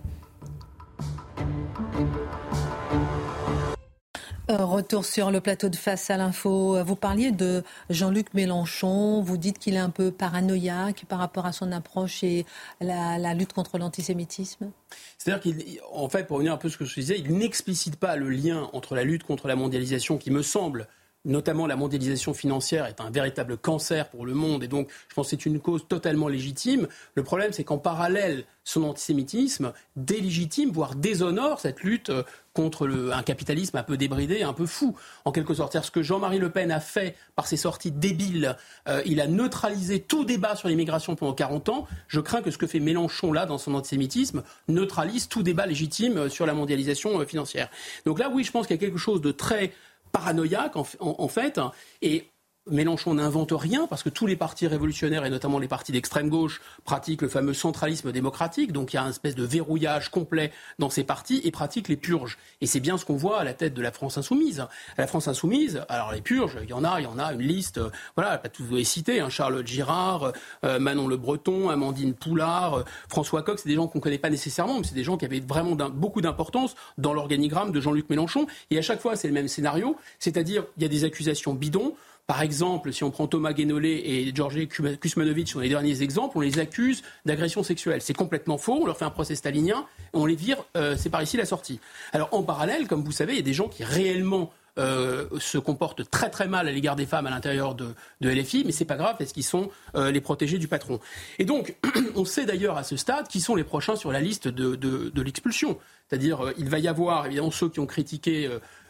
Euh, 4.50 4.66
retour 4.66 5.06
sur 5.06 5.30
le 5.30 5.42
plateau 5.42 5.70
de 5.70 5.76
Face 5.76 6.10
à 6.10 6.18
l'info. 6.18 6.84
Vous 6.84 6.96
parliez 6.96 7.32
de 7.32 7.64
Jean-Luc 7.92 8.34
Mélenchon. 8.34 9.22
Vous 9.22 9.38
dites 9.38 9.60
qu'il 9.60 9.76
est 9.76 9.80
un 9.80 9.92
peu 9.92 10.12
paranoïaque 10.12 11.06
par 11.08 11.20
rapport 11.20 11.46
à 11.46 11.52
son 11.52 11.72
approche 11.72 12.24
et 12.24 12.48
la, 12.82 13.20
la 13.20 13.36
lutte 13.36 13.54
contre 13.54 13.78
l'antisémitisme. 13.78 14.72
C'est-à-dire 15.20 15.54
qu'en 15.84 16.10
fait, 16.10 16.26
pour 16.26 16.38
revenir 16.38 16.54
un 16.54 16.58
peu 16.58 16.68
à 16.68 16.72
ce 16.72 16.78
que 16.78 16.86
je 16.86 16.96
disais, 16.96 17.20
il 17.20 17.38
n'explicite 17.38 17.98
pas 17.98 18.16
le 18.16 18.30
lien 18.30 18.70
entre 18.74 18.96
la 18.96 19.04
lutte 19.04 19.24
contre 19.24 19.48
la 19.48 19.56
mondialisation 19.56 20.18
qui 20.18 20.32
me 20.32 20.42
semble 20.42 20.88
notamment 21.30 21.68
la 21.68 21.76
mondialisation 21.76 22.34
financière 22.34 22.86
est 22.86 23.00
un 23.02 23.10
véritable 23.10 23.58
cancer 23.58 24.10
pour 24.10 24.26
le 24.26 24.34
monde 24.34 24.64
et 24.64 24.68
donc 24.68 24.90
je 25.08 25.16
pense 25.16 25.28
que 25.28 25.30
c'est 25.32 25.46
une 25.46 25.60
cause 25.60 25.88
totalement 25.88 26.28
légitime. 26.28 26.88
Le 27.16 27.24
problème 27.24 27.54
c'est 27.54 27.64
qu'en 27.64 27.78
parallèle, 27.78 28.46
son 28.70 28.84
antisémitisme 28.84 29.74
délégitime, 29.96 30.72
voire 30.72 30.96
déshonore 30.96 31.60
cette 31.60 31.82
lutte 31.82 32.12
euh, 32.12 32.24
contre 32.54 32.90
un 33.14 33.24
capitalisme 33.24 33.78
un 33.78 33.84
peu 33.84 33.98
débridé, 33.98 34.44
un 34.44 34.54
peu 34.54 34.66
fou, 34.66 34.96
en 35.26 35.32
quelque 35.32 35.54
sorte. 35.54 35.74
C'est 35.74 35.84
ce 35.84 35.92
que 35.92 36.04
Jean-Marie 36.04 36.40
Le 36.40 36.50
Pen 36.50 36.72
a 36.72 36.80
fait 36.80 37.16
par 37.36 37.48
ses 37.48 37.58
sorties 37.58 37.92
débiles. 37.92 38.58
Euh, 38.88 39.02
il 39.06 39.22
a 39.22 39.28
neutralisé 39.28 40.02
tout 40.02 40.26
débat 40.26 40.56
sur 40.56 40.68
l'immigration 40.68 41.16
pendant 41.16 41.34
40 41.34 41.70
ans. 41.70 41.88
Je 42.08 42.20
crains 42.20 42.42
que 42.42 42.52
ce 42.52 42.58
que 42.58 42.68
fait 42.68 42.80
Mélenchon 42.80 43.32
là, 43.32 43.46
dans 43.46 43.58
son 43.58 43.74
antisémitisme, 43.76 44.44
neutralise 44.68 45.30
tout 45.30 45.42
débat 45.42 45.66
légitime 45.66 46.18
euh, 46.18 46.30
sur 46.30 46.46
la 46.46 46.54
mondialisation 46.54 47.26
financière. 47.26 47.70
Donc 48.06 48.20
là, 48.20 48.30
oui, 48.32 48.44
je 48.44 48.52
pense 48.52 48.68
qu'il 48.68 48.76
y 48.76 48.80
a 48.80 48.82
quelque 48.82 49.00
chose 49.00 49.22
de 49.22 49.32
très 49.32 49.72
paranoïaque 50.12 50.76
en, 50.76 51.28
fait. 51.28 51.60
Et 52.02 52.30
Mélenchon 52.68 53.16
n'invente 53.16 53.52
rien 53.52 53.88
parce 53.88 54.04
que 54.04 54.10
tous 54.10 54.28
les 54.28 54.36
partis 54.36 54.68
révolutionnaires 54.68 55.26
et 55.26 55.30
notamment 55.30 55.60
les 55.60 55.68
partis 55.68 55.92
d'extrême 55.92 56.30
gauche 56.30 56.62
pratiquent 56.84 57.22
le 57.22 57.30
fameux 57.30 57.54
centralisme 57.54 58.12
démocratique. 58.12 58.72
Donc 58.72 58.94
il 58.94 58.98
y 58.98 59.00
a 59.00 59.04
un 59.04 59.10
espèce 59.10 59.36
de 59.36 59.44
verrouillage 59.44 60.10
complet 60.10 60.52
dans 60.78 60.90
ces 60.90 61.04
partis 61.04 61.42
et 61.44 61.52
pratiquent 61.52 61.88
les 61.88 61.98
purges. 61.98 62.38
Et 62.62 62.68
c'est 62.68 62.80
bien 62.80 62.98
ce 62.98 63.06
qu'on 63.06 63.16
voit 63.16 63.40
à 63.40 63.44
la 63.44 63.54
tête 63.54 63.74
de 63.74 63.82
la 63.82 63.92
France 63.92 64.18
insoumise. 64.18 64.66
la 64.98 65.08
France 65.08 65.28
insoumise, 65.28 65.84
alors 65.90 66.12
les 66.12 66.22
purges, 66.22 66.58
il 66.62 66.70
y 66.70 66.74
en 66.74 66.84
a, 66.84 67.00
il 67.00 67.06
y 67.06 67.08
en 67.08 67.18
a 67.18 67.34
une 67.34 67.42
liste. 67.42 67.80
Euh, 67.80 67.90
voilà, 68.16 68.38
pas 68.38 68.50
tous 68.50 68.66
les 68.72 68.84
citer. 68.84 69.20
Hein, 69.20 69.30
Charles 69.30 69.66
Girard, 69.66 70.34
euh, 70.64 70.80
Manon 70.80 71.08
Le 71.08 71.18
Breton, 71.18 71.70
Amandine 71.70 72.14
Poulard, 72.14 72.74
euh, 72.76 72.84
François 73.10 73.42
Coq. 73.42 73.60
C'est 73.60 73.70
des 73.70 73.76
gens 73.76 73.88
qu'on 73.88 74.00
ne 74.00 74.04
connaît 74.04 74.18
pas 74.20 74.30
nécessairement, 74.30 74.78
mais 74.80 74.86
c'est 74.86 74.96
des 74.96 75.04
gens 75.04 75.18
qui 75.18 75.26
avaient 75.26 75.40
vraiment 75.40 75.76
beaucoup 75.76 76.22
d'importance 76.22 76.76
dans 76.98 77.14
l'organigramme 77.14 77.72
de 77.72 77.82
Jean-Luc 77.82 78.10
Mélenchon. 78.10 78.48
Et 78.70 78.78
à 78.78 78.82
chaque 78.82 79.02
fois, 79.02 79.16
c'est 79.16 79.28
le 79.28 79.34
même 79.34 79.48
scénario, 79.48 79.98
c'est-à-dire 80.20 80.66
il 80.78 80.84
y 80.84 80.86
a 80.86 80.90
des 80.90 81.04
accusations 81.04 81.54
bidons. 81.54 81.96
Par 82.30 82.44
exemple, 82.44 82.94
si 82.94 83.04
on 83.04 83.10
prend 83.10 83.26
Thomas 83.26 83.54
Guénolé 83.54 84.04
et 84.06 84.32
Georges 84.36 84.68
Kusmanovic 84.68 85.48
sur 85.48 85.62
les 85.62 85.70
derniers 85.70 86.04
exemples, 86.04 86.38
on 86.38 86.42
les 86.42 86.60
accuse 86.60 87.02
d'agression 87.26 87.64
sexuelle. 87.64 88.04
C'est 88.04 88.14
complètement 88.14 88.60
faux, 88.60 88.78
on 88.84 88.86
leur 88.86 89.00
fait 89.00 89.06
un 89.06 89.10
procès 89.10 89.34
stalinien, 89.34 89.88
on 90.14 90.28
les 90.28 90.36
vire, 90.36 90.64
euh, 90.78 90.96
c'est 90.96 91.10
par 91.10 91.24
ici 91.24 91.38
la 91.38 91.46
sortie. 91.46 91.80
Alors 92.14 92.30
en 92.32 92.44
parallèle, 92.44 92.88
comme 92.88 93.04
vous 93.04 93.12
savez, 93.12 93.34
il 93.34 93.38
y 93.38 93.40
a 93.40 93.44
des 93.44 93.54
gens 93.54 93.68
qui 93.68 93.84
réellement 93.84 94.54
euh, 94.78 95.26
se 95.40 95.58
comportent 95.58 96.08
très 96.12 96.30
très 96.30 96.48
mal 96.48 96.68
à 96.68 96.72
l'égard 96.72 96.96
des 96.96 97.08
femmes 97.08 97.26
à 97.26 97.32
l'intérieur 97.32 97.74
de, 97.74 97.96
LFI, 98.22 98.62
mais 98.64 98.74
c'est 98.74 98.86
pas 98.86 98.96
grave 98.96 99.16
parce 99.18 99.32
qu'ils 99.32 99.44
sont 99.44 99.72
euh, 99.96 100.12
les 100.12 100.22
protégés 100.22 100.60
du 100.60 100.68
patron. 100.68 101.00
Et 101.40 101.46
donc, 101.46 101.78
on 102.16 102.26
sait 102.26 102.46
d'ailleurs 102.46 102.78
à 102.78 102.84
ce 102.84 102.96
stade 102.96 103.28
qui 103.28 103.42
sont 103.42 103.56
les 103.56 103.64
prochains 103.64 103.96
sur 103.96 104.12
la 104.12 104.22
liste 104.22 104.48
de, 104.48 104.76
de 104.76 105.22
l'expulsion. 105.24 105.80
C'est-à-dire, 106.08 106.54
il 106.60 106.70
va 106.70 106.78
y 106.78 106.88
avoir 106.88 107.26
évidemment 107.26 107.50
ceux 107.50 107.70
qui 107.70 107.80
ont 107.80 107.88
critiqué 107.88 108.50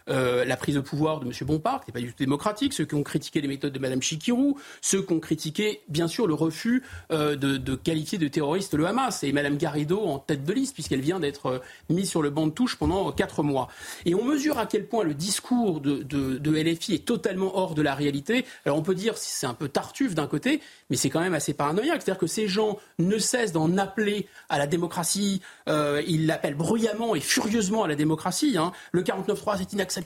euh, 0.10 0.46
la 0.46 0.58
prise 0.58 0.76
de 0.76 0.80
pouvoir 0.80 1.20
de 1.20 1.26
M. 1.26 1.32
Bompard, 1.42 1.82
qui 1.82 1.90
n'est 1.90 1.94
pas 1.94 2.00
du 2.00 2.08
tout 2.08 2.18
démocratique, 2.18 2.74
ceux 2.74 2.86
qui 2.86 2.96
ont 2.96 3.04
critiqué 3.04 3.42
les 3.42 3.48
méthodes 3.48 3.74
de 3.74 3.80
Mme 3.80 4.02
Chikirou, 4.02 4.58
ceux 4.82 5.02
qui 5.02 5.14
ont 5.14 5.20
critiqué, 5.20 5.82
bien 5.88 6.08
sûr, 6.08 6.28
le 6.28 6.34
refus 6.34 6.84
euh, 7.12 7.36
de, 7.36 7.76
qualifier 7.76 8.18
de 8.18 8.28
terroriste 8.28 8.74
le 8.74 8.88
Hamas, 8.88 9.24
et 9.24 9.32
Mme 9.32 9.58
Garrido 9.58 10.02
en 10.02 10.20
tête 10.20 10.44
de 10.44 10.54
liste, 10.54 10.74
puisqu'elle 10.74 11.02
vient 11.02 11.20
d'être 11.20 11.46
euh, 11.48 11.60
mise 11.90 12.10
sur 12.10 12.22
le 12.22 12.30
banc 12.30 12.48
de 12.48 12.52
touche 12.52 12.76
pendant 12.76 13.12
quatre 13.12 13.44
mois. 13.44 13.68
Et 14.06 14.16
on 14.16 14.24
mesure 14.24 14.58
à 14.58 14.66
quel 14.66 14.88
point 14.88 15.04
le 15.04 15.14
discours 15.14 15.82
de, 15.82 16.50
LFI 16.50 16.96
est 16.96 17.06
totalement 17.06 17.58
hors 17.58 17.76
de 17.76 17.82
la 17.82 17.94
réalité. 17.94 18.46
Alors 18.66 18.78
on 18.78 18.82
peut 18.82 18.96
dire 18.96 19.18
si 19.18 19.32
c'est 19.32 19.46
un 19.46 19.54
peu 19.54 19.70
tartuffe 19.70 20.16
d'un 20.16 20.28
côté, 20.28 20.62
mais 20.90 20.98
c'est 20.98 21.10
quand 21.10 21.22
même 21.22 21.34
assez 21.34 21.54
paranoïaque. 21.54 22.02
C'est-à-dire 22.02 22.20
que 22.20 22.28
ces 22.28 22.48
gens 22.48 22.78
ne 22.98 23.18
cessent 23.18 23.52
d'en 23.52 23.78
appeler 23.78 24.28
à 24.50 24.58
la 24.58 24.68
démocratie, 24.68 25.42
ils 25.68 26.26
l'appellent 26.26 26.56
bruyamment 26.56 27.16
et 27.16 27.20
furieusement 27.20 27.84
à 27.84 27.88
la 27.88 27.96
démocratie. 27.96 28.58
Hein. 28.58 28.72
Le 28.92 29.04
49-3, 29.04 29.58
c'est 29.60 29.74
inacceptable, 29.74 29.99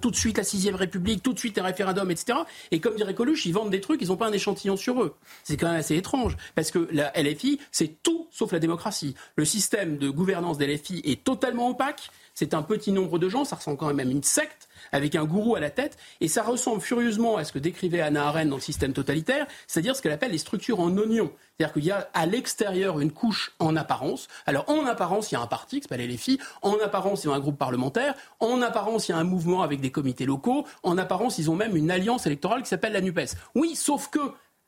tout 0.00 0.10
de 0.10 0.16
suite 0.16 0.38
la 0.38 0.44
6 0.44 0.70
République, 0.70 1.22
tout 1.22 1.32
de 1.32 1.38
suite 1.38 1.56
les 1.56 1.62
référendums, 1.62 2.10
etc. 2.10 2.38
Et 2.70 2.80
comme 2.80 2.96
dirait 2.96 3.14
Coluche, 3.14 3.46
ils 3.46 3.52
vendent 3.52 3.70
des 3.70 3.80
trucs, 3.80 4.00
ils 4.02 4.08
n'ont 4.08 4.16
pas 4.16 4.28
un 4.28 4.32
échantillon 4.32 4.76
sur 4.76 5.02
eux. 5.02 5.14
C'est 5.44 5.56
quand 5.56 5.68
même 5.68 5.80
assez 5.80 5.96
étrange, 5.96 6.36
parce 6.54 6.70
que 6.70 6.88
la 6.92 7.12
LFI, 7.20 7.60
c'est 7.70 8.02
tout 8.02 8.20
sauf 8.30 8.52
la 8.52 8.58
démocratie. 8.58 9.14
Le 9.36 9.44
système 9.44 9.98
de 9.98 10.08
gouvernance 10.08 10.58
de 10.58 10.64
LFI 10.64 11.02
est 11.04 11.24
totalement 11.24 11.68
opaque, 11.68 12.10
c'est 12.34 12.54
un 12.54 12.62
petit 12.62 12.92
nombre 12.92 13.18
de 13.18 13.28
gens, 13.28 13.44
ça 13.44 13.56
ressemble 13.56 13.76
quand 13.76 13.88
même 13.92 14.00
à 14.00 14.10
une 14.10 14.22
secte 14.22 14.68
avec 14.92 15.14
un 15.14 15.24
gourou 15.24 15.56
à 15.56 15.60
la 15.60 15.70
tête, 15.70 15.96
et 16.20 16.28
ça 16.28 16.42
ressemble 16.42 16.80
furieusement 16.80 17.36
à 17.36 17.44
ce 17.44 17.52
que 17.52 17.58
décrivait 17.58 18.00
Anna 18.00 18.26
Arendt 18.26 18.50
dans 18.50 18.56
le 18.56 18.62
système 18.62 18.92
totalitaire, 18.92 19.46
c'est-à-dire 19.66 19.96
ce 19.96 20.02
qu'elle 20.02 20.12
appelle 20.12 20.32
les 20.32 20.38
structures 20.38 20.80
en 20.80 20.96
oignon. 20.96 21.32
C'est-à-dire 21.56 21.74
qu'il 21.74 21.84
y 21.84 21.90
a 21.90 22.08
à 22.14 22.26
l'extérieur 22.26 23.00
une 23.00 23.12
couche 23.12 23.52
en 23.58 23.76
apparence. 23.76 24.28
Alors 24.46 24.68
en 24.68 24.86
apparence, 24.86 25.30
il 25.30 25.34
y 25.34 25.38
a 25.38 25.40
un 25.40 25.46
parti 25.46 25.76
qui 25.80 25.82
s'appelle 25.82 26.06
les 26.06 26.16
filles, 26.16 26.38
en 26.62 26.76
apparence, 26.82 27.24
il 27.24 27.28
y 27.28 27.30
a 27.30 27.34
un 27.34 27.40
groupe 27.40 27.58
parlementaire, 27.58 28.14
en 28.40 28.62
apparence, 28.62 29.08
il 29.08 29.12
y 29.12 29.14
a 29.14 29.18
un 29.18 29.24
mouvement 29.24 29.62
avec 29.62 29.80
des 29.80 29.90
comités 29.90 30.24
locaux, 30.24 30.66
en 30.82 30.96
apparence, 30.98 31.38
ils 31.38 31.50
ont 31.50 31.56
même 31.56 31.76
une 31.76 31.90
alliance 31.90 32.26
électorale 32.26 32.62
qui 32.62 32.68
s'appelle 32.68 32.92
la 32.92 33.00
NUPES. 33.00 33.36
Oui, 33.54 33.76
sauf 33.76 34.08
que 34.08 34.20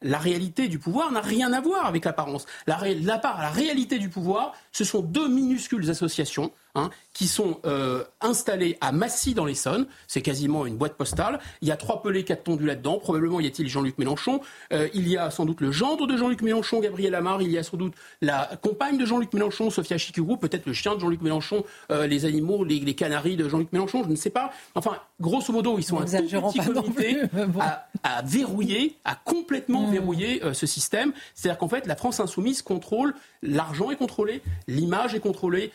la 0.03 0.19
réalité 0.19 0.69
du 0.69 0.79
pouvoir 0.79 1.13
n'a 1.13 1.21
rien 1.21 1.53
à 1.53 1.61
voir 1.61 1.87
avec 1.87 2.05
l'apparence. 2.05 2.47
La, 2.67 2.79
la, 3.01 3.21
la, 3.23 3.51
réalité 3.51 3.99
du 3.99 4.09
pouvoir, 4.09 4.53
ce 4.73 4.85
sont 4.85 5.01
deux 5.01 5.29
minuscules 5.29 5.89
associations 5.91 6.53
Hein, 6.75 6.89
qui 7.13 7.27
sont 7.27 7.59
euh, 7.67 8.03
installés 8.23 8.79
à 8.81 8.93
Massy 8.93 9.35
dans 9.35 9.45
l'Essonne. 9.45 9.87
C'est 10.07 10.23
quasiment 10.23 10.65
une 10.65 10.77
boîte 10.77 10.95
postale. 10.95 11.39
Il 11.61 11.69
y 11.69 11.71
a 11.71 11.77
trois 11.77 12.01
pelés, 12.01 12.25
quatre 12.25 12.45
tondus 12.45 12.65
là-dedans. 12.65 12.97
Probablement 12.97 13.41
y 13.41 13.47
a-t-il 13.47 13.69
Jean-Luc 13.69 13.99
Mélenchon. 13.99 14.41
Euh, 14.73 14.89
il 14.95 15.07
y 15.07 15.19
a 15.19 15.31
sans 15.31 15.45
doute 15.45 15.61
le 15.61 15.71
gendre 15.71 16.07
de 16.07 16.17
Jean-Luc 16.17 16.41
Mélenchon, 16.41 16.81
Gabriel 16.81 17.15
Amar. 17.15 17.43
Il 17.43 17.51
y 17.51 17.59
a 17.59 17.63
sans 17.63 17.77
doute 17.77 17.93
la 18.23 18.53
compagne 18.63 18.97
de 18.97 19.05
Jean-Luc 19.05 19.35
Mélenchon, 19.35 19.69
Sophia 19.69 19.99
Chikuru. 19.99 20.39
Peut-être 20.39 20.65
le 20.65 20.73
chien 20.73 20.95
de 20.95 21.01
Jean-Luc 21.01 21.21
Mélenchon, 21.21 21.63
euh, 21.91 22.07
les 22.07 22.25
animaux, 22.25 22.65
les, 22.65 22.81
les, 22.81 22.95
canaris 22.95 23.37
de 23.37 23.51
Jean-Luc 23.51 23.71
Mélenchon. 23.75 24.05
Je 24.05 24.09
ne 24.09 24.17
sais 24.17 24.31
pas. 24.31 24.51
Enfin, 24.75 24.97
grosso 25.21 25.53
modo, 25.53 25.77
ils 25.77 25.85
sont 25.85 26.01
un 26.01 26.05
petit 26.07 26.73
comité 26.73 27.19
à, 27.61 27.87
à, 28.03 28.23
verrouiller, 28.23 28.97
à 29.05 29.15
complètement 29.15 29.89
mmh. 29.89 29.93
verrouiller 29.93 30.43
ce 30.55 30.67
système. 30.67 31.13
C'est-à-dire 31.35 31.59
qu'en 31.59 31.69
fait, 31.69 31.87
la 31.87 31.97
France 31.97 32.19
insoumise 32.19 32.63
contrôle 32.63 33.13
l'argent 33.43 33.91
est 33.91 33.97
contrôlé, 33.97 34.43
l'image 34.69 35.15
est 35.15 35.21
contrôlée, 35.21 35.73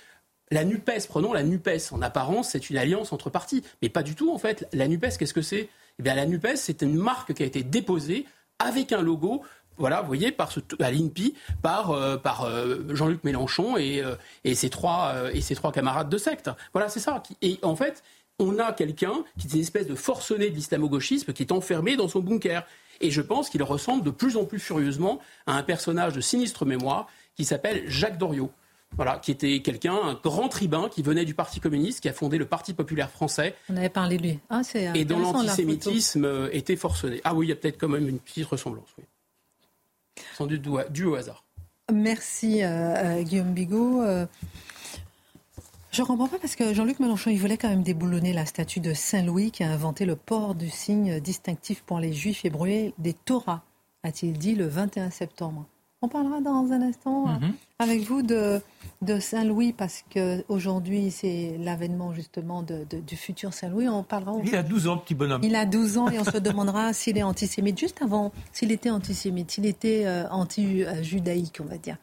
la 0.51 0.63
NUPES, 0.63 1.07
prenons 1.09 1.33
la 1.33 1.43
NUPES, 1.43 1.91
en 1.91 2.01
apparence, 2.01 2.49
c'est 2.51 2.69
une 2.69 2.77
alliance 2.77 3.11
entre 3.13 3.29
partis. 3.29 3.63
Mais 3.81 3.89
pas 3.89 4.03
du 4.03 4.15
tout, 4.15 4.31
en 4.31 4.37
fait. 4.37 4.67
La 4.73 4.87
NUPES, 4.87 5.17
qu'est-ce 5.19 5.33
que 5.33 5.41
c'est? 5.41 5.69
Eh 5.99 6.03
la 6.03 6.25
NUPES, 6.25 6.55
c'est 6.55 6.81
une 6.81 6.95
marque 6.95 7.33
qui 7.33 7.43
a 7.43 7.45
été 7.45 7.63
déposée 7.63 8.25
avec 8.59 8.91
un 8.91 9.01
logo 9.01 9.43
voilà, 9.77 10.01
vous 10.01 10.07
voyez, 10.07 10.31
par 10.31 10.51
ce, 10.51 10.59
à 10.79 10.91
l'INPI, 10.91 11.35
par, 11.61 11.91
euh, 11.91 12.17
euh, 12.43 12.95
Jean-Luc 12.95 13.23
Mélenchon 13.23 13.77
et, 13.77 14.01
euh, 14.01 14.15
et, 14.43 14.55
ses 14.55 14.69
trois, 14.69 15.13
et 15.33 15.41
ses 15.41 15.55
trois 15.55 15.71
camarades 15.71 16.09
de 16.09 16.17
secte. 16.17 16.49
Voilà, 16.73 16.89
c'est 16.89 16.99
ça. 16.99 17.21
Et 17.41 17.59
en 17.61 17.75
fait, 17.75 18.03
on 18.39 18.59
a 18.59 18.73
quelqu'un 18.73 19.23
qui 19.37 19.47
est 19.47 19.53
une 19.53 19.61
espèce 19.61 19.87
de 19.87 19.95
forcené 19.95 20.49
de 20.49 20.55
l'islamo-gauchisme 20.55 21.33
qui 21.33 21.43
est 21.43 21.51
enfermé 21.51 21.95
dans 21.95 22.07
son 22.07 22.19
bunker. 22.19 22.65
Et 23.01 23.11
je 23.11 23.21
pense 23.21 23.49
qu'il 23.49 23.61
ressemble 23.61 24.03
de 24.03 24.09
plus 24.09 24.37
en 24.37 24.45
plus 24.45 24.59
furieusement 24.59 25.19
à 25.45 25.53
un 25.53 25.63
personnage 25.63 26.13
de 26.13 26.21
sinistre 26.21 26.65
mémoire 26.65 27.07
qui 27.35 27.45
s'appelle 27.45 27.83
Jacques 27.87 28.17
Doriot. 28.17 28.51
Voilà, 28.95 29.19
qui 29.19 29.31
était 29.31 29.61
quelqu'un, 29.61 29.93
un 29.93 30.13
grand 30.15 30.47
tribun 30.47 30.89
qui 30.89 31.03
venait 31.03 31.25
du 31.25 31.33
Parti 31.35 31.59
communiste, 31.59 32.01
qui 32.01 32.09
a 32.09 32.13
fondé 32.13 32.37
le 32.37 32.45
Parti 32.45 32.73
populaire 32.73 33.11
français. 33.11 33.55
On 33.69 33.77
avait 33.77 33.89
parlé 33.89 34.17
de 34.17 34.23
lui. 34.23 34.39
Ah, 34.49 34.61
et 34.95 35.05
dont 35.05 35.19
l'antisémitisme 35.19 36.25
euh, 36.25 36.49
était 36.51 36.75
forcené. 36.75 37.21
Ah 37.23 37.35
oui, 37.35 37.47
il 37.47 37.49
y 37.49 37.51
a 37.51 37.55
peut-être 37.55 37.77
quand 37.79 37.89
même 37.89 38.07
une 38.07 38.19
petite 38.19 38.47
ressemblance, 38.47 38.87
oui. 38.97 39.03
Sans 40.35 40.47
doute 40.47 40.61
dû 40.91 41.05
au 41.05 41.15
hasard. 41.15 41.43
Merci 41.93 42.63
euh, 42.63 43.19
euh, 43.19 43.21
Guillaume 43.21 43.53
Bigot. 43.53 44.03
je 45.91 46.01
ne 46.01 46.07
comprends 46.07 46.27
pas 46.27 46.39
parce 46.39 46.55
que 46.55 46.73
Jean-Luc 46.73 46.99
Mélenchon, 46.99 47.29
il 47.29 47.39
voulait 47.39 47.57
quand 47.57 47.69
même 47.69 47.83
déboulonner 47.83 48.33
la 48.33 48.47
statue 48.47 48.79
de 48.79 48.95
Saint-Louis 48.95 49.51
qui 49.51 49.63
a 49.63 49.71
inventé 49.71 50.05
le 50.05 50.15
port 50.15 50.55
du 50.55 50.69
signe 50.69 51.19
distinctif 51.19 51.83
pour 51.83 51.99
les 51.99 52.13
juifs 52.13 52.45
et 52.45 52.49
brûler 52.49 52.95
des 52.97 53.13
Torahs, 53.13 53.61
a-t-il 54.01 54.39
dit 54.39 54.55
le 54.55 54.67
21 54.67 55.11
septembre. 55.11 55.65
On 56.01 56.07
parlera 56.07 56.41
dans 56.41 56.71
un 56.71 56.81
instant 56.81 57.27
mhm 57.27 57.53
avec 57.79 58.01
vous 58.01 58.23
de, 58.23 58.59
de 59.03 59.19
Saint-Louis 59.19 59.71
parce 59.71 60.03
qu'aujourd'hui, 60.11 61.11
c'est 61.11 61.57
l'avènement 61.59 62.11
justement 62.13 62.63
de, 62.63 62.85
du 62.89 63.15
futur 63.15 63.53
Saint-Louis. 63.53 63.87
On 63.87 64.01
parlera. 64.01 64.33
Il 64.43 64.55
a 64.55 64.63
12 64.63 64.87
ans, 64.87 64.97
petit 64.97 65.13
bonhomme. 65.13 65.41
Il 65.43 65.55
a 65.55 65.65
12 65.65 65.97
ans 65.99 66.09
et 66.09 66.17
on 66.17 66.23
se 66.23 66.37
demandera 66.37 66.93
s'il 66.93 67.17
est 67.17 67.23
antisémite. 67.23 67.79
Juste 67.79 68.01
avant, 68.01 68.31
s'il 68.51 68.71
était 68.71 68.89
antisémite, 68.89 69.51
s'il 69.51 69.67
était 69.67 70.05
euh, 70.05 70.27
anti-judaïque, 70.29 71.59
on 71.61 71.65
va 71.65 71.77
dire. 71.77 71.97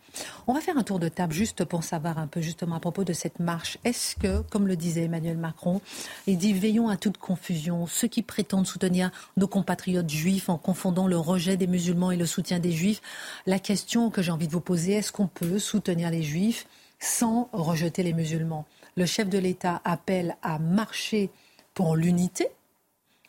On 0.46 0.52
va 0.52 0.60
faire 0.60 0.78
un 0.78 0.84
tour 0.84 1.00
de 1.00 1.08
table 1.08 1.32
juste 1.32 1.64
pour 1.64 1.82
savoir 1.82 2.18
un 2.18 2.28
peu 2.28 2.40
justement 2.40 2.76
à 2.76 2.80
propos 2.80 3.02
de 3.02 3.12
cette 3.12 3.40
marche. 3.40 3.78
Est-ce 3.84 4.14
que, 4.14 4.42
comme 4.42 4.68
le 4.68 4.76
disait 4.76 5.02
Emmanuel 5.02 5.36
Macron, 5.36 5.80
il 6.28 6.38
dit 6.38 6.52
veillons 6.52 6.88
à 6.88 6.96
toute 6.96 7.18
confusion. 7.18 7.88
Ceux 7.88 8.06
qui 8.06 8.22
prétendent 8.22 8.68
soutenir 8.68 9.10
nos 9.36 9.48
compatriotes 9.48 10.08
juifs 10.08 10.48
en 10.48 10.58
confondant 10.58 11.08
le 11.08 11.18
rejet 11.18 11.56
des 11.56 11.66
musulmans 11.66 12.12
et 12.12 12.16
le 12.16 12.26
soutien 12.26 12.60
des 12.60 12.70
juifs. 12.70 13.00
La 13.46 13.58
question 13.58 14.10
que 14.10 14.22
j'ai 14.22 14.30
envie 14.30 14.46
de 14.46 14.52
vous 14.52 14.60
poser, 14.60 14.92
est-ce 14.92 15.10
qu'on 15.10 15.26
peut 15.26 15.58
soutenir 15.64 16.10
les 16.10 16.22
juifs 16.22 16.66
sans 17.00 17.48
rejeter 17.52 18.02
les 18.02 18.12
musulmans. 18.12 18.66
Le 18.96 19.06
chef 19.06 19.28
de 19.28 19.38
l'État 19.38 19.80
appelle 19.84 20.36
à 20.42 20.58
marcher 20.58 21.30
pour 21.74 21.96
l'unité, 21.96 22.48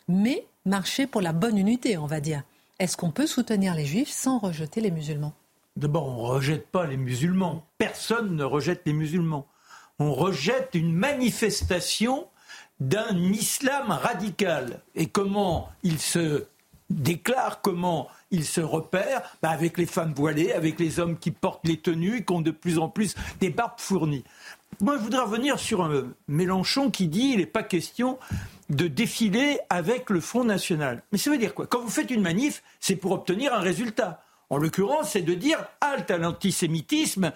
mais 0.08 0.46
marcher 0.64 1.06
pour 1.06 1.20
la 1.20 1.32
bonne 1.32 1.58
unité, 1.58 1.98
on 1.98 2.06
va 2.06 2.20
dire. 2.20 2.42
Est-ce 2.78 2.96
qu'on 2.96 3.10
peut 3.10 3.26
soutenir 3.26 3.74
les 3.74 3.86
juifs 3.86 4.10
sans 4.10 4.38
rejeter 4.38 4.80
les 4.80 4.90
musulmans? 4.90 5.32
D'abord, 5.76 6.06
on 6.06 6.22
ne 6.22 6.28
rejette 6.28 6.68
pas 6.68 6.86
les 6.86 6.96
musulmans. 6.96 7.66
Personne 7.78 8.36
ne 8.36 8.44
rejette 8.44 8.82
les 8.86 8.92
musulmans. 8.92 9.46
On 9.98 10.12
rejette 10.12 10.70
une 10.74 10.92
manifestation 10.92 12.28
d'un 12.80 13.16
islam 13.32 13.90
radical. 13.90 14.82
Et 14.94 15.06
comment 15.06 15.68
il 15.82 15.98
se 15.98 16.46
déclare, 16.90 17.60
comment 17.60 18.08
il 18.30 18.44
se 18.44 18.60
repère 18.60 19.22
bah, 19.42 19.50
avec 19.50 19.78
les 19.78 19.86
femmes 19.86 20.12
voilées, 20.14 20.52
avec 20.52 20.78
les 20.78 21.00
hommes 21.00 21.18
qui 21.18 21.30
portent 21.30 21.66
les 21.66 21.78
tenues, 21.78 22.24
qui 22.24 22.32
ont 22.32 22.40
de 22.40 22.50
plus 22.50 22.78
en 22.78 22.88
plus 22.88 23.14
des 23.40 23.50
barbes 23.50 23.78
fournies. 23.78 24.24
Moi, 24.80 24.96
je 24.96 25.02
voudrais 25.02 25.22
revenir 25.22 25.58
sur 25.58 25.82
un 25.82 26.04
Mélenchon 26.28 26.90
qui 26.90 27.08
dit 27.08 27.30
il 27.32 27.38
n'est 27.38 27.46
pas 27.46 27.62
question 27.62 28.18
de 28.68 28.88
défiler 28.88 29.58
avec 29.70 30.10
le 30.10 30.20
Front 30.20 30.44
National. 30.44 31.02
Mais 31.12 31.18
ça 31.18 31.30
veut 31.30 31.38
dire 31.38 31.54
quoi? 31.54 31.66
Quand 31.66 31.80
vous 31.80 31.88
faites 31.88 32.10
une 32.10 32.22
manif, 32.22 32.62
c'est 32.80 32.96
pour 32.96 33.12
obtenir 33.12 33.54
un 33.54 33.60
résultat. 33.60 34.22
En 34.50 34.58
l'occurrence, 34.58 35.10
c'est 35.12 35.22
de 35.22 35.34
dire 35.34 35.64
halte 35.80 36.10
à 36.10 36.18
l'antisémitisme, 36.18 37.32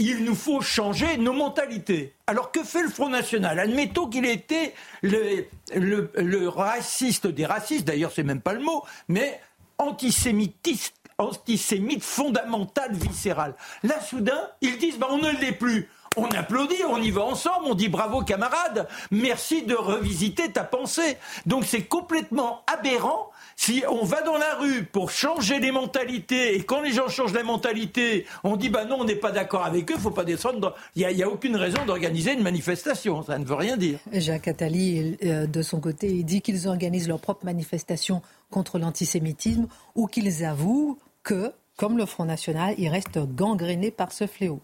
il 0.00 0.24
nous 0.24 0.34
faut 0.34 0.62
changer 0.62 1.18
nos 1.18 1.34
mentalités. 1.34 2.14
Alors 2.26 2.50
que 2.50 2.64
fait 2.64 2.82
le 2.82 2.88
Front 2.88 3.10
National? 3.10 3.60
Admettons 3.60 4.08
qu'il 4.08 4.24
ait 4.24 4.32
été 4.32 4.74
le, 5.02 5.46
le, 5.74 6.48
raciste 6.48 7.26
des 7.26 7.44
racistes, 7.44 7.86
d'ailleurs 7.86 8.10
c'est 8.10 8.22
même 8.22 8.40
pas 8.40 8.54
le 8.54 8.60
mot, 8.60 8.82
mais 9.08 9.40
antisémitiste, 9.76 10.96
antisémite 11.18 12.02
fondamental, 12.02 12.94
viscéral. 12.94 13.54
Là, 13.82 14.00
soudain, 14.00 14.48
ils 14.62 14.78
disent 14.78 14.98
bah, 14.98 15.08
on 15.10 15.18
ne 15.18 15.30
l'est 15.38 15.52
plus. 15.52 15.90
On 16.16 16.26
applaudit, 16.28 16.82
on 16.88 17.00
y 17.00 17.10
va 17.10 17.22
ensemble, 17.22 17.66
on 17.66 17.74
dit 17.74 17.88
bravo 17.88 18.22
camarade, 18.22 18.88
merci 19.10 19.62
de 19.62 19.74
revisiter 19.74 20.50
ta 20.50 20.64
pensée. 20.64 21.18
Donc 21.44 21.64
c'est 21.64 21.84
complètement 21.84 22.64
aberrant 22.66 23.29
si 23.60 23.82
on 23.90 24.06
va 24.06 24.22
dans 24.22 24.38
la 24.38 24.54
rue 24.54 24.84
pour 24.84 25.10
changer 25.10 25.60
les 25.60 25.70
mentalités 25.70 26.56
et 26.56 26.62
quand 26.62 26.80
les 26.80 26.92
gens 26.92 27.08
changent 27.08 27.34
la 27.34 27.42
mentalité, 27.42 28.24
on 28.42 28.56
dit 28.56 28.70
bah 28.70 28.86
non, 28.86 28.96
on 29.00 29.04
n'est 29.04 29.16
pas 29.16 29.32
d'accord 29.32 29.66
avec 29.66 29.92
eux, 29.92 29.98
faut 29.98 30.10
pas 30.10 30.24
descendre. 30.24 30.74
Il 30.96 31.06
n'y 31.06 31.22
a, 31.22 31.28
aucune 31.28 31.56
raison 31.56 31.84
d'organiser 31.84 32.32
une 32.32 32.42
manifestation. 32.42 33.22
Ça 33.22 33.38
ne 33.38 33.44
veut 33.44 33.54
rien 33.54 33.76
dire. 33.76 33.98
Jacques 34.14 34.48
Attali, 34.48 35.18
euh, 35.24 35.46
de 35.46 35.60
son 35.60 35.78
côté, 35.78 36.08
il 36.08 36.24
dit 36.24 36.40
qu'ils 36.40 36.68
organisent 36.68 37.06
leur 37.06 37.20
propre 37.20 37.44
manifestation 37.44 38.22
contre 38.48 38.78
l'antisémitisme 38.78 39.66
ou 39.94 40.06
qu'ils 40.06 40.42
avouent 40.42 40.98
que 41.22 41.52
comme 41.76 41.98
le 41.98 42.06
Front 42.06 42.26
National, 42.26 42.74
ils 42.78 42.88
restent 42.88 43.18
gangrénés 43.18 43.90
par 43.90 44.12
ce 44.12 44.26
fléau. 44.26 44.60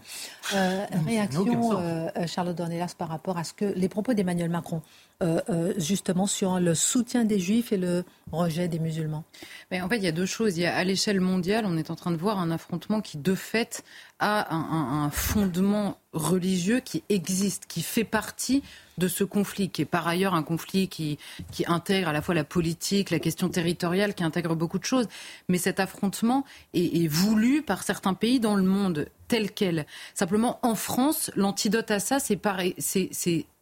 Euh, 0.54 0.84
réaction, 1.06 1.80
euh, 1.80 2.08
Charlotte 2.26 2.56
Dornelas, 2.56 2.94
par 2.96 3.08
rapport 3.08 3.38
à 3.38 3.44
ce 3.44 3.54
que 3.54 3.64
les 3.64 3.88
propos 3.88 4.12
d'Emmanuel 4.12 4.50
Macron. 4.50 4.82
Euh, 5.22 5.40
euh, 5.48 5.72
justement 5.78 6.26
sur 6.26 6.60
le 6.60 6.74
soutien 6.74 7.24
des 7.24 7.38
juifs 7.38 7.72
et 7.72 7.78
le 7.78 8.04
rejet 8.32 8.68
des 8.68 8.78
musulmans 8.78 9.24
Mais 9.70 9.80
En 9.80 9.88
fait, 9.88 9.96
il 9.96 10.02
y 10.02 10.08
a 10.08 10.12
deux 10.12 10.26
choses. 10.26 10.58
Il 10.58 10.60
y 10.60 10.66
a, 10.66 10.76
à 10.76 10.84
l'échelle 10.84 11.22
mondiale, 11.22 11.64
on 11.66 11.78
est 11.78 11.90
en 11.90 11.94
train 11.94 12.10
de 12.10 12.18
voir 12.18 12.38
un 12.38 12.50
affrontement 12.50 13.00
qui, 13.00 13.16
de 13.16 13.34
fait, 13.34 13.82
a 14.18 14.54
un, 14.54 15.08
fondement 15.08 15.96
religieux 16.12 16.80
qui 16.80 17.02
existe, 17.08 17.64
qui 17.64 17.80
fait 17.80 18.04
partie 18.04 18.62
de 18.98 19.08
ce 19.08 19.24
conflit, 19.24 19.70
qui 19.70 19.82
est 19.82 19.86
par 19.86 20.06
ailleurs 20.06 20.34
un 20.34 20.42
conflit 20.42 20.88
qui, 20.88 21.18
qui 21.50 21.64
intègre 21.66 22.08
à 22.08 22.12
la 22.12 22.20
fois 22.20 22.34
la 22.34 22.44
politique, 22.44 23.08
la 23.08 23.18
question 23.18 23.48
territoriale, 23.48 24.12
qui 24.12 24.22
intègre 24.22 24.54
beaucoup 24.54 24.78
de 24.78 24.84
choses. 24.84 25.08
Mais 25.48 25.56
cet 25.56 25.80
affrontement 25.80 26.44
est, 26.74 27.04
est 27.04 27.08
voulu 27.08 27.62
par 27.62 27.84
certains 27.84 28.14
pays 28.14 28.38
dans 28.38 28.54
le 28.54 28.64
monde 28.64 29.06
tel 29.28 29.50
quel. 29.50 29.86
Simplement, 30.14 30.58
en 30.62 30.74
France, 30.74 31.30
l'antidote 31.36 31.90
à 31.90 32.00
ça, 32.00 32.18
c'est 32.18 32.36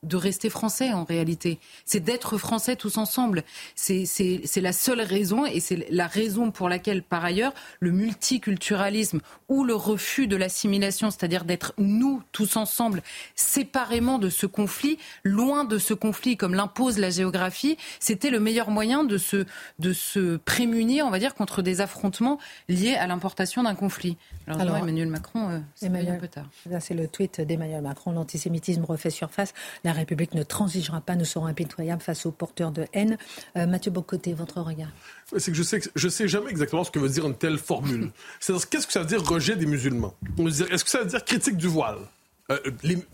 de 0.04 0.16
rester 0.16 0.50
français 0.50 0.92
en 0.92 1.04
réalité. 1.04 1.58
C'est 1.84 2.00
d'être 2.00 2.38
français 2.38 2.76
tous 2.76 2.98
ensemble. 2.98 3.42
C'est 3.74 4.06
la 4.56 4.72
seule 4.72 5.00
raison 5.00 5.46
et 5.46 5.60
c'est 5.60 5.86
la 5.90 6.06
raison 6.06 6.50
pour 6.50 6.68
laquelle, 6.68 7.02
par 7.02 7.24
ailleurs, 7.24 7.52
le 7.80 7.90
multiculturalisme 7.90 9.20
ou 9.48 9.64
le 9.64 9.74
refus 9.74 10.26
de 10.26 10.36
l'assimilation, 10.36 11.10
c'est-à-dire 11.10 11.44
d'être 11.44 11.74
nous 11.78 12.22
tous 12.32 12.56
ensemble, 12.56 13.02
séparément 13.34 14.18
de 14.18 14.28
ce 14.28 14.46
conflit, 14.46 14.98
loin 15.22 15.64
de 15.64 15.78
ce 15.78 15.94
conflit 15.94 16.36
comme 16.36 16.54
l'impose 16.54 16.98
la 16.98 17.10
géographie, 17.10 17.76
c'était 18.00 18.30
le 18.30 18.40
meilleur 18.40 18.70
moyen 18.70 19.04
de 19.04 19.18
se, 19.18 19.44
de 19.78 19.92
se 19.92 20.36
prémunir, 20.36 21.06
on 21.06 21.10
va 21.10 21.18
dire, 21.18 21.34
contre 21.34 21.62
des 21.62 21.80
affrontements 21.80 22.38
liés 22.68 22.94
à 22.94 23.06
l'importation 23.06 23.62
d'un 23.62 23.74
conflit. 23.74 24.16
Alors, 24.46 24.76
Emmanuel 24.76 25.08
Macron, 25.08 25.48
euh, 25.48 25.58
c'est 25.74 25.86
un 25.86 26.16
peu 26.16 26.28
tard. 26.28 26.46
C'est 26.80 26.94
le 26.94 27.08
tweet 27.08 27.40
d'Emmanuel 27.40 27.82
Macron. 27.82 28.12
L'antisémitisme 28.12 28.84
refait 28.84 29.10
surface. 29.10 29.54
La 29.84 29.92
République 29.94 30.34
ne 30.34 30.42
transigera 30.42 31.00
pas, 31.00 31.16
ne 31.16 31.24
sera 31.24 31.48
impitoyable 31.48 32.02
face 32.02 32.26
aux 32.26 32.30
porteurs 32.30 32.70
de 32.70 32.86
haine. 32.92 33.16
Euh, 33.56 33.66
Mathieu 33.66 33.90
Bocoté, 33.90 34.32
votre 34.32 34.60
regard 34.60 34.90
C'est 35.36 35.50
que 35.50 35.56
je 35.56 35.62
sais, 35.62 35.80
je 35.94 36.08
sais 36.08 36.28
jamais 36.28 36.50
exactement 36.50 36.84
ce 36.84 36.90
que 36.90 36.98
veut 36.98 37.08
dire 37.08 37.26
une 37.26 37.36
telle 37.36 37.58
formule. 37.58 38.10
Qu'est-ce 38.40 38.86
que 38.86 38.92
ça 38.92 39.00
veut 39.00 39.06
dire 39.06 39.22
rejet 39.26 39.56
des 39.56 39.66
musulmans? 39.66 40.14
Est-ce 40.38 40.84
que 40.84 40.90
ça 40.90 41.00
veut 41.00 41.06
dire 41.06 41.24
critique 41.24 41.56
du 41.56 41.68
voile? 41.68 41.98
Euh, 42.50 42.58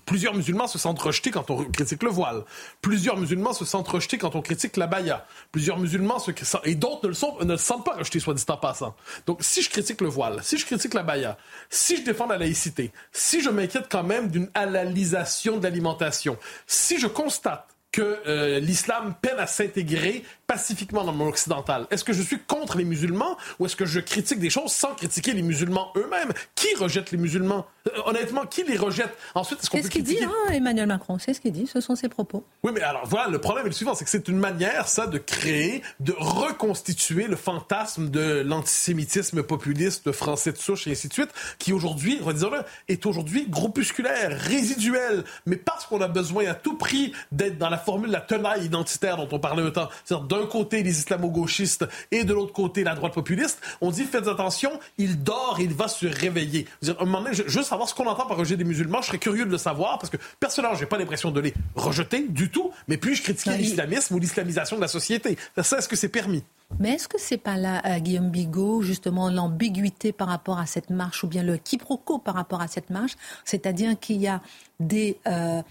plusieurs 0.07 0.35
musulmans 0.35 0.67
se 0.67 0.79
sentent 0.79 0.99
rejetés 0.99 1.31
quand 1.31 1.51
on 1.51 1.65
critique 1.65 2.03
le 2.03 2.11
voile. 2.11 2.43
Plusieurs 2.83 3.17
musulmans 3.17 3.53
se 3.53 3.65
sentent 3.65 3.87
rejetés 3.87 4.19
quand 4.19 4.35
on 4.35 4.43
critique 4.43 4.77
la 4.77 4.89
baya. 4.89 5.25
Plusieurs 5.53 5.79
musulmans 5.79 6.19
se 6.19 6.33
et 6.65 6.75
d'autres 6.75 7.05
ne 7.05 7.09
le 7.09 7.15
sont, 7.15 7.37
sentent 7.57 7.85
pas 7.85 7.97
rejetés, 7.97 8.19
soit 8.19 8.35
dit 8.35 8.45
en 8.49 8.57
passant. 8.57 8.97
Donc, 9.27 9.39
si 9.43 9.63
je 9.63 9.71
critique 9.71 10.01
le 10.01 10.09
voile, 10.09 10.43
si 10.43 10.59
je 10.59 10.67
critique 10.67 10.95
la 10.95 11.05
baya, 11.05 11.39
si 11.69 11.97
je 11.97 12.03
défends 12.03 12.27
la 12.27 12.39
laïcité, 12.39 12.91
si 13.13 13.41
je 13.41 13.51
m'inquiète 13.51 13.87
quand 13.89 14.03
même 14.03 14.29
d'une 14.29 14.51
halalisation 14.55 15.59
de 15.59 15.63
l'alimentation, 15.63 16.37
si 16.67 16.99
je 16.99 17.07
constate 17.07 17.70
que 17.93 18.19
euh, 18.27 18.61
l'islam 18.61 19.15
peine 19.21 19.39
à 19.39 19.47
s'intégrer 19.47 20.25
pacifiquement 20.47 21.05
dans 21.05 21.13
le 21.13 21.19
monde 21.19 21.29
occidental. 21.29 21.87
Est-ce 21.91 22.05
que 22.05 22.13
je 22.13 22.23
suis 22.23 22.39
contre 22.39 22.77
les 22.77 22.85
musulmans 22.85 23.37
ou 23.59 23.67
est-ce 23.67 23.77
que 23.77 23.87
je 23.87 24.01
critique 24.01 24.39
des 24.39 24.51
choses 24.51 24.73
sans 24.73 24.95
critiquer 24.95 25.33
les 25.33 25.43
musulmans 25.43 25.93
eux-mêmes? 25.97 26.33
Qui 26.55 26.75
rejette 26.77 27.11
les 27.11 27.19
musulmans? 27.19 27.67
Euh, 27.89 27.91
Honnêtement, 28.07 28.47
qui 28.47 28.65
les 28.65 28.77
rejette? 28.77 29.17
Ensuite, 29.35 29.61
est-ce 29.61 29.71
qu'on 29.71 29.79
peut 29.79 29.85
ce 29.85 29.91
qu'il 29.91 30.03
dit, 30.03 30.23
hein, 30.23 30.53
Emmanuel 30.53 30.87
Macron. 30.87 31.19
C'est 31.19 31.35
ce 31.35 31.41
qu'il 31.41 31.53
dit. 31.53 31.67
Ce 31.67 31.81
sont 31.81 31.95
ses 31.95 32.09
propos. 32.09 32.45
Oui, 32.63 32.73
mais 32.75 32.83
alors 32.83 33.07
voilà, 33.07 33.29
le 33.29 33.39
problème 33.41 33.67
est 33.67 33.71
le 33.71 33.75
suivant, 33.75 33.95
c'est 33.95 34.05
que 34.05 34.11
c'est 34.11 34.29
une 34.29 34.39
manière, 34.39 34.89
ça, 34.89 35.07
de 35.07 35.19
créer, 35.19 35.83
de 36.01 36.15
reconstituer 36.17 37.27
le 37.27 37.37
fantasme 37.37 38.09
de 38.11 38.43
l'antisémitisme 38.45 39.43
populiste 39.43 40.13
français 40.13 40.53
de 40.53 40.59
souche 40.59 40.87
et 40.87 40.93
ainsi 40.93 41.09
de 41.09 41.13
suite, 41.13 41.31
qui 41.59 41.73
aujourd'hui, 41.73 42.19
redisons-le, 42.21 42.63
est 42.89 43.07
aujourd'hui 43.07 43.47
groupusculaire, 43.49 44.37
résiduel, 44.39 45.25
mais 45.47 45.57
parce 45.57 45.87
qu'on 45.87 46.01
a 46.01 46.09
besoin 46.09 46.47
à 46.47 46.55
tout 46.55 46.77
prix 46.77 47.13
d'être 47.33 47.59
dans 47.59 47.69
la 47.69 47.80
formule 47.81 48.11
la 48.11 48.21
tenaille 48.21 48.65
identitaire 48.65 49.17
dont 49.17 49.29
on 49.33 49.39
parlait 49.39 49.63
autant, 49.63 49.89
c'est-à-dire 50.05 50.27
d'un 50.27 50.47
côté 50.47 50.83
les 50.83 50.99
islamo-gauchistes 50.99 51.87
et 52.11 52.25
de 52.25 52.33
l'autre 52.33 52.53
côté 52.53 52.85
la 52.85 52.95
droite 52.95 53.15
populiste, 53.15 53.61
on 53.81 53.91
dit 53.91 54.05
faites 54.05 54.29
attention, 54.29 54.71
il 54.99 55.23
dort, 55.23 55.59
il 55.61 55.73
va 55.75 55.89
se 55.89 56.07
réveiller. 56.07 56.67
Dire, 56.83 56.97
un 57.01 57.05
moment 57.05 57.23
donné, 57.23 57.35
juste 57.35 57.65
savoir 57.65 57.89
ce 57.89 57.95
qu'on 57.95 58.07
entend 58.07 58.27
par 58.27 58.37
rejet 58.37 58.57
des 58.57 58.65
musulmans, 58.65 59.03
je 59.03 59.09
serais 59.09 59.19
curieux 59.19 59.45
de 59.45 59.51
le 59.51 59.59
savoir 59.59 59.99
parce 59.99 60.11
que 60.11 60.17
personnellement, 60.39 60.77
j'ai 60.77 60.87
pas 60.87 60.99
l'impression 60.99 61.31
de 61.31 61.41
les 61.41 61.55
rejeter 61.75 62.27
du 62.29 62.51
tout, 62.51 62.71
mais 62.89 62.97
puis-je 62.97 63.23
critiquer 63.23 63.57
l'islamisme 63.57 64.15
ou 64.15 64.19
l'islamisation 64.19 64.77
de 64.77 64.83
la 64.83 64.89
société. 64.89 65.37
Ça, 65.63 65.79
est-ce 65.79 65.89
que 65.89 65.97
c'est 65.97 66.09
permis? 66.09 66.45
Mais 66.79 66.91
est-ce 66.91 67.09
que 67.09 67.19
c'est 67.19 67.39
pas 67.39 67.57
là, 67.57 67.83
euh, 67.85 67.99
Guillaume 67.99 68.31
Bigot, 68.31 68.83
justement 68.83 69.29
l'ambiguïté 69.29 70.13
par 70.13 70.29
rapport 70.29 70.59
à 70.59 70.67
cette 70.67 70.91
marche, 70.91 71.25
ou 71.25 71.27
bien 71.27 71.43
le 71.43 71.57
quiproquo 71.57 72.19
par 72.19 72.35
rapport 72.35 72.61
à 72.61 72.69
cette 72.69 72.91
marche, 72.91 73.17
c'est-à-dire 73.45 73.99
qu'il 73.99 74.21
y 74.21 74.29
a 74.29 74.41
des 74.79 75.19
euh, 75.27 75.63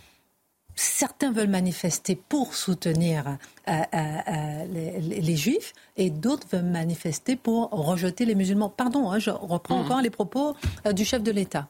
certains 0.80 1.32
veulent 1.32 1.50
manifester 1.50 2.16
pour 2.16 2.56
soutenir 2.56 3.38
euh, 3.68 3.72
euh, 3.72 3.98
euh, 4.28 4.66
les, 5.02 5.36
juifs 5.36 5.74
et 5.98 6.10
d'autres 6.10 6.48
veulent 6.52 6.64
manifester 6.64 7.36
pour 7.36 7.70
rejeter 7.72 8.26
les 8.26 8.36
musulmans. 8.36 8.70
Pardon, 8.70 9.12
hein, 9.12 9.20
je 9.20 9.30
reprends 9.30 9.78
mmh. 9.78 9.86
encore 9.86 10.02
les 10.02 10.10
propos 10.10 10.56
du 10.94 11.04
chef 11.04 11.22
de 11.22 11.32
l'État. 11.32 11.68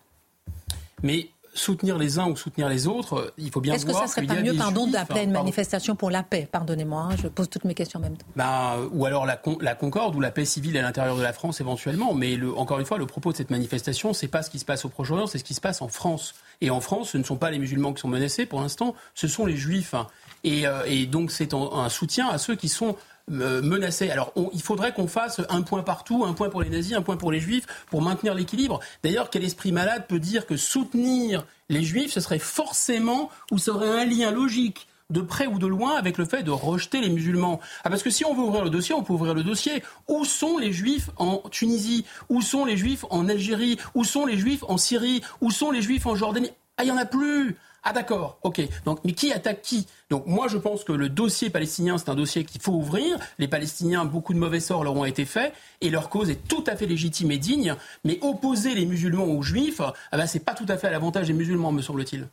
Mais 1.01 1.30
soutenir 1.55 1.97
les 1.97 2.20
uns 2.20 2.28
ou 2.28 2.36
soutenir 2.36 2.70
les 2.70 2.86
autres, 2.86 3.34
il 3.39 3.49
faut 3.49 3.62
bien 3.62 3.74
Est-ce 3.74 3.86
que 3.86 3.93
ça 3.93 4.05
serait 4.05 4.28
pas 4.28 4.41
mieux, 4.41 4.53
pardon, 4.53 4.86
d'appeler 4.86 5.24
une 5.24 5.32
manifestation 5.32 5.95
pour 5.95 6.12
la 6.12 6.22
paix? 6.22 6.47
Pardonnez-moi, 6.51 7.10
hein, 7.12 7.16
je 7.22 7.28
pose 7.28 7.49
toutes 7.49 7.66
mes 7.66 7.74
questions 7.74 7.99
en 7.99 8.03
même 8.03 8.16
temps. 8.16 8.28
Bah, 8.36 8.78
ou 8.91 9.05
alors 9.05 9.26
la, 9.26 9.41
la, 9.60 9.74
concorde 9.74 10.16
ou 10.16 10.20
la 10.20 10.30
paix 10.30 10.45
civile 10.45 10.78
à 10.78 10.84
l'intérieur 10.84 11.18
de 11.18 11.24
la 11.24 11.34
France 11.34 11.62
éventuellement. 11.62 12.14
Mais 12.14 12.36
le, 12.36 12.55
encore 12.55 12.80
une 12.80 12.86
fois, 12.86 12.99
le 12.99 13.07
propos 13.07 13.32
de 13.32 13.38
cette 13.38 13.49
manifestation, 13.49 14.14
c'est 14.14 14.28
pas 14.28 14.43
ce 14.43 14.51
qui 14.51 14.60
se 14.60 14.66
passe 14.66 14.86
au 14.86 14.89
Proche-Orient, 14.89 15.26
c'est 15.26 15.39
ce 15.39 15.43
qui 15.43 15.55
se 15.55 15.62
passe 15.62 15.82
en 15.82 15.88
France. 15.88 16.36
Et 16.62 16.70
en 16.70 16.82
France, 16.82 17.12
ce 17.12 17.18
ne 17.18 17.24
sont 17.24 17.38
pas 17.38 17.51
les 17.51 17.60
musulmans 17.60 17.93
qui 17.93 18.01
sont 18.01 18.07
menacés 18.07 18.45
pour 18.45 18.62
l'instant, 18.62 18.95
ce 19.16 19.28
sont 19.28 19.45
les 19.45 19.57
juifs. 19.57 19.95
Et, 20.43 20.68
euh, 20.68 20.84
et 20.86 21.05
donc 21.05 21.32
c'est 21.32 21.53
un 21.53 21.89
soutien 21.89 22.28
à 22.30 22.38
ceux 22.38 22.55
qui 22.55 22.70
sont 22.70 22.95
euh, 23.32 23.62
menacés. 23.62 24.10
Alors 24.10 24.34
il 24.53 24.62
faudrait 24.62 24.93
qu'on 24.93 25.07
fasse 25.07 25.41
un 25.49 25.62
point 25.62 25.84
partout, 25.84 26.26
un 26.26 26.34
point 26.34 26.49
pour 26.49 26.64
les 26.64 26.70
nazis, 26.70 26.93
un 26.93 27.01
point 27.01 27.18
pour 27.18 27.32
les 27.32 27.39
juifs, 27.39 27.66
pour 27.89 28.01
maintenir 28.01 28.34
l'équilibre. 28.34 28.80
D'ailleurs, 29.03 29.30
quel 29.30 29.43
esprit 29.43 29.72
malade 29.72 30.05
peut 30.07 30.20
dire 30.20 30.45
que 30.45 30.57
soutenir 30.57 31.45
les 31.70 31.84
juifs, 31.84 32.12
ce 32.12 32.22
serait 32.22 32.39
forcément, 32.39 33.30
ou 33.51 33.57
ça 33.57 33.72
aurait 33.72 33.89
un 33.89 34.05
lien 34.05 34.32
logique 34.32 34.88
de 35.10 35.22
près 35.22 35.47
ou 35.47 35.60
de 35.60 35.68
loin 35.68 35.95
avec 35.95 36.18
le 36.18 36.26
fait 36.26 36.43
de 36.43 36.51
rejeter 36.51 37.01
les 37.01 37.10
musulmans. 37.10 37.60
Ah, 37.84 37.89
parce 37.89 38.03
que 38.03 38.10
si 38.10 38.26
on 38.26 38.34
veut 38.34 38.43
ouvrir 38.43 38.64
le 38.64 38.70
dossier, 38.70 38.93
on 38.95 39.03
peut 39.03 39.14
ouvrir 39.14 39.34
le 39.34 39.43
dossier. 39.43 39.84
Où 40.07 40.26
sont 40.26 40.57
les 40.57 40.72
juifs 40.72 41.10
en 41.18 41.38
Tunisie? 41.49 42.05
Où 42.30 42.41
sont 42.41 42.66
les 42.66 42.78
juifs 42.78 43.05
en 43.10 43.28
Algérie? 43.28 43.78
Où 43.95 44.03
sont 44.03 44.26
les 44.26 44.38
juifs 44.38 44.64
en 44.68 44.78
Syrie? 44.78 45.22
Où 45.41 45.51
sont 45.51 45.72
les 45.72 45.82
juifs 45.82 46.05
en 46.05 46.16
Jordanie? 46.16 46.51
Ah, 46.78 46.84
il 46.84 46.86
n'y 46.86 46.91
en 46.91 46.97
a 46.97 47.05
plus 47.05 47.57
ah 47.82 47.93
d'accord, 47.93 48.39
ok. 48.43 48.62
Donc, 48.84 48.99
mais 49.05 49.14
qui 49.14 49.32
attaque 49.32 49.62
qui? 49.62 49.88
Donc 50.10 50.26
moi 50.28 50.47
je 50.49 50.57
pense 50.57 50.84
que 50.84 50.91
le 50.91 51.07
dossier 51.07 51.49
palestinien 51.49 51.97
c'est 51.97 52.10
un 52.10 52.16
dossier 52.16 52.43
qu'il 52.43 52.62
faut 52.62 52.74
ouvrir. 52.74 53.18
Les 53.38 53.47
Palestiniens, 53.47 54.03
beaucoup 54.03 54.34
de 54.34 54.39
mauvais 54.39 54.60
sorts 54.60 54.84
leur 54.84 54.95
ont 54.97 55.05
été 55.05 55.24
faits 55.24 55.53
et 55.80 55.89
leur 55.89 56.10
cause 56.10 56.30
est 56.30 56.47
tout 56.47 56.64
à 56.68 56.76
fait 56.76 56.88
légitime 56.88 57.32
et 57.32 57.38
digne. 57.38 57.76
Mais 58.03 58.20
opposer 58.22 58.76
les 58.76 58.86
musulmans 58.86 59.26
aux 59.26 59.41
juifs, 59.41 59.80
ah 59.80 60.18
ben, 60.18 60.28
c'est 60.28 60.43
pas 60.43 60.55
tout 60.55 60.66
à 60.68 60.78
fait 60.78 60.88
à 60.88 60.91
l'avantage 60.91 61.28
des 61.28 61.34
musulmans, 61.34 61.72
me 61.72 61.82
semble-t-il. 61.82 62.28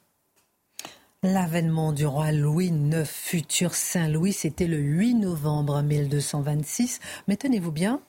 L'avènement 1.32 1.90
du 1.90 2.06
roi 2.06 2.30
Louis 2.30 2.68
IX, 2.68 3.04
futur 3.04 3.74
Saint 3.74 4.06
Louis, 4.06 4.32
c'était 4.32 4.68
le 4.68 4.76
8 4.76 5.14
novembre 5.14 5.82
1226. 5.82 7.00
Mais 7.26 7.36
tenez-vous 7.36 7.72
bien, 7.72 8.00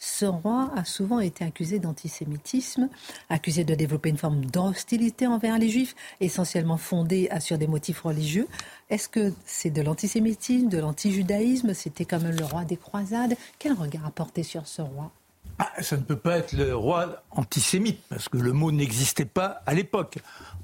ce 0.00 0.24
roi 0.24 0.72
a 0.74 0.84
souvent 0.84 1.20
été 1.20 1.44
accusé 1.44 1.78
d'antisémitisme, 1.78 2.88
accusé 3.28 3.62
de 3.62 3.76
développer 3.76 4.08
une 4.08 4.18
forme 4.18 4.44
d'hostilité 4.46 5.28
envers 5.28 5.60
les 5.60 5.68
juifs, 5.68 5.94
essentiellement 6.20 6.76
fondée 6.76 7.28
sur 7.38 7.56
des 7.56 7.68
motifs 7.68 8.00
religieux. 8.00 8.48
Est-ce 8.90 9.08
que 9.08 9.32
c'est 9.44 9.70
de 9.70 9.82
l'antisémitisme, 9.82 10.68
de 10.68 10.78
l'antijudaïsme? 10.78 11.72
C'était 11.72 12.04
quand 12.04 12.20
même 12.20 12.36
le 12.36 12.44
roi 12.44 12.64
des 12.64 12.76
croisades. 12.76 13.36
Quel 13.60 13.74
regard 13.74 14.06
a 14.06 14.10
porté 14.10 14.42
sur 14.42 14.66
ce 14.66 14.82
roi? 14.82 15.12
Ah, 15.58 15.72
ça 15.80 15.96
ne 15.96 16.02
peut 16.02 16.16
pas 16.16 16.36
être 16.36 16.52
le 16.52 16.76
roi 16.76 17.22
antisémite, 17.30 18.00
parce 18.10 18.28
que 18.28 18.36
le 18.36 18.52
mot 18.52 18.72
n'existait 18.72 19.24
pas 19.24 19.62
à 19.64 19.72
l'époque. 19.72 20.18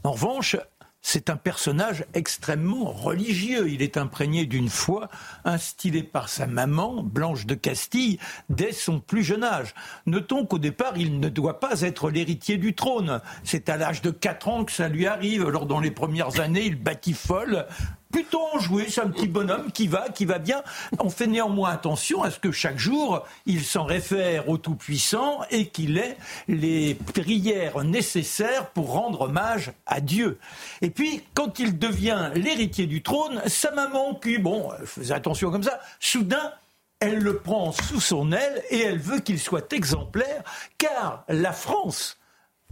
En 0.04 0.12
revanche, 0.12 0.56
c'est 1.02 1.28
un 1.28 1.36
personnage 1.36 2.04
extrêmement 2.14 2.90
religieux. 2.90 3.68
Il 3.68 3.82
est 3.82 3.96
imprégné 3.96 4.46
d'une 4.46 4.68
foi 4.68 5.08
instillée 5.44 6.02
par 6.02 6.28
sa 6.28 6.46
maman, 6.46 7.02
Blanche 7.02 7.44
de 7.46 7.54
Castille, 7.54 8.18
dès 8.48 8.72
son 8.72 9.00
plus 9.00 9.22
jeune 9.22 9.44
âge. 9.44 9.74
Notons 10.06 10.46
qu'au 10.46 10.58
départ, 10.58 10.96
il 10.96 11.20
ne 11.20 11.28
doit 11.28 11.60
pas 11.60 11.82
être 11.82 12.10
l'héritier 12.10 12.56
du 12.56 12.74
trône. 12.74 13.20
C'est 13.44 13.68
à 13.68 13.76
l'âge 13.76 14.00
de 14.02 14.10
4 14.10 14.48
ans 14.48 14.64
que 14.64 14.72
ça 14.72 14.88
lui 14.88 15.06
arrive. 15.06 15.46
Alors, 15.46 15.66
dans 15.66 15.80
les 15.80 15.90
premières 15.90 16.40
années, 16.40 16.66
il 16.66 17.14
folle 17.14 17.66
plutôt 18.12 18.42
enjoué, 18.52 18.86
c'est 18.88 19.00
un 19.00 19.08
petit 19.08 19.26
bonhomme 19.26 19.72
qui 19.72 19.88
va, 19.88 20.10
qui 20.10 20.26
va 20.26 20.38
bien. 20.38 20.62
On 20.98 21.10
fait 21.10 21.26
néanmoins 21.26 21.70
attention 21.70 22.22
à 22.22 22.30
ce 22.30 22.38
que 22.38 22.52
chaque 22.52 22.78
jour, 22.78 23.24
il 23.46 23.64
s'en 23.64 23.84
réfère 23.84 24.48
au 24.48 24.58
Tout-Puissant 24.58 25.40
et 25.50 25.68
qu'il 25.68 25.98
ait 25.98 26.16
les 26.46 26.94
prières 26.94 27.82
nécessaires 27.82 28.68
pour 28.70 28.92
rendre 28.92 29.22
hommage 29.22 29.72
à 29.86 30.00
Dieu. 30.00 30.38
Et 30.82 30.90
puis, 30.90 31.22
quand 31.34 31.58
il 31.58 31.78
devient 31.78 32.30
l'héritier 32.34 32.86
du 32.86 33.02
trône, 33.02 33.42
sa 33.46 33.72
maman, 33.72 34.14
qui, 34.14 34.38
bon, 34.38 34.70
faisait 34.84 35.14
attention 35.14 35.50
comme 35.50 35.62
ça, 35.62 35.80
soudain, 35.98 36.52
elle 37.00 37.18
le 37.18 37.38
prend 37.38 37.72
sous 37.72 38.00
son 38.00 38.30
aile 38.30 38.62
et 38.70 38.80
elle 38.80 38.98
veut 38.98 39.20
qu'il 39.20 39.40
soit 39.40 39.72
exemplaire, 39.72 40.44
car 40.78 41.24
la 41.28 41.52
France 41.52 42.18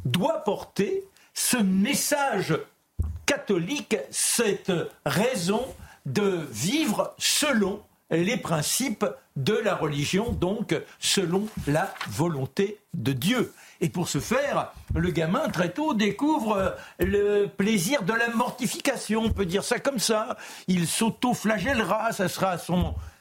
doit 0.05 0.45
porter 0.45 1.05
ce 1.35 1.57
message 1.57 2.55
catholique 3.31 3.97
cette 4.11 4.73
raison 5.07 5.65
de 6.05 6.49
vivre 6.51 7.15
selon 7.17 7.81
les 8.11 8.37
principes 8.37 9.07
de 9.37 9.55
la 9.55 9.77
religion, 9.77 10.33
donc 10.33 10.75
selon 10.99 11.47
la 11.69 11.95
volonté 12.09 12.81
de 12.93 13.13
Dieu. 13.13 13.53
Et 13.81 13.89
pour 13.89 14.09
ce 14.09 14.19
faire, 14.19 14.73
le 14.97 15.13
gamin, 15.13 15.49
très 15.49 15.71
tôt, 15.71 15.95
découvre 15.95 16.75
le 16.99 17.47
plaisir 17.47 18.03
de 18.03 18.15
la 18.15 18.31
mortification, 18.31 19.23
on 19.27 19.31
peut 19.31 19.47
dire 19.47 19.63
ça 19.63 19.79
comme 19.79 20.01
ça. 20.01 20.37
Il 20.67 20.89
s'auto-flagellera, 20.89 22.11
ça 22.11 22.29
sera 22.29 22.57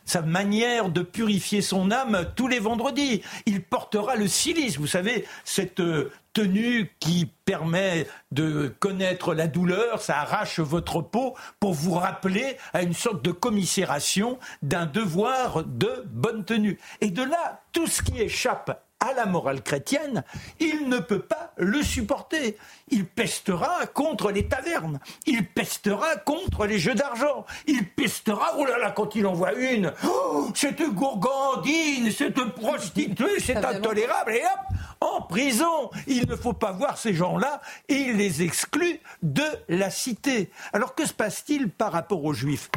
sa 0.06 0.24
manière 0.24 0.90
de 0.90 1.04
purifier 1.04 1.62
son 1.62 1.92
âme 1.92 2.26
tous 2.36 2.48
les 2.48 2.58
vendredis. 2.58 3.22
Il 3.46 3.62
portera 3.62 4.16
le 4.16 4.28
silice, 4.28 4.80
vous 4.80 4.88
savez, 4.88 5.28
cette 5.46 5.82
euh, 5.82 6.12
tenue 6.40 6.90
qui 7.02 7.30
permet 7.44 8.08
de 8.32 8.74
connaître 8.80 9.34
la 9.34 9.48
douleur, 9.48 10.02
ça 10.02 10.20
arrache 10.20 10.62
votre 10.62 11.02
peau 11.02 11.36
pour 11.60 11.74
vous 11.74 11.96
rappeler 11.96 12.56
à 12.72 12.82
une 12.82 12.94
sorte 12.94 13.26
de 13.26 13.32
commisération 13.32 14.40
d'un 14.62 14.86
devoir 14.86 15.66
de 15.66 16.06
bonne 16.06 16.46
tenue. 16.46 16.80
Et 17.02 17.12
de 17.12 17.24
là, 17.24 17.62
tout 17.74 17.88
ce 17.88 18.02
qui 18.02 18.22
échappe 18.22 18.89
à 19.00 19.14
la 19.14 19.26
morale 19.26 19.62
chrétienne, 19.62 20.24
il 20.60 20.90
ne 20.90 21.00
peut 21.00 21.22
pas 21.22 21.54
le 21.58 21.82
supporter. 21.82 22.58
Il 22.90 23.06
pestera 23.06 23.86
contre 23.88 24.32
les 24.32 24.48
tavernes, 24.48 25.00
il 25.26 25.48
pestera 25.48 26.16
contre 26.18 26.66
les 26.66 26.80
jeux 26.80 26.96
d'argent, 26.96 27.46
il 27.68 27.88
pestera, 27.88 28.56
oh 28.58 28.66
là 28.66 28.78
là, 28.78 28.92
quand 28.92 29.16
il 29.16 29.26
en 29.26 29.34
voit 29.34 29.54
une, 29.54 29.94
oh, 30.06 30.50
cette 30.54 30.82
gourgandine, 30.82 32.12
cette 32.12 32.44
prostituée, 32.56 33.40
c'est 33.40 33.64
intolérable, 33.64 34.34
et 34.34 34.44
hop, 34.44 34.78
en 35.02 35.22
prison. 35.22 35.90
Il 36.08 36.28
ne 36.28 36.36
faut 36.36 36.54
pas 36.54 36.72
voir 36.72 36.98
ces 36.98 37.14
gens-là. 37.14 37.62
Et 37.88 37.96
il 37.96 38.18
les 38.18 38.44
exclut 38.44 39.00
de 39.24 39.46
la 39.68 39.90
cité. 39.90 40.52
Alors 40.74 40.96
que 40.96 41.06
se 41.06 41.14
passe-t-il 41.14 41.70
par 41.70 41.92
rapport 41.92 42.24
aux 42.24 42.34
juifs? 42.34 42.70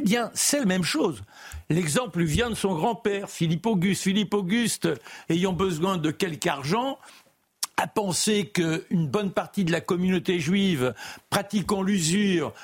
Eh 0.00 0.02
bien, 0.02 0.30
c'est 0.32 0.60
la 0.60 0.64
même 0.64 0.82
chose. 0.82 1.22
L'exemple 1.68 2.22
vient 2.22 2.48
de 2.48 2.54
son 2.54 2.74
grand-père, 2.74 3.28
Philippe 3.28 3.66
Auguste. 3.66 4.02
Philippe 4.02 4.32
Auguste, 4.32 4.88
ayant 5.28 5.52
besoin 5.52 5.98
de 5.98 6.10
quelque 6.10 6.46
argent, 6.46 6.98
a 7.76 7.86
pensé 7.86 8.48
qu'une 8.48 9.08
bonne 9.08 9.30
partie 9.30 9.62
de 9.64 9.72
la 9.72 9.82
communauté 9.82 10.40
juive 10.40 10.94
pratiquant 11.28 11.82
l'usure 11.82 12.54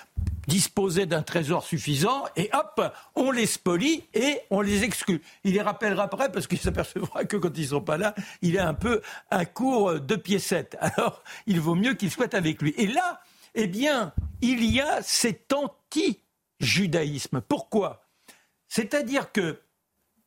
disposait 0.49 1.05
d'un 1.05 1.21
trésor 1.21 1.63
suffisant 1.63 2.25
et 2.37 2.49
hop, 2.55 2.83
on 3.15 3.33
les 3.33 3.47
spolie 3.47 4.05
et 4.15 4.39
on 4.49 4.63
les 4.63 4.85
exclut. 4.85 5.21
Il 5.45 5.53
les 5.53 5.63
rappellera 5.63 6.05
après 6.05 6.33
parce 6.33 6.47
qu'il 6.47 6.59
s'apercevra 6.59 7.27
que 7.27 7.37
quand 7.37 7.55
ils 7.59 7.65
ne 7.65 7.69
sont 7.69 7.81
pas 7.83 7.99
là, 7.99 8.15
il 8.41 8.59
a 8.59 8.67
un 8.67 8.75
peu 8.75 9.03
un 9.31 9.45
cours 9.45 10.01
de 10.01 10.17
piécettes. 10.17 10.79
Alors, 10.81 11.23
il 11.47 11.61
vaut 11.61 11.75
mieux 11.75 11.93
qu'il 11.93 12.11
soit 12.11 12.33
avec 12.33 12.63
lui. 12.63 12.73
Et 12.79 12.87
là, 12.87 13.21
eh 13.55 13.67
bien, 13.67 14.15
il 14.41 14.65
y 14.65 14.81
a 14.81 15.03
cet 15.03 15.53
anti 15.53 16.21
judaïsme. 16.61 17.41
Pourquoi? 17.41 18.05
C'est-à-dire 18.69 19.33
que 19.33 19.61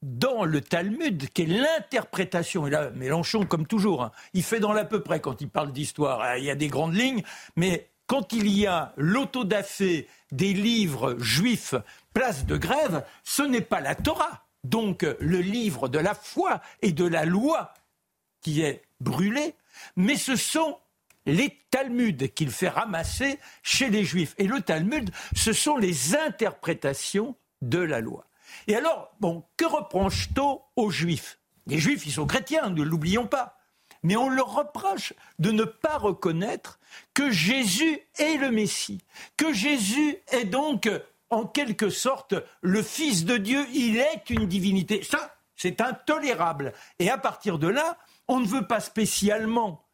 dans 0.02 0.46
le 0.46 0.62
Talmud, 0.62 1.30
qui 1.30 1.44
est 1.44 1.46
l'interprétation, 1.46 2.68
et 2.68 2.70
là 2.70 2.90
Mélenchon 2.92 3.46
comme 3.46 3.68
toujours, 3.68 4.04
hein, 4.04 4.12
il 4.34 4.44
fait 4.44 4.60
dans 4.60 4.72
l'à 4.72 4.86
peu 4.86 5.02
près 5.02 5.20
quand 5.20 5.42
il 5.42 5.50
parle 5.50 5.74
d'histoire, 5.74 6.22
hein, 6.22 6.38
il 6.38 6.46
y 6.46 6.50
a 6.50 6.56
des 6.56 6.68
grandes 6.68 6.96
lignes, 6.96 7.24
mais 7.56 7.90
quand 8.08 8.34
il 8.34 8.48
y 8.48 8.66
a 8.66 8.94
l'autodafé 8.98 10.08
des 10.32 10.54
livres 10.54 11.16
juifs, 11.20 11.76
place 12.14 12.46
de 12.46 12.58
grève, 12.58 13.06
ce 13.24 13.44
n'est 13.44 13.62
pas 13.62 13.82
la 13.82 13.96
Torah, 13.96 14.46
donc 14.64 15.06
le 15.20 15.40
livre 15.40 15.90
de 15.90 16.00
la 16.00 16.14
foi 16.14 16.62
et 16.82 16.92
de 16.92 17.06
la 17.06 17.26
loi 17.26 17.74
qui 18.42 18.62
est 18.62 18.84
brûlé, 19.00 19.56
mais 19.96 20.16
ce 20.16 20.36
sont 20.36 20.78
les 21.26 21.58
Talmuds 21.72 22.30
qu'il 22.34 22.52
fait 22.52 22.70
ramasser 22.70 23.40
chez 23.64 23.90
les 23.90 24.04
Juifs. 24.04 24.36
Et 24.38 24.48
le 24.48 24.62
Talmud, 24.62 25.12
ce 25.36 25.54
sont 25.54 25.78
les 25.78 26.16
interprétations 26.16 27.36
de 27.62 27.80
la 27.80 28.00
loi. 28.00 28.26
Et 28.68 28.76
alors, 28.76 29.12
bon, 29.20 29.44
que 29.58 29.66
reproche-t-on 29.66 30.62
aux 30.76 30.90
Juifs? 30.90 31.40
Les 31.68 31.78
Juifs, 31.78 32.06
ils 32.06 32.12
sont 32.12 32.26
chrétiens, 32.26 32.70
ne 32.70 32.82
l'oublions 32.82 33.28
pas. 33.28 33.58
Mais 34.02 34.16
on 34.16 34.30
leur 34.30 34.56
reproche 34.56 35.14
de 35.40 35.52
ne 35.52 35.66
pas 35.66 35.98
reconnaître 35.98 36.80
que 37.14 37.30
Jésus 37.30 38.00
est 38.18 38.38
le 38.38 38.50
Messie, 38.50 39.04
que 39.36 39.52
Jésus 39.54 40.18
est 40.32 40.46
donc, 40.46 40.90
en 41.30 41.46
quelque 41.46 41.90
sorte, 41.90 42.34
le 42.62 42.82
Fils 42.82 43.26
de 43.26 43.38
Dieu, 43.38 43.68
il 43.74 43.98
est 43.98 44.30
une 44.30 44.48
divinité. 44.48 45.04
Ça, 45.04 45.36
c'est 45.56 45.82
intolérable. 45.82 46.74
Et 47.00 47.10
à 47.10 47.18
partir 47.18 47.60
de 47.60 47.68
là, 47.68 47.98
on 48.30 48.40
ne 48.40 48.48
veut 48.48 48.66
pas 48.66 48.80
spécialement 48.80 49.86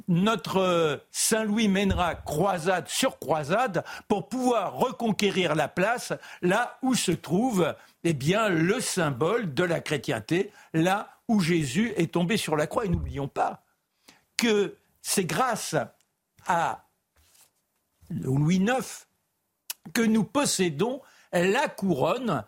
Notre 0.08 0.58
euh, 0.58 0.98
Saint-Louis 1.12 1.68
mènera 1.68 2.16
croisade 2.16 2.88
sur 2.88 3.20
croisade 3.20 3.84
pour 4.08 4.28
pouvoir 4.28 4.74
reconquérir 4.74 5.56
la 5.56 5.68
place 5.68 6.14
là 6.42 6.78
où 6.82 6.96
se 6.96 7.12
trouve 7.12 7.76
eh 8.04 8.14
bien, 8.14 8.50
le 8.50 8.80
symbole 8.80 9.54
de 9.54 9.64
la 9.64 9.80
chrétienté, 9.80 10.52
là 10.74 11.10
où 11.28 11.40
Jésus 11.40 11.94
est 11.96 12.14
tombé 12.14 12.38
sur 12.38 12.56
la 12.56 12.68
croix. 12.68 12.86
Et 12.86 12.90
n'oublions 12.90 13.28
pas 13.28 13.64
que 14.36 14.76
c'est 15.02 15.26
grâce 15.26 15.76
à 16.48 16.86
Louis 18.10 18.58
IX 18.58 19.08
que 19.94 20.02
nous 20.02 20.24
possédons 20.24 21.02
la 21.32 21.68
couronne 21.68 22.44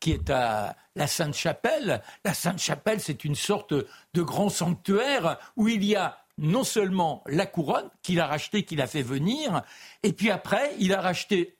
qui 0.00 0.12
est 0.12 0.30
à 0.30 0.76
la 0.96 1.06
Sainte-Chapelle. 1.06 2.02
La 2.24 2.34
Sainte-Chapelle, 2.34 3.00
c'est 3.00 3.24
une 3.24 3.34
sorte 3.34 3.72
de 3.72 4.22
grand 4.22 4.50
sanctuaire 4.50 5.38
où 5.56 5.68
il 5.68 5.82
y 5.82 5.96
a 5.96 6.23
non 6.38 6.64
seulement 6.64 7.22
la 7.26 7.46
couronne 7.46 7.88
qu'il 8.02 8.20
a 8.20 8.26
racheté, 8.26 8.64
qu'il 8.64 8.80
a 8.80 8.86
fait 8.86 9.02
venir, 9.02 9.62
et 10.02 10.12
puis 10.12 10.30
après, 10.30 10.74
il 10.78 10.92
a 10.92 11.00
racheté 11.00 11.56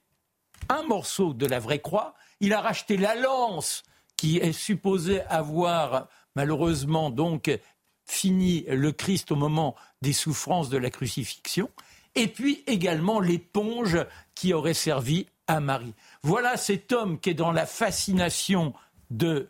un 0.69 0.83
morceau 0.83 1.33
de 1.33 1.45
la 1.45 1.59
vraie 1.59 1.79
croix, 1.79 2.15
il 2.39 2.53
a 2.53 2.61
racheté 2.61 2.97
la 2.97 3.15
lance 3.15 3.83
qui 4.17 4.37
est 4.37 4.53
supposée 4.53 5.21
avoir 5.23 6.07
malheureusement 6.35 7.09
donc 7.09 7.51
fini 8.05 8.65
le 8.67 8.91
Christ 8.91 9.31
au 9.31 9.35
moment 9.35 9.75
des 10.01 10.13
souffrances 10.13 10.69
de 10.69 10.77
la 10.77 10.89
crucifixion, 10.89 11.69
et 12.15 12.27
puis 12.27 12.63
également 12.67 13.19
l'éponge 13.19 13.97
qui 14.35 14.53
aurait 14.53 14.73
servi 14.73 15.27
à 15.47 15.59
Marie. 15.59 15.93
Voilà 16.23 16.57
cet 16.57 16.91
homme 16.91 17.19
qui 17.19 17.31
est 17.31 17.35
dans 17.35 17.51
la 17.51 17.65
fascination 17.65 18.73
de 19.09 19.49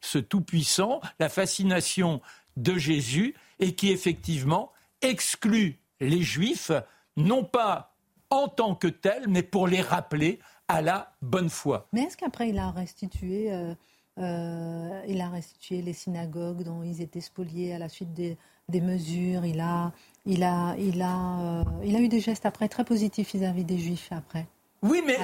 ce 0.00 0.18
Tout-Puissant, 0.18 1.00
la 1.18 1.28
fascination 1.28 2.20
de 2.56 2.76
Jésus, 2.78 3.34
et 3.60 3.74
qui 3.74 3.90
effectivement 3.90 4.72
exclut 5.02 5.78
les 6.00 6.22
juifs, 6.22 6.72
non 7.16 7.44
pas 7.44 7.94
en 8.30 8.48
tant 8.48 8.74
que 8.74 8.88
tels, 8.88 9.28
mais 9.28 9.42
pour 9.42 9.66
les 9.66 9.80
rappeler 9.80 10.38
à 10.68 10.82
la 10.82 11.12
bonne 11.20 11.50
foi. 11.50 11.88
Mais 11.92 12.02
est-ce 12.02 12.16
qu'après 12.16 12.48
il 12.48 12.58
a 12.58 12.70
restitué, 12.70 13.52
euh, 13.52 13.74
euh, 14.18 15.02
il 15.08 15.20
a 15.20 15.28
restitué 15.28 15.82
les 15.82 15.92
synagogues 15.92 16.62
dont 16.62 16.82
ils 16.82 17.02
étaient 17.02 17.20
spoliés 17.20 17.74
à 17.74 17.78
la 17.78 17.88
suite 17.88 18.14
des, 18.14 18.36
mesures? 18.80 19.44
Il 19.44 19.60
a, 19.60 19.92
il 20.26 20.44
a, 20.44 20.76
il 20.78 21.02
a, 21.02 21.40
euh, 21.40 21.64
il 21.84 21.96
a 21.96 22.00
eu 22.00 22.08
des 22.08 22.20
gestes 22.20 22.46
après 22.46 22.68
très 22.68 22.84
positifs 22.84 23.34
vis-à-vis 23.34 23.64
des 23.64 23.78
juifs 23.78 24.08
après. 24.12 24.46
Oui, 24.82 25.02
mais 25.04 25.18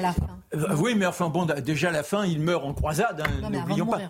oui, 0.76 0.94
mais 0.94 1.06
enfin 1.06 1.30
bon, 1.30 1.46
déjà 1.46 1.88
à 1.88 1.92
la 1.92 2.02
fin, 2.02 2.26
il 2.26 2.40
meurt 2.40 2.64
en 2.64 2.74
croisade. 2.74 3.22
Hein, 3.22 3.50
n'oublions 3.50 3.86
pas. 3.86 4.00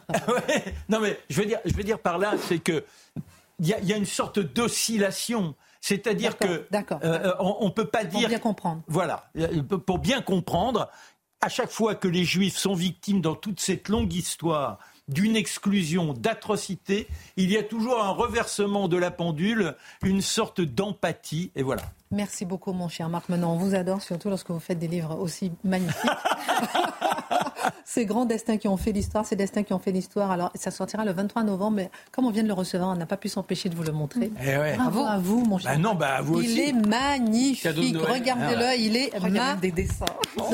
non, 0.89 0.99
mais 1.01 1.19
je 1.31 1.41
veux 1.41 1.47
dire, 1.47 1.61
je 1.65 1.73
veux 1.75 1.85
dire 1.85 2.01
par 2.01 2.19
là, 2.19 2.35
c'est 2.49 2.59
que 2.59 2.85
il 3.59 3.69
y, 3.69 3.93
a 3.93 3.97
une 3.97 4.07
sorte 4.07 4.39
d'oscillation. 4.39 5.55
C'est-à-dire 5.81 6.37
que 6.37 6.67
euh, 7.05 7.33
on, 7.39 7.67
ne 7.67 7.71
peut 7.71 7.87
pas 7.87 8.05
dire. 8.05 8.21
Pour 8.21 8.29
bien 8.29 8.39
comprendre. 8.39 8.83
Voilà, 8.87 9.31
pour 9.87 9.99
bien 9.99 10.21
comprendre, 10.21 10.91
à 11.41 11.49
chaque 11.49 11.71
fois 11.71 11.95
que 11.95 12.09
les 12.09 12.25
Juifs 12.25 12.57
sont 12.57 12.75
victimes 12.75 13.21
dans 13.21 13.35
toute 13.35 13.61
cette 13.61 13.89
longue 13.89 14.13
histoire 14.13 14.79
d'une 15.09 15.37
exclusion, 15.37 16.13
d'atrocité, 16.13 17.07
il 17.37 17.51
y 17.53 17.57
a 17.57 17.63
toujours 17.63 18.03
un 18.03 18.11
reversement 18.11 18.89
de 18.89 18.97
la 18.97 19.13
pendule, 19.13 19.77
une 20.03 20.21
sorte 20.21 20.61
d'empathie, 20.61 21.53
et 21.55 21.63
voilà. 21.63 21.83
Merci 22.11 22.45
beaucoup, 22.45 22.73
mon 22.73 22.89
cher 22.89 23.09
Marc. 23.09 23.29
Maintenant, 23.29 23.55
on 23.55 23.57
vous 23.57 23.75
adore, 23.75 24.03
surtout 24.03 24.29
lorsque 24.29 24.51
vous 24.51 24.59
faites 24.59 24.79
des 24.79 24.89
livres 24.89 25.17
aussi 25.17 25.53
magnifiques. 25.63 26.11
ces 27.85 28.07
grands 28.07 28.25
destins 28.25 28.57
qui 28.57 28.69
ont 28.69 28.77
fait 28.77 28.93
l'histoire, 28.93 29.25
ces 29.27 29.37
destins 29.37 29.63
qui 29.63 29.73
ont 29.73 29.79
fait 29.79 29.93
l'histoire. 29.93 30.31
Alors, 30.31 30.51
ça 30.55 30.71
sortira 30.71 31.05
le 31.05 31.13
23 31.13 31.43
novembre, 31.45 31.77
mais 31.77 31.91
comme 32.13 32.27
on 32.27 32.31
vient 32.31 32.43
de 32.43 32.49
le 32.49 32.55
recevoir, 32.55 32.91
on 32.91 32.97
n'a 32.97 33.07
pas 33.07 33.17
pu 33.17 33.29
s'empêcher 33.29 33.69
de 33.69 33.75
vous 33.77 33.83
le 33.83 33.93
montrer. 33.93 34.31
Eh 34.45 34.77
Bravo 34.77 35.01
à 35.05 35.19
vous, 35.19 35.45
mon 35.45 35.59
cher. 35.59 35.73
Bah 35.73 35.79
non, 35.79 35.95
bah 35.95 36.21
vous 36.23 36.41
il 36.41 36.49
aussi. 36.51 36.61
est 36.61 36.73
magnifique. 36.73 37.67
Regardez-le, 37.97 38.65
Ah 38.65 38.75
il 38.77 38.97
est 38.97 39.11
Il 39.17 39.23
y 39.23 39.39
a 39.39 39.53
même 39.53 39.61
des 39.61 39.71
dessins. 39.73 40.05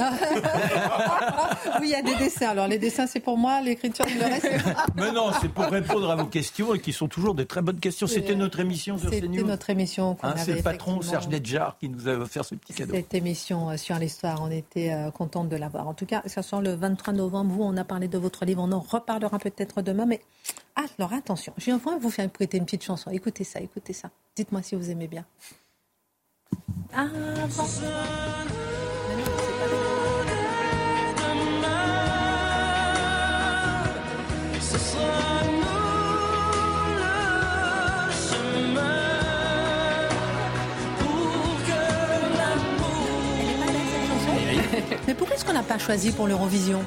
oui, 1.81 1.87
il 1.87 1.91
y 1.91 1.95
a 1.95 2.03
des 2.03 2.15
dessins. 2.17 2.51
Alors, 2.51 2.67
les 2.69 2.79
dessins, 2.79 3.07
c'est 3.07 3.21
pour 3.21 3.37
moi, 3.39 3.61
l'écriture, 3.61 4.05
le 4.07 4.25
reste. 4.25 4.49
Mais 4.97 5.13
non, 5.13 5.31
c'est 5.41 5.49
pour 5.49 5.65
répondre 5.65 6.11
à 6.11 6.17
vos 6.17 6.27
questions 6.27 6.75
et 6.75 6.81
qui 6.81 6.93
sont 6.93 7.09
toujours 7.09 7.35
des 7.35 7.47
très 7.47 7.63
bonnes 7.63 7.81
questions. 7.81 8.07
C'était 8.07 8.35
notre 8.35 8.61
émission 8.61 8.99
sur 8.99 9.11
C'était 9.11 9.27
CNews. 9.27 9.47
notre 9.47 9.71
émission 9.71 10.15
qu'on 10.15 10.29
Hein, 10.33 10.35
c'est 10.37 10.55
le 10.55 10.63
patron 10.63 11.01
Serge 11.03 11.29
Nedjar 11.29 11.77
qui 11.79 11.89
nous 11.89 12.09
a 12.09 12.13
offert 12.13 12.45
ce 12.45 12.55
petit 12.55 12.73
cadeau. 12.73 12.95
Cette 12.95 13.13
émission 13.15 13.71
euh, 13.71 13.77
sur 13.77 13.97
l'histoire, 13.99 14.41
on 14.43 14.51
était 14.51 14.93
euh, 14.93 15.11
contente 15.11 15.49
de 15.49 15.57
l'avoir. 15.57 15.89
En 15.89 15.95
tout 15.95 16.07
cas, 16.07 16.23
ça 16.27 16.43
sort 16.43 16.63
le 16.63 16.75
23 16.75 17.02
novembre. 17.11 17.53
Vous, 17.53 17.63
on 17.65 17.77
a 17.77 17.85
parlé 17.85 18.07
de 18.07 18.19
votre 18.19 18.45
livre. 18.45 18.63
On 18.63 18.71
en 18.71 18.79
reparlera 18.79 19.41
peut-être 19.41 19.83
demain. 19.83 20.07
Mais 20.07 20.21
alors, 20.77 21.13
attention, 21.13 21.53
je 21.59 21.65
viens 21.65 21.79
vous 21.79 22.11
faire 22.11 22.27
écouter 22.27 22.59
une 22.59 22.65
petite 22.65 22.85
chanson. 22.85 23.11
Écoutez 23.11 23.43
ça, 23.45 23.61
écoutez 23.61 23.93
ça. 23.93 24.11
Dites-moi 24.37 24.63
si 24.63 24.77
vous 24.77 24.91
aimez 24.91 25.09
bien. 25.09 25.25
C'est 34.61 35.32
pas 45.33 45.39
Mais 45.39 45.39
pourquoi 45.39 45.39
est-ce 45.39 45.45
qu'on 45.45 45.53
n'a 45.53 45.63
pas 45.63 45.79
choisi 45.79 46.13
pour 46.13 46.27
l'Eurovision 46.27 46.85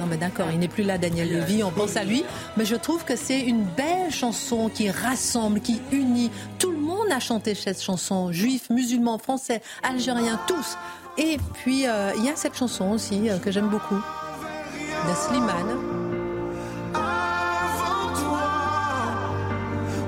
non 0.00 0.06
mais 0.06 0.16
d'accord, 0.16 0.46
il 0.52 0.60
n'est 0.60 0.68
plus 0.68 0.84
là 0.84 0.96
Daniel 0.96 1.28
Levy, 1.28 1.64
on 1.64 1.72
pense 1.72 1.96
à 1.96 2.04
lui, 2.04 2.24
mais 2.56 2.64
je 2.64 2.76
trouve 2.76 3.04
que 3.04 3.16
c'est 3.16 3.40
une 3.40 3.64
belle 3.64 4.12
chanson 4.12 4.68
qui 4.72 4.88
rassemble, 4.92 5.60
qui 5.60 5.80
unit. 5.90 6.30
Tout 6.60 6.70
le 6.70 6.78
monde 6.78 7.08
a 7.10 7.18
chanté 7.18 7.56
cette 7.56 7.82
chanson, 7.82 8.30
juifs, 8.30 8.70
musulmans, 8.70 9.18
français, 9.18 9.60
algériens, 9.82 10.38
tous. 10.46 10.76
Et 11.16 11.38
puis 11.52 11.88
euh, 11.88 12.12
il 12.16 12.24
y 12.24 12.28
a 12.28 12.36
cette 12.36 12.56
chanson 12.56 12.92
aussi 12.92 13.28
euh, 13.28 13.38
que 13.38 13.50
j'aime 13.50 13.70
beaucoup, 13.70 13.96
de 13.96 15.14
Slimane. 15.16 15.80
Avant 16.94 18.14
toi, 18.14 18.50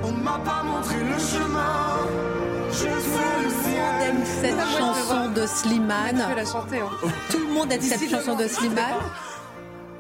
on 0.05 0.13
m'a 0.13 0.39
pas 0.39 0.63
montré 0.63 1.01
le 1.01 1.19
chemin. 1.19 2.30
Aime 2.73 4.25
cette 4.25 4.61
chanson 4.79 5.31
de 5.33 5.45
Slimane. 5.45 6.21
Hein. 6.21 6.37
Tout 7.29 7.39
le 7.39 7.53
monde 7.53 7.73
aime 7.73 7.83
cette 7.83 8.09
chanson 8.09 8.37
de 8.37 8.47
Slimane. 8.47 8.95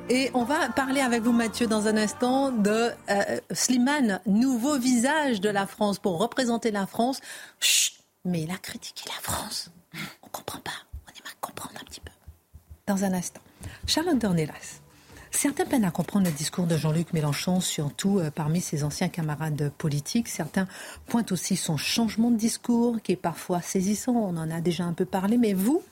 Et 0.08 0.30
on 0.34 0.44
va 0.44 0.68
parler 0.68 1.00
avec 1.00 1.22
vous, 1.22 1.32
Mathieu, 1.32 1.66
dans 1.66 1.88
un 1.88 1.96
instant 1.96 2.52
de 2.52 2.92
euh, 3.10 3.40
Slimane, 3.50 4.20
nouveau 4.26 4.78
visage 4.78 5.40
de 5.40 5.48
la 5.48 5.66
France 5.66 5.98
pour 5.98 6.18
représenter 6.18 6.70
la 6.70 6.86
France. 6.86 7.20
Chut, 7.58 7.94
mais 8.24 8.42
il 8.42 8.50
a 8.52 8.56
critiqué 8.56 9.02
la 9.08 9.20
France. 9.20 9.72
On 10.22 10.28
comprend 10.28 10.60
pas. 10.60 10.70
On 11.06 11.10
aimerait 11.10 11.36
comprendre 11.40 11.74
un 11.80 11.84
petit 11.84 12.00
peu. 12.00 12.12
Dans 12.86 13.02
un 13.02 13.12
instant. 13.12 13.40
Charlotte 13.88 14.18
Dornelas. 14.18 14.79
Certains 15.42 15.64
peinent 15.64 15.86
à 15.86 15.90
comprendre 15.90 16.26
le 16.26 16.32
discours 16.32 16.66
de 16.66 16.76
Jean-Luc 16.76 17.14
Mélenchon, 17.14 17.62
surtout 17.62 18.18
euh, 18.18 18.30
parmi 18.30 18.60
ses 18.60 18.84
anciens 18.84 19.08
camarades 19.08 19.72
politiques. 19.78 20.28
Certains 20.28 20.68
pointent 21.06 21.32
aussi 21.32 21.56
son 21.56 21.78
changement 21.78 22.30
de 22.30 22.36
discours, 22.36 23.00
qui 23.00 23.12
est 23.12 23.16
parfois 23.16 23.62
saisissant. 23.62 24.12
On 24.12 24.36
en 24.36 24.50
a 24.50 24.60
déjà 24.60 24.84
un 24.84 24.92
peu 24.92 25.06
parlé. 25.06 25.38
Mais 25.38 25.54
vous, 25.54 25.82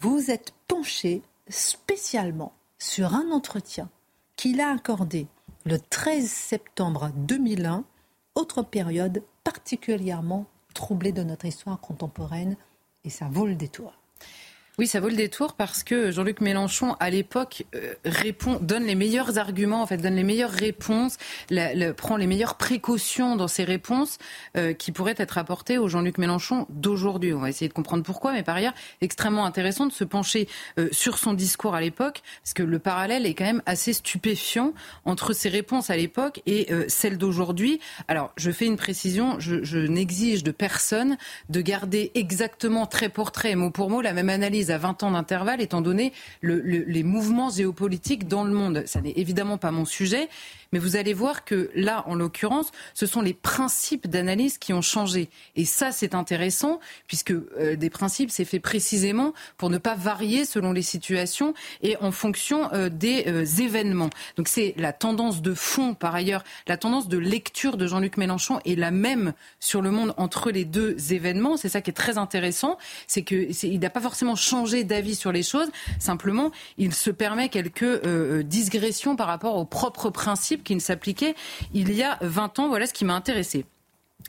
vous 0.00 0.32
êtes 0.32 0.52
penché 0.66 1.22
spécialement 1.48 2.54
sur 2.76 3.14
un 3.14 3.30
entretien 3.30 3.88
qu'il 4.34 4.60
a 4.60 4.72
accordé 4.72 5.28
le 5.64 5.78
13 5.78 6.28
septembre 6.28 7.12
2001, 7.14 7.84
autre 8.34 8.62
période 8.62 9.22
particulièrement 9.44 10.44
troublée 10.74 11.12
de 11.12 11.22
notre 11.22 11.44
histoire 11.44 11.78
contemporaine, 11.78 12.56
et 13.04 13.10
ça 13.10 13.28
vaut 13.30 13.46
le 13.46 13.54
détour. 13.54 13.92
Oui, 14.78 14.86
ça 14.86 15.00
vaut 15.00 15.08
le 15.08 15.16
détour 15.16 15.54
parce 15.54 15.82
que 15.82 16.10
Jean-Luc 16.10 16.42
Mélenchon, 16.42 16.96
à 17.00 17.08
l'époque, 17.08 17.64
euh, 17.74 17.94
donne 18.60 18.84
les 18.84 18.94
meilleurs 18.94 19.38
arguments, 19.38 19.80
en 19.80 19.86
fait, 19.86 19.96
donne 19.96 20.16
les 20.16 20.22
meilleures 20.22 20.50
réponses, 20.50 21.16
prend 21.96 22.18
les 22.18 22.26
meilleures 22.26 22.56
précautions 22.56 23.36
dans 23.36 23.48
ses 23.48 23.64
réponses 23.64 24.18
euh, 24.58 24.74
qui 24.74 24.92
pourraient 24.92 25.14
être 25.16 25.38
apportées 25.38 25.78
au 25.78 25.88
Jean-Luc 25.88 26.18
Mélenchon 26.18 26.66
d'aujourd'hui. 26.68 27.32
On 27.32 27.38
va 27.38 27.48
essayer 27.48 27.68
de 27.68 27.72
comprendre 27.72 28.02
pourquoi, 28.02 28.34
mais 28.34 28.42
par 28.42 28.56
ailleurs, 28.56 28.74
extrêmement 29.00 29.46
intéressant 29.46 29.86
de 29.86 29.92
se 29.92 30.04
pencher 30.04 30.46
euh, 30.78 30.90
sur 30.92 31.16
son 31.16 31.32
discours 31.32 31.74
à 31.74 31.80
l'époque, 31.80 32.20
parce 32.42 32.52
que 32.52 32.62
le 32.62 32.78
parallèle 32.78 33.24
est 33.24 33.32
quand 33.32 33.46
même 33.46 33.62
assez 33.64 33.94
stupéfiant 33.94 34.74
entre 35.06 35.32
ses 35.32 35.48
réponses 35.48 35.88
à 35.88 35.96
l'époque 35.96 36.42
et 36.44 36.68
celles 36.88 37.16
d'aujourd'hui. 37.16 37.80
Alors, 38.08 38.34
je 38.36 38.50
fais 38.50 38.66
une 38.66 38.76
précision, 38.76 39.40
je, 39.40 39.64
je 39.64 39.78
n'exige 39.78 40.44
de 40.44 40.50
personne 40.50 41.16
de 41.48 41.62
garder 41.62 42.10
exactement 42.14 42.84
trait 42.84 43.08
pour 43.08 43.32
trait, 43.32 43.54
mot 43.54 43.70
pour 43.70 43.88
mot, 43.88 44.02
la 44.02 44.12
même 44.12 44.28
analyse 44.28 44.65
à 44.70 44.78
20 44.78 45.02
ans 45.02 45.10
d'intervalle, 45.12 45.60
étant 45.60 45.80
donné 45.80 46.12
le- 46.40 46.60
le- 46.60 46.84
les 46.86 47.02
mouvements 47.02 47.50
géopolitiques 47.50 48.28
dans 48.28 48.44
le 48.44 48.52
monde. 48.52 48.82
Ça 48.86 49.00
n'est 49.00 49.12
évidemment 49.16 49.58
pas 49.58 49.70
mon 49.70 49.84
sujet, 49.84 50.28
mais 50.72 50.78
vous 50.78 50.96
allez 50.96 51.14
voir 51.14 51.44
que 51.44 51.70
là, 51.74 52.04
en 52.06 52.14
l'occurrence, 52.14 52.70
ce 52.94 53.06
sont 53.06 53.20
les 53.20 53.34
principes 53.34 54.06
d'analyse 54.08 54.58
qui 54.58 54.72
ont 54.72 54.82
changé. 54.82 55.28
Et 55.54 55.64
ça, 55.64 55.92
c'est 55.92 56.14
intéressant, 56.14 56.80
puisque 57.06 57.30
euh, 57.32 57.76
des 57.76 57.90
principes, 57.90 58.30
c'est 58.30 58.44
fait 58.44 58.60
précisément 58.60 59.32
pour 59.56 59.70
ne 59.70 59.78
pas 59.78 59.94
varier 59.94 60.44
selon 60.44 60.72
les 60.72 60.82
situations 60.82 61.54
et 61.82 61.96
en 61.98 62.12
fonction 62.12 62.72
euh, 62.72 62.88
des 62.88 63.24
euh, 63.26 63.44
événements. 63.44 64.10
Donc 64.36 64.48
c'est 64.48 64.74
la 64.76 64.92
tendance 64.92 65.42
de 65.42 65.54
fond, 65.54 65.94
par 65.94 66.14
ailleurs, 66.14 66.44
la 66.66 66.76
tendance 66.76 67.08
de 67.08 67.18
lecture 67.18 67.76
de 67.76 67.86
Jean-Luc 67.86 68.16
Mélenchon 68.16 68.60
est 68.64 68.76
la 68.76 68.90
même 68.90 69.32
sur 69.60 69.82
le 69.82 69.90
monde 69.90 70.14
entre 70.16 70.50
les 70.50 70.64
deux 70.64 71.12
événements. 71.12 71.56
C'est 71.56 71.68
ça 71.68 71.80
qui 71.80 71.90
est 71.90 71.94
très 71.94 72.18
intéressant, 72.18 72.78
c'est 73.06 73.22
que 73.22 73.52
c'est- 73.52 73.68
il 73.68 73.80
n'a 73.80 73.90
pas 73.90 74.00
forcément 74.00 74.36
changé 74.36 74.84
d'avis 74.84 75.14
sur 75.14 75.32
les 75.32 75.42
choses. 75.42 75.68
Simplement, 75.98 76.50
il 76.78 76.94
se 76.94 77.10
permet 77.10 77.48
quelques 77.48 78.02
digressions 78.44 79.16
par 79.16 79.26
rapport 79.26 79.56
aux 79.56 79.64
propres 79.64 80.10
principes 80.10 80.55
qui 80.62 80.74
ne 80.74 80.80
s'appliquaient 80.80 81.34
il 81.74 81.92
y 81.92 82.02
a 82.02 82.18
20 82.20 82.58
ans. 82.58 82.68
Voilà 82.68 82.86
ce 82.86 82.92
qui 82.92 83.04
m'a 83.04 83.14
intéressé. 83.14 83.64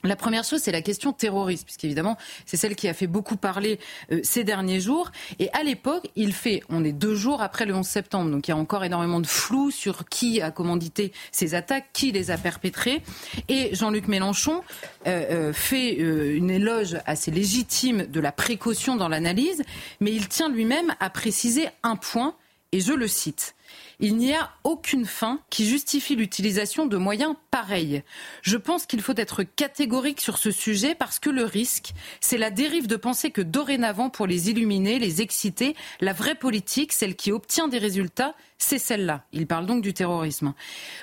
La 0.04 0.16
première 0.16 0.44
chose, 0.44 0.62
c'est 0.62 0.72
la 0.72 0.84
question 0.84 1.12
terroriste, 1.12 1.66
puisqu'évidemment, 1.66 2.18
c'est 2.46 2.56
celle 2.56 2.76
qui 2.76 2.88
a 2.88 2.94
fait 2.94 3.08
beaucoup 3.08 3.36
parler 3.36 3.80
euh, 4.12 4.20
ces 4.22 4.44
derniers 4.44 4.80
jours. 4.80 5.12
Et 5.40 5.50
à 5.54 5.64
l'époque, 5.64 6.12
il 6.16 6.34
fait, 6.34 6.62
on 6.70 6.84
est 6.84 6.92
deux 6.92 7.16
jours 7.16 7.42
après 7.42 7.66
le 7.66 7.74
11 7.74 7.86
septembre, 7.86 8.30
donc 8.30 8.48
il 8.48 8.52
y 8.52 8.54
a 8.54 8.58
encore 8.58 8.84
énormément 8.84 9.20
de 9.20 9.26
flou 9.26 9.72
sur 9.72 10.08
qui 10.08 10.40
a 10.40 10.52
commandité 10.52 11.14
ces 11.32 11.56
attaques, 11.56 11.88
qui 11.94 12.12
les 12.12 12.30
a 12.30 12.38
perpétrées. 12.38 13.02
Et 13.48 13.74
Jean-Luc 13.74 14.08
Mélenchon 14.08 14.62
euh, 15.08 15.50
euh, 15.50 15.54
fait 15.54 15.94
une 15.94 16.52
éloge 16.52 16.98
assez 17.08 17.32
légitime 17.32 18.06
de 18.06 18.20
la 18.20 18.32
précaution 18.32 18.98
dans 18.98 19.10
l'analyse, 19.10 19.64
mais 20.00 20.12
il 20.12 20.28
tient 20.28 20.50
lui-même 20.50 20.94
à 21.00 21.10
préciser 21.10 21.70
un 21.82 21.96
point, 21.96 22.36
et 22.72 22.82
je 22.82 22.94
le 22.94 23.08
cite. 23.08 23.56
Il 24.00 24.18
n'y 24.18 24.36
a 24.36 24.52
aucune 24.64 25.06
fin 25.06 25.40
qui 25.50 25.68
justifie 25.68 26.16
l'utilisation 26.16 26.86
de 26.86 26.98
moyens 26.98 27.36
pareils. 27.50 28.04
Je 28.44 28.58
pense 28.58 28.86
qu'il 28.86 29.02
faut 29.02 29.16
être 29.18 29.42
catégorique 29.42 30.22
sur 30.22 30.38
ce 30.38 30.52
sujet 30.52 30.94
parce 30.94 31.18
que 31.18 31.32
le 31.32 31.44
risque, 31.44 31.94
c'est 32.22 32.38
la 32.38 32.52
dérive 32.52 32.86
de 32.86 32.96
penser 32.96 33.32
que 33.32 33.42
dorénavant, 33.42 34.12
pour 34.12 34.28
les 34.28 34.52
illuminer, 34.52 35.00
les 35.00 35.24
exciter, 35.24 35.76
la 36.00 36.14
vraie 36.14 36.36
politique, 36.36 36.94
celle 36.94 37.16
qui 37.16 37.32
obtient 37.32 37.68
des 37.68 37.80
résultats, 37.80 38.36
c'est 38.60 38.78
celle-là. 38.78 39.24
Il 39.34 39.48
parle 39.48 39.66
donc 39.66 39.82
du 39.82 39.96
terrorisme. 39.96 40.54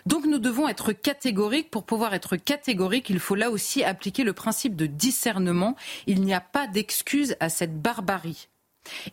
Donc 0.07 0.25
nous 0.27 0.39
devons 0.39 0.69
être 0.69 0.93
catégoriques. 0.93 1.73
Pour 1.73 1.83
pouvoir 1.83 2.15
être 2.15 2.37
catégorique, 2.37 3.11
il 3.11 3.19
faut 3.19 3.35
là 3.35 3.51
aussi 3.51 3.83
appliquer 3.83 4.23
le 4.23 4.35
principe 4.35 4.77
de 4.77 4.87
discernement. 4.87 5.75
Il 6.07 6.21
n'y 6.21 6.33
a 6.33 6.41
pas 6.41 6.69
d'excuse 6.69 7.35
à 7.41 7.49
cette 7.49 7.83
barbarie. 7.83 8.49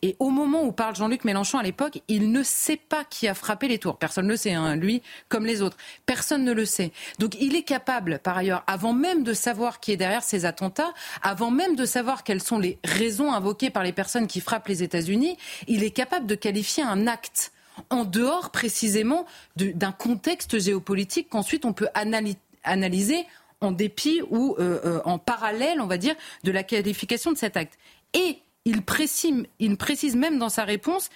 Et 0.01 0.15
au 0.19 0.29
moment 0.29 0.63
où 0.63 0.71
parle 0.71 0.95
Jean-Luc 0.95 1.23
Mélenchon 1.23 1.57
à 1.57 1.63
l'époque, 1.63 2.01
il 2.07 2.31
ne 2.31 2.43
sait 2.43 2.77
pas 2.77 3.03
qui 3.03 3.27
a 3.27 3.33
frappé 3.33 3.67
les 3.67 3.77
tours. 3.77 3.97
Personne 3.97 4.25
ne 4.25 4.31
le 4.31 4.37
sait, 4.37 4.53
hein, 4.53 4.75
lui 4.75 5.01
comme 5.29 5.45
les 5.45 5.61
autres. 5.61 5.77
Personne 6.05 6.43
ne 6.43 6.51
le 6.51 6.65
sait. 6.65 6.91
Donc 7.19 7.35
il 7.39 7.55
est 7.55 7.63
capable, 7.63 8.19
par 8.19 8.37
ailleurs, 8.37 8.63
avant 8.67 8.93
même 8.93 9.23
de 9.23 9.33
savoir 9.33 9.79
qui 9.79 9.91
est 9.91 9.97
derrière 9.97 10.23
ces 10.23 10.45
attentats, 10.45 10.93
avant 11.21 11.51
même 11.51 11.75
de 11.75 11.85
savoir 11.85 12.23
quelles 12.23 12.43
sont 12.43 12.59
les 12.59 12.79
raisons 12.83 13.31
invoquées 13.31 13.69
par 13.69 13.83
les 13.83 13.93
personnes 13.93 14.27
qui 14.27 14.41
frappent 14.41 14.67
les 14.67 14.83
États-Unis, 14.83 15.37
il 15.67 15.83
est 15.83 15.91
capable 15.91 16.27
de 16.27 16.35
qualifier 16.35 16.83
un 16.83 17.07
acte 17.07 17.51
en 17.89 18.03
dehors 18.03 18.51
précisément 18.51 19.25
d'un 19.55 19.91
contexte 19.91 20.59
géopolitique 20.59 21.29
qu'ensuite 21.29 21.65
on 21.65 21.73
peut 21.73 21.87
analy- 21.95 22.35
analyser 22.63 23.25
en 23.61 23.71
dépit 23.71 24.21
ou 24.29 24.55
euh, 24.59 24.79
euh, 24.85 25.01
en 25.05 25.17
parallèle, 25.17 25.79
on 25.81 25.87
va 25.87 25.97
dire, 25.97 26.15
de 26.43 26.51
la 26.51 26.63
qualification 26.63 27.31
de 27.31 27.37
cet 27.37 27.55
acte. 27.57 27.77
Et 28.13 28.39
il 28.65 28.83
précise, 28.83 30.15
même 30.15 30.39
dans 30.39 30.49
sa 30.49 30.63
réponse, 30.63 31.09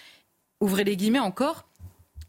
ouvrez 0.60 0.84
les 0.84 0.98
guillemets 0.98 1.20
encore, 1.20 1.66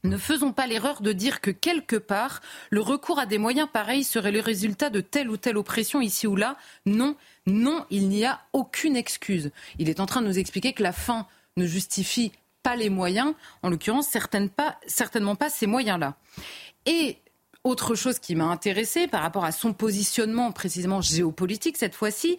Ne 0.07 0.19
faisons 0.19 0.53
pas 0.53 0.67
l'erreur 0.69 1.03
de 1.03 1.12
dire 1.12 1.41
que 1.41 1.51
quelque 1.51 1.97
part, 1.97 2.41
le 2.71 2.81
recours 2.81 3.19
à 3.19 3.27
des 3.27 3.39
moyens 3.39 3.69
pareils 3.73 4.05
serait 4.05 4.31
le 4.31 4.41
résultat 4.41 4.89
de 4.89 5.01
telle 5.01 5.29
ou 5.29 5.37
telle 5.37 5.57
oppression 5.57 6.01
ici 6.01 6.27
ou 6.29 6.37
là. 6.37 6.57
Non, 6.85 7.17
non, 7.47 7.85
il 7.91 8.09
n'y 8.09 8.25
a 8.25 8.41
aucune 8.53 8.97
excuse. 8.97 9.51
Il 9.79 9.89
est 9.89 9.99
en 9.99 10.07
train 10.07 10.23
de 10.23 10.29
nous 10.29 10.39
expliquer 10.39 10.73
que 10.73 10.83
la 10.83 10.93
fin 10.93 11.27
ne 11.57 11.67
justifie 11.67 12.31
pas 12.62 12.77
les 12.77 12.91
moyens, 12.91 13.35
en 13.62 13.69
l'occurrence 13.69 14.09
certainement 14.09 15.35
pas 15.35 15.51
ces 15.51 15.67
moyens-là. 15.67 16.14
Et 16.85 17.19
autre 17.64 17.97
chose 17.97 18.21
qui 18.21 18.37
m'a 18.37 18.45
intéressé 18.45 19.09
par 19.09 19.23
rapport 19.23 19.45
à 19.45 19.51
son 19.51 19.73
positionnement 19.73 20.53
précisément 20.53 21.01
géopolitique 21.01 21.77
cette 21.77 21.97
fois-ci, 21.97 22.39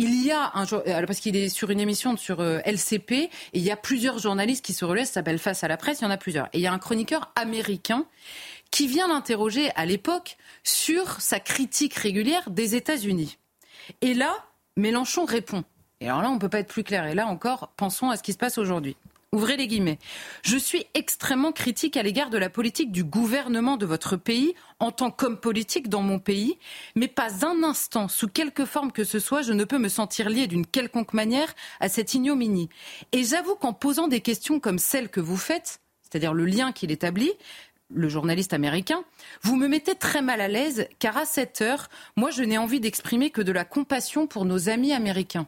il 0.00 0.24
y 0.24 0.30
a 0.30 0.50
un 0.54 0.64
parce 1.04 1.20
qu'il 1.20 1.36
est 1.36 1.50
sur 1.50 1.68
une 1.68 1.78
émission 1.78 2.16
sur 2.16 2.40
euh, 2.40 2.60
LCP 2.64 3.12
et 3.12 3.30
il 3.52 3.60
y 3.60 3.70
a 3.70 3.76
plusieurs 3.76 4.18
journalistes 4.18 4.64
qui 4.64 4.72
se 4.72 4.86
relaient, 4.86 5.04
ça 5.04 5.12
s'appelle 5.14 5.38
Face 5.38 5.62
à 5.62 5.68
la 5.68 5.76
presse, 5.76 6.00
il 6.00 6.04
y 6.04 6.06
en 6.06 6.10
a 6.10 6.16
plusieurs. 6.16 6.46
Et 6.54 6.58
il 6.58 6.62
y 6.62 6.66
a 6.66 6.72
un 6.72 6.78
chroniqueur 6.78 7.30
américain 7.36 8.06
qui 8.70 8.86
vient 8.86 9.08
l'interroger 9.08 9.70
à 9.76 9.84
l'époque 9.84 10.38
sur 10.64 11.20
sa 11.20 11.38
critique 11.38 11.92
régulière 11.94 12.48
des 12.48 12.76
États-Unis. 12.76 13.36
Et 14.00 14.14
là, 14.14 14.34
Mélenchon 14.78 15.26
répond. 15.26 15.64
Et 16.00 16.08
alors 16.08 16.22
là, 16.22 16.30
on 16.30 16.34
ne 16.36 16.38
peut 16.38 16.48
pas 16.48 16.60
être 16.60 16.72
plus 16.72 16.84
clair. 16.84 17.06
Et 17.06 17.14
là 17.14 17.26
encore, 17.26 17.68
pensons 17.76 18.08
à 18.08 18.16
ce 18.16 18.22
qui 18.22 18.32
se 18.32 18.38
passe 18.38 18.56
aujourd'hui. 18.56 18.96
Ouvrez 19.32 19.56
les 19.56 19.68
guillemets. 19.68 20.00
Je 20.42 20.56
suis 20.56 20.86
extrêmement 20.94 21.52
critique 21.52 21.96
à 21.96 22.02
l'égard 22.02 22.30
de 22.30 22.38
la 22.38 22.50
politique 22.50 22.90
du 22.90 23.04
gouvernement 23.04 23.76
de 23.76 23.86
votre 23.86 24.16
pays 24.16 24.56
en 24.80 24.90
tant 24.90 25.12
qu'homme 25.12 25.38
politique 25.38 25.88
dans 25.88 26.02
mon 26.02 26.18
pays, 26.18 26.58
mais 26.96 27.06
pas 27.06 27.46
un 27.46 27.62
instant, 27.62 28.08
sous 28.08 28.26
quelque 28.26 28.64
forme 28.64 28.90
que 28.90 29.04
ce 29.04 29.20
soit, 29.20 29.42
je 29.42 29.52
ne 29.52 29.62
peux 29.62 29.78
me 29.78 29.88
sentir 29.88 30.28
lié 30.28 30.48
d'une 30.48 30.66
quelconque 30.66 31.12
manière 31.12 31.54
à 31.78 31.88
cette 31.88 32.12
ignominie. 32.12 32.70
Et 33.12 33.22
j'avoue 33.22 33.54
qu'en 33.54 33.72
posant 33.72 34.08
des 34.08 34.20
questions 34.20 34.58
comme 34.58 34.80
celles 34.80 35.08
que 35.08 35.20
vous 35.20 35.36
faites, 35.36 35.80
c'est-à-dire 36.02 36.34
le 36.34 36.44
lien 36.44 36.72
qu'il 36.72 36.90
établit, 36.90 37.30
le 37.88 38.08
journaliste 38.08 38.52
américain, 38.52 39.04
vous 39.42 39.54
me 39.54 39.68
mettez 39.68 39.94
très 39.94 40.22
mal 40.22 40.40
à 40.40 40.48
l'aise, 40.48 40.88
car 40.98 41.16
à 41.16 41.24
cette 41.24 41.60
heure, 41.60 41.88
moi 42.16 42.32
je 42.32 42.42
n'ai 42.42 42.58
envie 42.58 42.80
d'exprimer 42.80 43.30
que 43.30 43.42
de 43.42 43.52
la 43.52 43.64
compassion 43.64 44.26
pour 44.26 44.44
nos 44.44 44.68
amis 44.68 44.92
américains. 44.92 45.46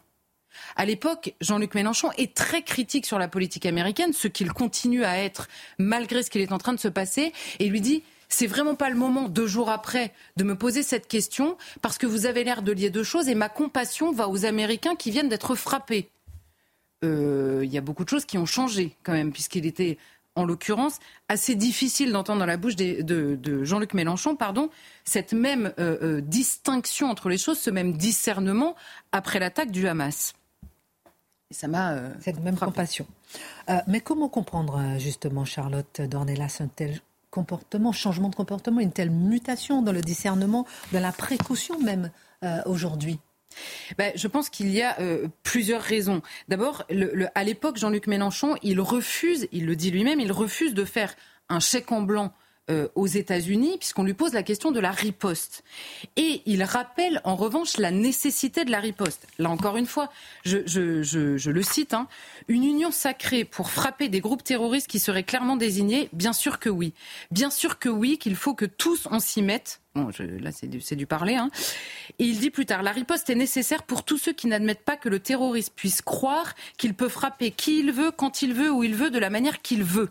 À 0.77 0.85
l'époque, 0.85 1.35
Jean-Luc 1.41 1.75
Mélenchon 1.75 2.11
est 2.19 2.35
très 2.35 2.63
critique 2.63 3.07
sur 3.07 3.19
la 3.19 3.29
politique 3.29 3.67
américaine, 3.67 4.13
ce 4.13 4.29
qu'il 4.29 4.53
continue 4.53 5.05
à 5.05 5.19
être 5.19 5.49
malgré 5.79 6.23
ce 6.23 6.31
qu'il 6.31 6.41
est 6.41 6.53
en 6.53 6.59
train 6.59 6.73
de 6.73 6.81
se 6.81 6.89
passer, 6.89 7.33
et 7.59 7.69
lui 7.69 7.81
dit 7.81 8.03
c'est 8.29 8.47
vraiment 8.47 8.75
pas 8.75 8.89
le 8.89 8.97
moment, 8.97 9.29
deux 9.29 9.47
jours 9.47 9.69
après, 9.69 10.13
de 10.39 10.45
me 10.45 10.57
poser 10.57 10.83
cette 10.83 11.07
question, 11.07 11.59
parce 11.83 11.99
que 11.99 12.07
vous 12.07 12.25
avez 12.25 12.45
l'air 12.45 12.63
de 12.63 12.73
lier 12.73 12.89
deux 12.89 13.05
choses, 13.05 13.29
et 13.29 13.35
ma 13.35 13.51
compassion 13.51 14.11
va 14.11 14.29
aux 14.29 14.47
Américains 14.47 14.97
qui 14.97 15.11
viennent 15.11 15.29
d'être 15.29 15.55
frappés. 15.55 16.09
Euh, 17.05 17.61
il 17.63 17.71
y 17.71 17.77
a 17.77 17.83
beaucoup 17.83 18.05
de 18.05 18.09
choses 18.09 18.25
qui 18.25 18.39
ont 18.39 18.47
changé 18.47 18.97
quand 19.03 19.13
même, 19.13 19.33
puisqu'il 19.33 19.67
était 19.67 19.99
en 20.35 20.47
l'occurrence, 20.47 20.99
assez 21.29 21.55
difficile 21.55 22.11
d'entendre 22.11 22.39
dans 22.39 22.47
la 22.47 22.57
bouche 22.57 22.77
de, 22.77 23.65
Jean-Luc 23.65 23.93
Mélenchon, 23.93 24.35
pardon, 24.35 24.71
cette 25.05 25.35
même 25.35 25.75
euh, 25.79 25.99
euh, 26.03 26.21
distinction 26.23 27.11
entre 27.11 27.29
les 27.29 27.37
choses, 27.37 27.59
ce 27.59 27.69
même 27.69 27.93
discernement 27.99 28.75
après 29.13 29.41
l'attaque 29.41 29.71
du 29.71 29.87
Hamas 29.87 30.33
ça 31.53 31.69
m'a. 31.69 31.93
Euh, 31.93 32.11
Cette 32.21 32.41
même 32.41 32.57
compassion. 32.57 33.07
Euh, 33.71 33.79
mais 33.87 34.01
comment 34.01 34.29
comprendre, 34.29 34.79
euh, 34.79 34.99
justement, 34.99 35.45
Charlotte 35.45 36.01
Dornelas, 36.01 36.59
un 36.61 36.69
tel 36.69 37.01
comportement, 37.31 37.93
changement 37.93 38.29
de 38.29 38.35
comportement, 38.35 38.81
une 38.81 38.93
telle 38.93 39.11
mutation 39.11 39.83
dans 39.83 39.93
le 39.93 40.03
discernement, 40.03 40.67
dans 40.93 41.01
la 41.01 41.13
précaution 41.13 41.81
même 41.81 42.11
aujourd'hui? 42.67 43.21
Ben, 43.97 44.13
je 44.17 44.27
pense 44.29 44.51
qu'il 44.51 44.69
y 44.71 44.83
a 44.83 44.99
plusieurs 45.43 45.81
raisons. 45.81 46.21
D'abord, 46.49 46.85
à 47.35 47.45
l'époque, 47.45 47.79
Jean-Luc 47.79 48.07
Mélenchon, 48.07 48.57
il 48.63 48.81
refuse, 48.83 49.49
il 49.51 49.65
le 49.65 49.77
dit 49.77 49.91
lui-même, 49.91 50.21
il 50.21 50.33
refuse 50.33 50.75
de 50.75 50.85
faire 50.85 51.15
un 51.49 51.61
chèque 51.61 51.91
en 51.91 52.03
blanc 52.03 52.35
euh, 52.71 52.87
aux 52.95 53.09
États-Unis, 53.09 53.77
puisqu'on 53.79 54.05
lui 54.05 54.15
pose 54.15 54.35
la 54.35 54.45
question 54.45 54.71
de 54.71 54.79
la 54.79 54.93
riposte. 54.93 55.65
Et 56.15 56.43
il 56.47 56.63
rappelle 56.63 57.21
en 57.25 57.35
revanche 57.35 57.77
la 57.77 57.91
nécessité 57.91 58.65
de 58.65 58.71
la 58.71 58.79
riposte. 58.79 59.27
Là 59.41 59.51
encore 59.51 59.77
une 59.77 59.87
fois, 59.87 60.11
je, 60.45 61.51
le 61.51 61.63
cite, 61.63 61.93
hein, 61.93 62.07
une 62.47 62.63
union 62.63 62.93
sacrée 62.93 63.45
pour 63.45 63.69
frapper 63.69 64.09
des 64.09 64.21
groupes 64.21 64.45
terroristes 64.45 64.87
qui 64.87 65.01
seraient 65.01 65.25
clairement 65.25 65.57
désignés, 65.57 66.09
bien 66.13 66.33
sûr 66.33 66.61
que 66.61 66.69
oui. 66.69 66.95
Bien 67.33 67.51
sûr 67.51 67.81
que 67.81 67.89
oui, 67.89 68.17
qu'il 68.17 68.37
faut 68.37 68.55
que 68.55 68.67
tous 68.67 69.09
on 69.11 69.19
s'y 69.19 69.43
mette. 69.43 69.81
Bon, 69.97 70.11
là, 70.21 70.53
c'est 70.53 70.69
du, 70.69 70.79
du, 70.79 71.07
parler. 71.09 71.35
Hein. 71.35 71.51
Et 72.21 72.25
il 72.27 72.39
dit 72.39 72.51
plus 72.51 72.65
tard, 72.65 72.85
la 72.85 72.93
riposte 72.93 73.29
est 73.29 73.35
nécessaire 73.35 73.83
pour 73.83 74.05
tous 74.05 74.19
ceux 74.19 74.33
qui 74.33 74.47
n'admettent 74.47 74.85
pas 74.85 74.97
que 74.97 75.09
le 75.09 75.19
terroriste 75.19 75.73
puisse 75.75 76.01
croire 76.01 76.55
qu'il 76.79 76.95
peut 76.95 77.09
frapper 77.09 77.51
qui 77.51 77.81
il 77.81 77.91
veut, 77.91 78.13
quand 78.13 78.41
il 78.41 78.55
veut, 78.55 78.71
où 78.71 78.85
il 78.85 78.95
veut, 78.95 79.11
de 79.11 79.19
la 79.19 79.31
manière 79.31 79.63
qu'il 79.63 79.83
veut. 79.83 80.11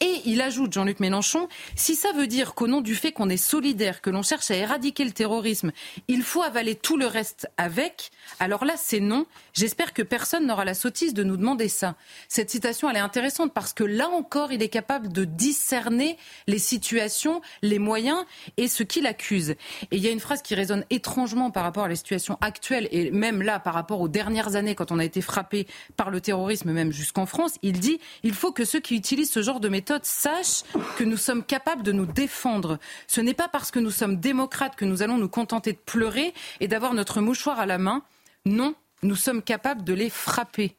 Et 0.00 0.22
il 0.24 0.40
ajoute, 0.40 0.72
Jean-Luc 0.72 1.00
Mélenchon, 1.00 1.48
si 1.74 1.94
ça 1.94 2.12
veut 2.12 2.26
dire 2.26 2.54
qu'au 2.54 2.66
nom 2.66 2.80
du 2.80 2.94
fait 2.94 3.12
qu'on 3.12 3.28
est 3.28 3.36
solidaire, 3.36 4.00
que 4.00 4.10
l'on 4.10 4.22
cherche 4.22 4.50
à 4.50 4.56
éradiquer 4.56 5.04
le 5.04 5.12
terrorisme, 5.12 5.72
il 6.08 6.22
faut 6.22 6.42
avaler 6.42 6.74
tout 6.74 6.96
le 6.96 7.06
reste 7.06 7.48
avec, 7.56 8.10
alors 8.40 8.64
là, 8.64 8.74
c'est 8.76 9.00
non. 9.00 9.26
J'espère 9.52 9.92
que 9.92 10.02
personne 10.02 10.46
n'aura 10.46 10.64
la 10.64 10.74
sottise 10.74 11.14
de 11.14 11.24
nous 11.24 11.36
demander 11.36 11.68
ça. 11.68 11.96
Cette 12.28 12.50
citation, 12.50 12.88
elle 12.88 12.96
est 12.96 13.00
intéressante 13.00 13.52
parce 13.52 13.72
que 13.72 13.84
là 13.84 14.08
encore, 14.08 14.52
il 14.52 14.62
est 14.62 14.68
capable 14.68 15.12
de 15.12 15.24
discerner 15.24 16.16
les 16.46 16.58
situations, 16.58 17.40
les 17.62 17.78
moyens 17.78 18.24
et 18.56 18.68
ce 18.68 18.82
qu'il 18.82 19.06
accuse. 19.06 19.50
Et 19.50 19.96
il 19.96 19.98
y 19.98 20.08
a 20.08 20.10
une 20.10 20.20
phrase 20.20 20.42
qui 20.42 20.54
résonne 20.54 20.84
étrangement 20.90 21.50
par 21.50 21.64
rapport 21.64 21.84
à 21.84 21.88
la 21.88 21.96
situation 21.96 22.38
actuelle 22.40 22.88
et 22.90 23.10
même 23.10 23.42
là, 23.42 23.58
par 23.58 23.74
rapport 23.74 24.00
aux 24.00 24.08
dernières 24.08 24.56
années, 24.56 24.74
quand 24.74 24.92
on 24.92 24.98
a 24.98 25.04
été 25.04 25.20
frappé 25.20 25.66
par 25.96 26.10
le 26.10 26.20
terrorisme, 26.20 26.72
même 26.72 26.92
jusqu'en 26.92 27.26
France. 27.26 27.54
Il 27.62 27.80
dit 27.80 27.98
il 28.22 28.34
faut 28.34 28.52
que 28.52 28.64
ceux 28.64 28.80
qui 28.80 28.94
utilisent 28.94 29.30
ce 29.30 29.42
genre 29.42 29.57
de 29.60 29.68
méthode 29.68 30.04
sache 30.04 30.62
que 30.96 31.04
nous 31.04 31.16
sommes 31.16 31.44
capables 31.44 31.82
de 31.82 31.92
nous 31.92 32.06
défendre. 32.06 32.78
Ce 33.06 33.20
n'est 33.20 33.34
pas 33.34 33.48
parce 33.48 33.70
que 33.70 33.78
nous 33.78 33.90
sommes 33.90 34.16
démocrates 34.16 34.76
que 34.76 34.84
nous 34.84 35.02
allons 35.02 35.18
nous 35.18 35.28
contenter 35.28 35.72
de 35.72 35.78
pleurer 35.78 36.34
et 36.60 36.68
d'avoir 36.68 36.94
notre 36.94 37.20
mouchoir 37.20 37.60
à 37.60 37.66
la 37.66 37.78
main. 37.78 38.02
Non, 38.44 38.74
nous 39.02 39.16
sommes 39.16 39.42
capables 39.42 39.84
de 39.84 39.94
les 39.94 40.10
frapper. 40.10 40.76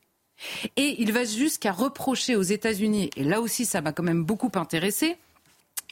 Et 0.77 1.01
il 1.01 1.11
va 1.11 1.25
jusqu'à 1.25 1.71
reprocher 1.71 2.35
aux 2.35 2.41
États-Unis, 2.41 3.09
et 3.15 3.23
là 3.23 3.41
aussi 3.41 3.65
ça 3.65 3.81
m'a 3.81 3.91
quand 3.91 4.03
même 4.03 4.23
beaucoup 4.23 4.51
intéressé, 4.55 5.17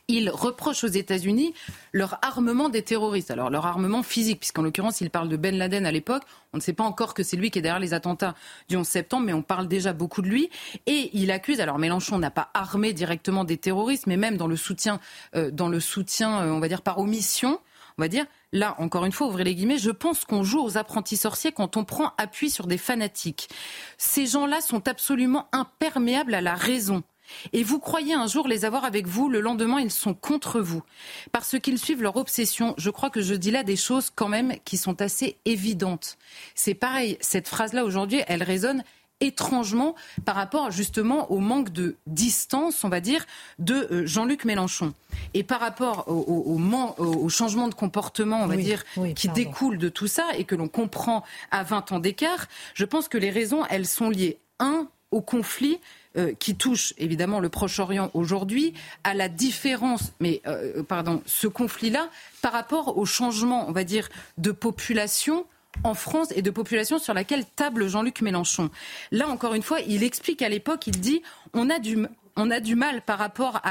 il 0.07 0.29
reproche 0.29 0.85
aux 0.85 0.87
États-Unis 0.87 1.53
leur 1.91 2.17
armement 2.21 2.69
des 2.69 2.81
terroristes. 2.81 3.29
Alors 3.29 3.49
leur 3.49 3.65
armement 3.65 4.03
physique, 4.03 4.39
puisqu'en 4.39 4.61
l'occurrence 4.61 5.01
il 5.01 5.09
parle 5.09 5.27
de 5.27 5.35
Ben 5.35 5.57
Laden 5.57 5.85
à 5.85 5.91
l'époque. 5.91 6.23
On 6.53 6.57
ne 6.57 6.61
sait 6.61 6.73
pas 6.73 6.85
encore 6.85 7.13
que 7.13 7.23
c'est 7.23 7.35
lui 7.35 7.51
qui 7.51 7.59
est 7.59 7.61
derrière 7.61 7.79
les 7.79 7.93
attentats 7.93 8.33
du 8.69 8.77
11 8.77 8.87
septembre, 8.87 9.25
mais 9.25 9.33
on 9.33 9.41
parle 9.41 9.67
déjà 9.67 9.91
beaucoup 9.91 10.21
de 10.21 10.27
lui. 10.27 10.49
Et 10.85 11.09
il 11.13 11.29
accuse, 11.29 11.59
alors 11.59 11.77
Mélenchon 11.77 12.19
n'a 12.19 12.31
pas 12.31 12.49
armé 12.53 12.93
directement 12.93 13.43
des 13.43 13.57
terroristes, 13.57 14.07
mais 14.07 14.17
même 14.17 14.37
dans 14.37 14.47
le 14.47 14.55
soutien, 14.55 14.99
euh, 15.35 15.51
dans 15.51 15.67
le 15.67 15.81
soutien, 15.81 16.41
euh, 16.41 16.51
on 16.51 16.59
va 16.59 16.69
dire 16.69 16.81
par 16.81 16.99
omission, 16.99 17.59
on 17.97 18.01
va 18.03 18.07
dire, 18.07 18.25
là, 18.53 18.75
encore 18.77 19.05
une 19.05 19.11
fois, 19.11 19.27
ouvrez 19.27 19.43
les 19.43 19.55
guillemets, 19.55 19.79
je 19.79 19.91
pense 19.91 20.23
qu'on 20.23 20.43
joue 20.43 20.61
aux 20.61 20.77
apprentis 20.77 21.17
sorciers 21.17 21.51
quand 21.51 21.77
on 21.77 21.83
prend 21.83 22.13
appui 22.17 22.49
sur 22.49 22.67
des 22.67 22.77
fanatiques. 22.77 23.49
Ces 23.97 24.27
gens-là 24.27 24.61
sont 24.61 24.87
absolument 24.87 25.47
imperméables 25.51 26.35
à 26.35 26.41
la 26.41 26.53
raison. 26.53 27.03
Et 27.53 27.63
vous 27.63 27.79
croyez 27.79 28.13
un 28.13 28.27
jour 28.27 28.47
les 28.47 28.65
avoir 28.65 28.85
avec 28.85 29.07
vous, 29.07 29.29
le 29.29 29.39
lendemain 29.39 29.79
ils 29.79 29.91
sont 29.91 30.13
contre 30.13 30.59
vous. 30.59 30.83
Parce 31.31 31.59
qu'ils 31.59 31.79
suivent 31.79 32.01
leur 32.01 32.17
obsession, 32.17 32.73
je 32.77 32.89
crois 32.89 33.09
que 33.09 33.21
je 33.21 33.33
dis 33.33 33.51
là 33.51 33.63
des 33.63 33.75
choses 33.75 34.09
quand 34.13 34.29
même 34.29 34.53
qui 34.65 34.77
sont 34.77 35.01
assez 35.01 35.37
évidentes. 35.45 36.17
C'est 36.55 36.73
pareil, 36.73 37.17
cette 37.21 37.47
phrase-là 37.47 37.85
aujourd'hui, 37.85 38.21
elle 38.27 38.43
résonne 38.43 38.83
étrangement 39.19 39.95
par 40.25 40.35
rapport 40.35 40.71
justement 40.71 41.31
au 41.31 41.39
manque 41.39 41.71
de 41.71 41.95
distance, 42.05 42.83
on 42.83 42.89
va 42.89 42.99
dire, 42.99 43.25
de 43.59 43.73
euh, 43.91 44.05
Jean-Luc 44.05 44.45
Mélenchon. 44.45 44.93
Et 45.33 45.43
par 45.43 45.59
rapport 45.59 46.07
au, 46.07 47.29
changement 47.29 47.67
de 47.67 47.73
comportement, 47.73 48.41
on 48.41 48.47
va 48.47 48.55
dire, 48.55 48.83
qui 49.15 49.27
découle 49.29 49.77
de 49.77 49.89
tout 49.89 50.07
ça 50.07 50.25
et 50.37 50.43
que 50.43 50.55
l'on 50.55 50.67
comprend 50.67 51.23
à 51.51 51.63
20 51.63 51.91
ans 51.91 51.99
d'écart, 51.99 52.47
je 52.73 52.85
pense 52.85 53.07
que 53.07 53.17
les 53.17 53.29
raisons, 53.29 53.65
elles 53.69 53.87
sont 53.87 54.09
liées, 54.09 54.37
un, 54.59 54.87
au 55.11 55.21
conflit 55.21 55.79
euh, 56.15 56.33
qui 56.39 56.55
touche 56.55 56.93
évidemment 56.97 57.39
le 57.39 57.49
Proche-Orient 57.49 58.11
aujourd'hui, 58.13 58.73
à 59.03 59.13
la 59.13 59.29
différence, 59.29 60.13
mais 60.19 60.41
euh, 60.47 60.83
pardon, 60.83 61.21
ce 61.25 61.47
conflit-là 61.47 62.09
par 62.41 62.53
rapport 62.53 62.97
au 62.97 63.05
changement, 63.05 63.65
on 63.67 63.71
va 63.71 63.83
dire, 63.83 64.09
de 64.37 64.51
population 64.51 65.45
en 65.83 65.93
France 65.93 66.29
et 66.35 66.41
de 66.41 66.49
population 66.49 66.99
sur 66.99 67.13
laquelle 67.13 67.45
table 67.45 67.87
Jean-Luc 67.87 68.21
Mélenchon. 68.21 68.69
Là, 69.11 69.27
encore 69.27 69.53
une 69.53 69.61
fois, 69.61 69.79
il 69.81 70.03
explique 70.03 70.41
à 70.41 70.49
l'époque, 70.49 70.87
il 70.87 70.99
dit, 70.99 71.21
on 71.53 71.69
a 71.69 71.79
du, 71.79 71.97
on 72.37 72.51
a 72.51 72.59
du 72.59 72.75
mal 72.75 73.01
par 73.01 73.17
rapport 73.17 73.61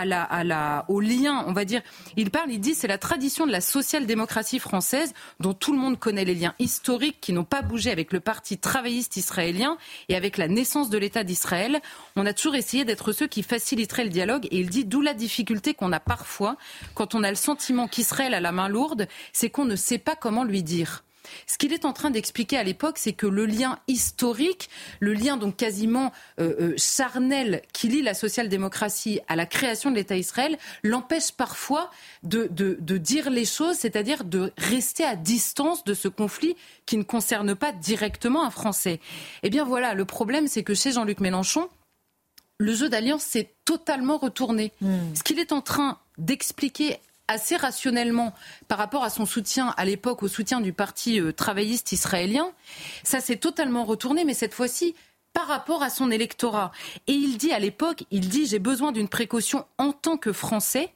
au 0.89 1.01
lien, 1.01 1.45
on 1.47 1.53
va 1.53 1.65
dire. 1.65 1.81
Il 2.17 2.31
parle, 2.31 2.51
il 2.51 2.61
dit, 2.61 2.75
c'est 2.75 2.89
la 2.89 2.99
tradition 2.99 3.47
de 3.47 3.53
la 3.53 3.61
social-démocratie 3.61 4.59
française, 4.59 5.15
dont 5.41 5.55
tout 5.55 5.73
le 5.73 5.79
monde 5.79 5.99
connaît 5.99 6.25
les 6.25 6.35
liens 6.35 6.55
historiques 6.59 7.19
qui 7.21 7.33
n'ont 7.33 7.45
pas 7.45 7.63
bougé 7.63 7.91
avec 7.91 8.13
le 8.13 8.21
parti 8.21 8.59
travailliste 8.59 9.17
israélien 9.17 9.79
et 10.09 10.17
avec 10.17 10.37
la 10.37 10.49
naissance 10.49 10.91
de 10.91 10.99
l'État 10.99 11.25
d'Israël. 11.25 11.81
On 12.17 12.27
a 12.27 12.33
toujours 12.33 12.57
essayé 12.57 12.85
d'être 12.85 13.13
ceux 13.13 13.29
qui 13.29 13.43
faciliteraient 13.43 14.05
le 14.05 14.11
dialogue 14.11 14.47
et 14.51 14.59
il 14.59 14.69
dit, 14.69 14.85
d'où 14.85 15.01
la 15.01 15.15
difficulté 15.15 15.73
qu'on 15.73 15.93
a 15.93 16.01
parfois 16.01 16.57
quand 16.95 17.15
on 17.15 17.23
a 17.23 17.31
le 17.31 17.37
sentiment 17.37 17.89
qu'Israël 17.89 18.35
a 18.35 18.41
la 18.41 18.53
main 18.53 18.69
lourde, 18.69 19.07
c'est 19.33 19.51
qu'on 19.51 19.65
ne 19.65 19.77
sait 19.77 19.99
pas 19.99 20.17
comment 20.17 20.45
lui 20.45 20.63
dire. 20.63 21.06
Ce 21.47 21.59
qu'il 21.59 21.73
est 21.73 21.85
en 21.85 21.93
train 21.93 22.11
d'expliquer 22.11 22.57
à 22.57 22.63
l'époque, 22.63 22.99
c'est 22.99 23.13
que 23.13 23.27
le 23.27 23.47
lien 23.47 23.79
historique, 23.89 24.69
le 25.01 25.13
lien 25.13 25.37
donc 25.37 25.57
quasiment 25.57 26.13
euh, 26.41 26.55
euh, 26.61 26.75
charnel 26.77 27.63
qui 27.73 27.89
lie 27.89 28.03
la 28.03 28.15
social-démocratie 28.15 29.21
à 29.29 29.37
la 29.37 29.47
création 29.47 29.91
de 29.91 29.97
l'État 29.97 30.17
Israël, 30.17 30.59
l'empêche 30.83 31.33
parfois 31.33 31.91
de, 32.23 32.49
de, 32.51 32.77
de 32.81 32.99
dire 32.99 33.31
les 33.31 33.45
choses, 33.45 33.77
c'est-à-dire 33.77 34.25
de 34.25 34.53
rester 34.57 35.05
à 35.05 35.17
distance 35.17 35.85
de 35.85 35.95
ce 35.95 36.09
conflit 36.09 36.57
qui 36.85 36.97
ne 36.97 37.03
concerne 37.03 37.55
pas 37.55 37.73
directement 37.73 38.45
un 38.45 38.51
Français. 38.51 39.01
Eh 39.43 39.51
bien 39.51 39.65
voilà, 39.65 39.95
le 39.95 40.05
problème, 40.05 40.47
c'est 40.49 40.63
que 40.63 40.75
chez 40.75 40.93
Jean-Luc 40.93 41.21
Mélenchon, 41.21 41.69
le 42.59 42.75
jeu 42.75 42.89
d'alliance 42.89 43.23
s'est 43.23 43.51
totalement 43.65 44.17
retourné. 44.17 44.73
Ce 45.15 45.23
qu'il 45.23 45.39
est 45.39 45.53
en 45.53 45.61
train 45.61 45.99
d'expliquer 46.17 46.97
assez 47.29 47.57
rationnellement 47.57 48.35
par 48.69 48.79
rapport 48.79 49.05
à 49.05 49.11
son 49.11 49.27
soutien 49.27 49.75
à 49.77 49.85
l'époque 49.85 50.23
au 50.23 50.29
soutien 50.29 50.61
du 50.61 50.73
parti 50.73 51.21
euh, 51.21 51.33
travailliste 51.33 51.93
israélien, 51.93 52.51
ça 53.03 53.21
s'est 53.21 53.37
totalement 53.37 53.85
retourné, 53.85 54.25
mais 54.25 54.35
cette 54.35 54.55
fois-ci 54.55 54.95
par 55.33 55.49
rapport 55.49 55.83
à 55.83 55.91
son 55.91 56.11
électorat. 56.11 56.73
Et 57.07 57.13
il 57.13 57.37
dit 57.37 57.53
à 57.53 57.59
l'époque, 57.59 58.05
il 58.11 58.29
dit 58.29 58.47
j'ai 58.47 58.59
besoin 58.59 58.91
d'une 58.91 59.09
précaution 59.09 59.67
en 59.77 59.93
tant 59.93 60.17
que 60.17 60.33
Français 60.33 60.95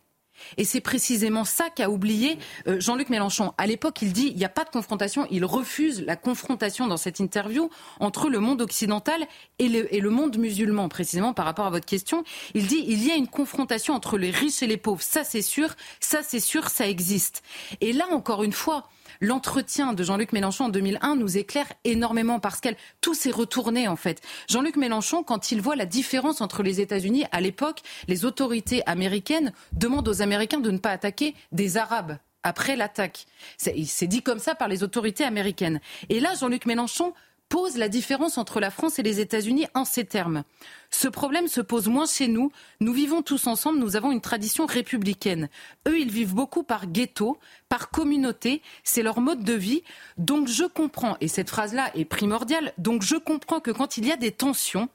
et 0.56 0.64
c'est 0.64 0.80
précisément 0.80 1.44
ça 1.44 1.70
qu'a 1.70 1.90
oublié 1.90 2.38
euh, 2.66 2.80
Jean-Luc 2.80 3.08
Mélenchon. 3.08 3.52
À 3.58 3.66
l'époque, 3.66 4.02
il 4.02 4.12
dit 4.12 4.28
il 4.28 4.36
n'y 4.36 4.44
a 4.44 4.50
pas 4.50 4.64
de 4.64 4.70
confrontation. 4.70 5.26
Il 5.30 5.44
refuse 5.44 6.02
la 6.02 6.16
confrontation 6.16 6.86
dans 6.86 6.96
cette 6.96 7.20
interview 7.20 7.70
entre 7.98 8.28
le 8.28 8.40
monde 8.40 8.62
occidental 8.62 9.26
et 9.58 9.68
le, 9.68 9.94
et 9.94 10.00
le 10.00 10.10
monde 10.10 10.38
musulman, 10.38 10.88
précisément 10.88 11.32
par 11.32 11.44
rapport 11.44 11.66
à 11.66 11.70
votre 11.70 11.86
question. 11.86 12.24
Il 12.54 12.66
dit 12.66 12.84
il 12.86 13.04
y 13.06 13.10
a 13.10 13.14
une 13.14 13.28
confrontation 13.28 13.94
entre 13.94 14.18
les 14.18 14.30
riches 14.30 14.62
et 14.62 14.66
les 14.66 14.76
pauvres. 14.76 15.02
Ça, 15.02 15.24
c'est 15.24 15.42
sûr. 15.42 15.74
Ça, 16.00 16.20
c'est 16.22 16.40
sûr. 16.40 16.68
Ça 16.68 16.88
existe. 16.88 17.42
Et 17.80 17.92
là, 17.92 18.06
encore 18.10 18.42
une 18.42 18.52
fois, 18.52 18.88
l'entretien 19.20 19.92
de 19.92 20.02
Jean-Luc 20.02 20.32
Mélenchon 20.32 20.64
en 20.64 20.68
2001 20.68 21.16
nous 21.16 21.36
éclaire 21.36 21.66
énormément 21.84 22.40
parce 22.40 22.60
qu'elle 22.60 22.76
tout 23.00 23.14
s'est 23.14 23.30
retourné 23.30 23.88
en 23.88 23.96
fait. 23.96 24.20
Jean-Luc 24.48 24.76
Mélenchon, 24.76 25.22
quand 25.22 25.52
il 25.52 25.60
voit 25.60 25.76
la 25.76 25.86
différence 25.86 26.40
entre 26.40 26.62
les 26.62 26.80
États-Unis, 26.80 27.24
à 27.32 27.40
l'époque, 27.40 27.80
les 28.08 28.24
autorités 28.24 28.82
américaines 28.86 29.52
demandent 29.72 30.08
aux 30.08 30.22
Américains 30.22 30.60
de 30.60 30.70
ne 30.70 30.78
pas 30.78 30.90
attaquer 30.90 31.34
des 31.52 31.76
Arabes 31.76 32.18
après 32.42 32.76
l'attaque. 32.76 33.26
Il 33.74 33.86
s'est 33.86 34.06
dit 34.06 34.22
comme 34.22 34.38
ça 34.38 34.54
par 34.54 34.68
les 34.68 34.82
autorités 34.82 35.24
américaines. 35.24 35.80
Et 36.08 36.20
là, 36.20 36.34
Jean-Luc 36.34 36.66
Mélenchon 36.66 37.12
pose 37.50 37.76
la 37.76 37.88
différence 37.88 38.38
entre 38.38 38.60
la 38.60 38.70
France 38.70 38.98
et 39.00 39.02
les 39.02 39.18
États-Unis 39.18 39.66
en 39.74 39.84
ces 39.84 40.04
termes. 40.04 40.44
Ce 40.88 41.08
problème 41.08 41.48
se 41.48 41.60
pose 41.60 41.88
moins 41.88 42.06
chez 42.06 42.28
nous. 42.28 42.52
Nous 42.78 42.92
vivons 42.92 43.22
tous 43.22 43.48
ensemble, 43.48 43.80
nous 43.80 43.96
avons 43.96 44.12
une 44.12 44.20
tradition 44.20 44.66
républicaine. 44.66 45.50
Eux, 45.88 45.98
ils 45.98 46.12
vivent 46.12 46.32
beaucoup 46.32 46.62
par 46.62 46.86
ghetto, 46.86 47.38
par 47.68 47.90
communauté, 47.90 48.62
c'est 48.84 49.02
leur 49.02 49.20
mode 49.20 49.42
de 49.42 49.52
vie. 49.52 49.82
Donc 50.16 50.46
je 50.46 50.64
comprends, 50.64 51.16
et 51.20 51.26
cette 51.26 51.50
phrase-là 51.50 51.90
est 51.96 52.04
primordiale, 52.04 52.72
donc 52.78 53.02
je 53.02 53.16
comprends 53.16 53.60
que 53.60 53.72
quand 53.72 53.96
il 53.96 54.06
y 54.06 54.12
a 54.12 54.16
des 54.16 54.32
tensions, 54.32 54.88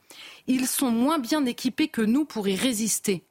ils 0.47 0.65
sont 0.65 0.91
moins 0.91 1.19
bien 1.19 1.45
équipés 1.45 1.89
que 1.89 2.01
nous 2.01 2.23
pour 2.23 2.47
y 2.47 2.55
résister. 2.55 3.25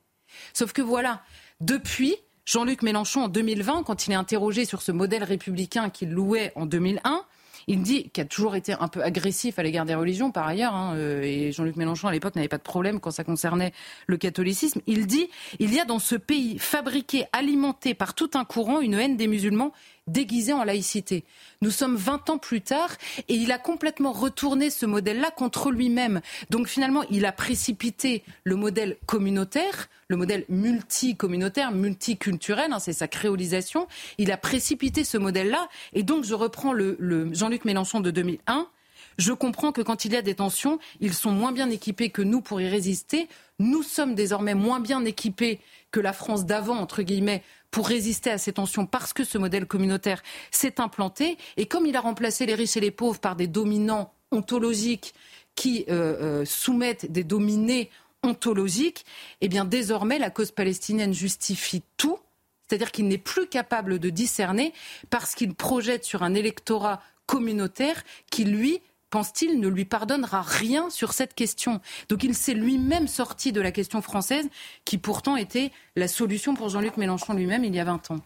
Sauf 0.52 0.74
que 0.74 0.82
voilà, 0.82 1.22
depuis, 1.60 2.14
Jean-Luc 2.44 2.82
Mélenchon 2.82 3.22
en 3.22 3.28
2020, 3.28 3.84
quand 3.84 4.06
il 4.06 4.12
est 4.12 4.16
interrogé 4.16 4.66
sur 4.66 4.82
ce 4.82 4.92
modèle 4.92 5.24
républicain 5.24 5.88
qu'il 5.88 6.10
louait 6.10 6.52
en 6.56 6.66
2001, 6.66 7.24
il 7.66 7.82
dit 7.82 8.10
qu'il 8.10 8.22
a 8.22 8.26
toujours 8.26 8.56
été 8.56 8.72
un 8.72 8.88
peu 8.88 9.02
agressif 9.02 9.58
à 9.58 9.62
l'égard 9.62 9.84
des 9.84 9.94
religions, 9.94 10.30
par 10.30 10.46
ailleurs, 10.46 10.74
hein, 10.74 10.94
euh, 10.96 11.22
et 11.22 11.52
Jean-Luc 11.52 11.76
Mélenchon 11.76 12.08
à 12.08 12.12
l'époque 12.12 12.36
n'avait 12.36 12.48
pas 12.48 12.58
de 12.58 12.62
problème 12.62 13.00
quand 13.00 13.10
ça 13.10 13.24
concernait 13.24 13.72
le 14.06 14.16
catholicisme. 14.16 14.80
Il 14.86 15.06
dit 15.06 15.28
il 15.58 15.72
y 15.72 15.80
a 15.80 15.84
dans 15.84 15.98
ce 15.98 16.16
pays 16.16 16.58
fabriqué, 16.58 17.24
alimenté 17.32 17.94
par 17.94 18.14
tout 18.14 18.30
un 18.34 18.44
courant, 18.44 18.80
une 18.80 18.94
haine 18.94 19.16
des 19.16 19.26
musulmans 19.26 19.72
déguisée 20.06 20.52
en 20.52 20.64
laïcité. 20.64 21.24
Nous 21.62 21.70
sommes 21.70 21.96
20 21.96 22.30
ans 22.30 22.38
plus 22.38 22.60
tard 22.60 22.90
et 23.28 23.34
il 23.34 23.52
a 23.52 23.58
complètement 23.58 24.12
retourné 24.12 24.70
ce 24.70 24.86
modèle-là 24.86 25.30
contre 25.30 25.70
lui-même. 25.70 26.20
Donc 26.50 26.68
finalement, 26.68 27.04
il 27.10 27.24
a 27.24 27.32
précipité 27.32 28.22
le 28.44 28.56
modèle 28.56 28.96
communautaire, 29.06 29.88
le 30.08 30.16
modèle 30.16 30.44
multicommunautaire, 30.48 31.72
multiculturel, 31.72 32.72
hein, 32.72 32.78
c'est 32.78 32.92
sa 32.92 33.08
créolisation. 33.08 33.86
Il 34.18 34.30
a 34.30 34.36
précipité 34.36 35.04
ce 35.04 35.16
modèle-là 35.16 35.68
et 35.94 36.02
donc 36.02 36.24
je 36.24 36.34
reprends 36.34 36.72
le, 36.72 36.96
le 36.98 37.32
Jean-Luc 37.32 37.64
Mélenchon 37.64 38.00
de 38.00 38.10
2001. 38.10 38.68
Je 39.16 39.32
comprends 39.32 39.72
que 39.72 39.80
quand 39.80 40.04
il 40.04 40.12
y 40.12 40.16
a 40.16 40.22
des 40.22 40.34
tensions, 40.34 40.78
ils 41.00 41.14
sont 41.14 41.30
moins 41.30 41.52
bien 41.52 41.70
équipés 41.70 42.10
que 42.10 42.22
nous 42.22 42.40
pour 42.40 42.60
y 42.60 42.68
résister. 42.68 43.28
Nous 43.60 43.82
sommes 43.82 44.14
désormais 44.14 44.54
moins 44.54 44.80
bien 44.80 45.04
équipés 45.04 45.60
que 45.92 46.00
la 46.00 46.12
France 46.12 46.44
d'avant, 46.44 46.76
entre 46.78 47.02
guillemets, 47.02 47.42
pour 47.74 47.88
résister 47.88 48.30
à 48.30 48.38
ces 48.38 48.52
tensions 48.52 48.86
parce 48.86 49.12
que 49.12 49.24
ce 49.24 49.36
modèle 49.36 49.66
communautaire 49.66 50.22
s'est 50.52 50.80
implanté. 50.80 51.36
Et 51.56 51.66
comme 51.66 51.86
il 51.86 51.96
a 51.96 52.00
remplacé 52.00 52.46
les 52.46 52.54
riches 52.54 52.76
et 52.76 52.80
les 52.80 52.92
pauvres 52.92 53.18
par 53.18 53.34
des 53.34 53.48
dominants 53.48 54.12
ontologiques 54.30 55.12
qui 55.56 55.84
euh, 55.88 56.42
euh, 56.42 56.44
soumettent 56.44 57.10
des 57.10 57.24
dominés 57.24 57.90
ontologiques, 58.22 59.04
eh 59.40 59.48
bien 59.48 59.64
désormais 59.64 60.20
la 60.20 60.30
cause 60.30 60.52
palestinienne 60.52 61.12
justifie 61.12 61.82
tout. 61.96 62.20
C'est-à-dire 62.68 62.92
qu'il 62.92 63.08
n'est 63.08 63.18
plus 63.18 63.48
capable 63.48 63.98
de 63.98 64.08
discerner 64.08 64.72
parce 65.10 65.34
qu'il 65.34 65.52
projette 65.52 66.04
sur 66.04 66.22
un 66.22 66.34
électorat 66.34 67.02
communautaire 67.26 68.04
qui, 68.30 68.44
lui, 68.44 68.82
pense-t-il, 69.14 69.60
ne 69.60 69.68
lui 69.68 69.84
pardonnera 69.84 70.42
rien 70.42 70.90
sur 70.90 71.12
cette 71.12 71.34
question. 71.34 71.80
Donc 72.08 72.24
il 72.24 72.34
s'est 72.34 72.52
lui-même 72.54 73.06
sorti 73.06 73.52
de 73.52 73.60
la 73.60 73.70
question 73.70 74.02
française, 74.02 74.46
qui 74.84 74.98
pourtant 74.98 75.36
était 75.36 75.70
la 75.94 76.08
solution 76.08 76.54
pour 76.56 76.68
Jean-Luc 76.68 76.96
Mélenchon 76.96 77.32
lui-même 77.32 77.62
il 77.62 77.72
y 77.72 77.78
a 77.78 77.84
20 77.84 78.10
ans. 78.10 78.18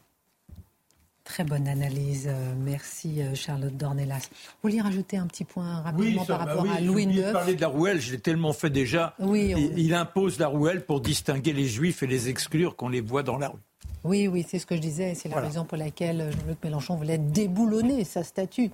Très 1.25 1.45
bonne 1.45 1.69
analyse. 1.69 2.25
Euh, 2.27 2.55
merci 2.57 3.21
euh, 3.21 3.35
Charlotte 3.35 3.77
Dornelas. 3.77 4.31
Vous 4.31 4.71
vouliez 4.71 4.81
rajouter 4.81 5.19
un 5.19 5.27
petit 5.27 5.45
point 5.45 5.83
rapidement 5.83 6.25
par 6.25 6.39
bah 6.39 6.45
rapport 6.47 6.63
oui, 6.65 6.71
à 6.75 6.81
Louis 6.81 7.03
IX 7.05 7.17
de 7.17 7.33
parler 7.33 7.55
de 7.55 7.61
la 7.61 7.69
rouelle, 7.69 8.01
je 8.01 8.13
l'ai 8.13 8.19
tellement 8.19 8.55
fait 8.55 8.71
déjà. 8.71 9.15
Oui, 9.19 9.53
on- 9.55 9.59
il, 9.59 9.79
il 9.79 9.95
impose 9.95 10.39
la 10.39 10.47
rouelle 10.49 10.87
pour 10.87 11.03
distinguer 11.03 11.53
les 11.53 11.67
juifs 11.67 12.03
et 12.03 12.07
les 12.07 12.31
exclure 12.31 12.77
qu'on 12.77 12.89
les 12.89 13.03
voit 13.03 13.23
dans 13.23 13.37
la 13.37 13.49
rue. 13.49 13.59
Oui, 14.05 14.27
oui, 14.27 14.47
c'est 14.49 14.59
ce 14.59 14.65
que 14.65 14.75
je 14.75 14.81
disais. 14.81 15.15
C'est 15.15 15.29
la 15.29 15.35
Voilà. 15.35 15.49
raison 15.49 15.67
pour 15.67 15.77
laquelle 15.77 16.31
Jean-Luc 16.33 16.65
Mélenchon 16.65 16.97
voulait 16.97 17.19
déboulonner 17.19 18.05
sa 18.05 18.25
statue. 18.25 18.71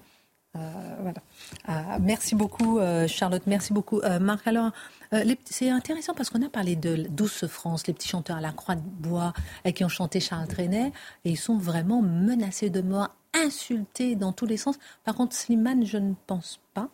Euh, 0.57 0.61
voilà. 1.00 1.18
Ah, 1.66 1.98
merci 2.00 2.34
beaucoup, 2.34 2.78
euh, 2.78 3.09
Charlotte. 3.09 3.42
Merci 3.46 3.72
beaucoup, 3.72 4.00
Euh, 4.00 4.18
Marc. 4.20 4.46
Alors, 4.46 4.70
euh, 5.12 5.34
c'est 5.44 5.68
intéressant 5.70 6.14
parce 6.14 6.30
qu'on 6.30 6.42
a 6.42 6.48
parlé 6.48 6.76
de 6.76 7.07
Douce 7.11 7.46
France, 7.46 7.86
les 7.86 7.92
petits 7.94 8.09
chanteurs 8.09 8.36
à 8.36 8.40
la 8.40 8.52
Croix 8.52 8.76
de 8.76 8.80
Bois 8.82 9.32
euh, 9.66 9.72
qui 9.72 9.84
ont 9.84 9.88
chanté 9.88 10.20
Charles 10.20 10.46
Trenet, 10.46 10.92
et 11.24 11.30
ils 11.30 11.36
sont 11.36 11.59
vraiment 11.59 12.02
menacés 12.02 12.70
de 12.70 12.82
mort, 12.82 13.11
insultés 13.34 14.14
dans 14.14 14.32
tous 14.32 14.46
les 14.46 14.57
sens. 14.57 14.76
Par 15.05 15.14
contre, 15.16 15.34
Slimane, 15.34 15.84
je 15.84 15.98
ne 15.98 16.14
pense 16.26 16.61
pas. 16.72 16.88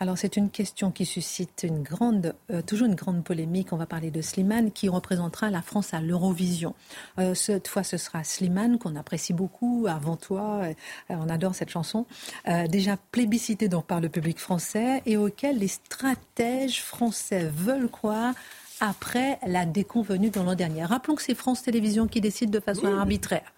Alors 0.00 0.18
c'est 0.18 0.36
une 0.36 0.50
question 0.50 0.90
qui 0.90 1.06
suscite 1.06 1.64
une 1.66 1.82
grande, 1.82 2.34
euh, 2.50 2.62
toujours 2.62 2.86
une 2.86 2.94
grande 2.94 3.24
polémique. 3.24 3.72
On 3.72 3.76
va 3.76 3.86
parler 3.86 4.10
de 4.10 4.20
Slimane 4.20 4.70
qui 4.70 4.88
représentera 4.88 5.50
la 5.50 5.62
France 5.62 5.94
à 5.94 6.00
l'Eurovision. 6.00 6.74
Euh, 7.18 7.34
cette 7.34 7.68
fois, 7.68 7.82
ce 7.82 7.96
sera 7.96 8.24
Slimane 8.24 8.78
qu'on 8.78 8.96
apprécie 8.96 9.32
beaucoup. 9.32 9.86
Avant 9.88 10.16
toi, 10.16 10.62
euh, 10.62 10.74
on 11.08 11.28
adore 11.28 11.54
cette 11.54 11.70
chanson. 11.70 12.06
Déjà 12.68 12.96
plébiscitée 13.10 13.68
donc 13.68 13.86
par 13.86 14.00
le 14.00 14.08
public 14.08 14.38
français 14.38 15.02
et 15.06 15.16
auquel 15.16 15.58
les 15.58 15.68
stratèges 15.68 16.82
français 16.82 17.50
veulent 17.54 17.88
croire 17.88 18.34
après 18.80 19.38
la 19.46 19.66
déconvenue 19.66 20.30
de 20.30 20.40
l'an 20.40 20.54
dernier. 20.54 20.84
Rappelons 20.84 21.14
que 21.14 21.22
c'est 21.22 21.34
France 21.34 21.62
Télévisions 21.62 22.06
qui 22.06 22.20
décide 22.20 22.50
de 22.50 22.60
façon 22.60 22.86
arbitraire, 22.86 23.52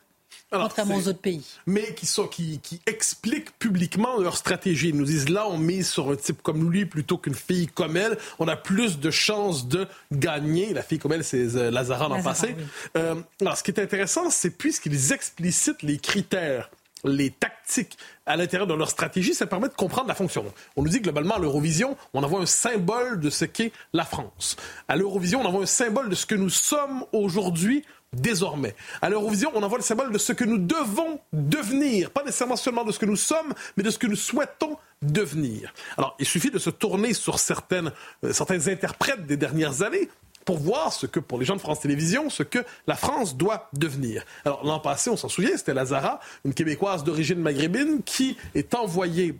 Alors, 0.52 0.68
contrairement 0.68 0.96
aux 0.96 1.08
autres 1.08 1.20
pays. 1.20 1.44
mais 1.66 1.94
qui, 1.94 2.06
sont, 2.06 2.28
qui, 2.28 2.60
qui 2.60 2.80
expliquent 2.86 3.58
publiquement 3.58 4.18
leur 4.20 4.36
stratégie. 4.36 4.90
Ils 4.90 4.96
nous 4.96 5.04
disent 5.04 5.28
là, 5.28 5.48
on 5.48 5.58
mise 5.58 5.88
sur 5.88 6.10
un 6.10 6.16
type 6.16 6.40
comme 6.42 6.70
lui 6.70 6.86
plutôt 6.86 7.18
qu'une 7.18 7.34
fille 7.34 7.66
comme 7.66 7.96
elle. 7.96 8.16
On 8.38 8.46
a 8.46 8.56
plus 8.56 9.00
de 9.00 9.10
chances 9.10 9.66
de 9.66 9.88
gagner. 10.12 10.72
La 10.72 10.82
fille 10.82 11.00
comme 11.00 11.12
elle, 11.12 11.24
c'est 11.24 11.56
euh, 11.56 11.70
Lazara 11.70 12.08
l'an 12.08 12.22
passé. 12.22 12.54
oui. 12.56 12.64
Euh, 12.96 13.16
alors, 13.40 13.56
ce 13.56 13.64
qui 13.64 13.72
est 13.72 13.80
intéressant, 13.80 14.30
c'est 14.30 14.50
puisqu'ils 14.50 15.12
explicitent 15.12 15.82
les 15.82 15.98
critères 15.98 16.70
les 17.04 17.30
tactiques 17.30 17.96
à 18.26 18.36
l'intérieur 18.36 18.66
de 18.66 18.74
leur 18.74 18.90
stratégie, 18.90 19.34
ça 19.34 19.46
permet 19.46 19.68
de 19.68 19.74
comprendre 19.74 20.08
la 20.08 20.14
fonction. 20.14 20.44
On 20.76 20.82
nous 20.82 20.88
dit 20.88 21.00
globalement 21.00 21.36
à 21.36 21.38
l'Eurovision, 21.38 21.96
on 22.12 22.22
envoie 22.22 22.40
un 22.40 22.46
symbole 22.46 23.20
de 23.20 23.30
ce 23.30 23.44
qu'est 23.44 23.72
la 23.92 24.04
France. 24.04 24.56
À 24.88 24.96
l'Eurovision, 24.96 25.40
on 25.40 25.44
envoie 25.44 25.62
un 25.62 25.66
symbole 25.66 26.08
de 26.08 26.14
ce 26.14 26.26
que 26.26 26.34
nous 26.34 26.50
sommes 26.50 27.04
aujourd'hui 27.12 27.84
désormais. 28.12 28.74
À 29.02 29.10
l'Eurovision, 29.10 29.50
on 29.54 29.62
envoie 29.62 29.78
le 29.78 29.84
symbole 29.84 30.12
de 30.12 30.18
ce 30.18 30.32
que 30.32 30.44
nous 30.44 30.58
devons 30.58 31.20
devenir, 31.32 32.10
pas 32.10 32.22
nécessairement 32.24 32.56
seulement 32.56 32.84
de 32.84 32.92
ce 32.92 32.98
que 32.98 33.06
nous 33.06 33.16
sommes, 33.16 33.52
mais 33.76 33.82
de 33.82 33.90
ce 33.90 33.98
que 33.98 34.06
nous 34.06 34.16
souhaitons 34.16 34.76
devenir. 35.02 35.72
Alors, 35.98 36.16
il 36.18 36.26
suffit 36.26 36.50
de 36.50 36.58
se 36.58 36.70
tourner 36.70 37.14
sur 37.14 37.38
certaines, 37.38 37.92
euh, 38.24 38.32
certains 38.32 38.68
interprètes 38.68 39.26
des 39.26 39.36
dernières 39.36 39.82
années 39.82 40.08
pour 40.44 40.58
voir 40.58 40.92
ce 40.92 41.06
que, 41.06 41.18
pour 41.18 41.38
les 41.38 41.44
gens 41.44 41.56
de 41.56 41.60
France 41.60 41.80
Télévisions, 41.80 42.30
ce 42.30 42.44
que 42.44 42.60
la 42.86 42.94
France 42.94 43.36
doit 43.36 43.68
devenir. 43.72 44.24
Alors, 44.44 44.64
l'an 44.64 44.78
passé, 44.78 45.10
on 45.10 45.16
s'en 45.16 45.28
souvient, 45.28 45.56
c'était 45.56 45.74
Lazara, 45.74 46.20
une 46.44 46.54
Québécoise 46.54 47.02
d'origine 47.04 47.40
maghrébine, 47.40 48.02
qui 48.04 48.36
est 48.54 48.74
envoyée 48.74 49.34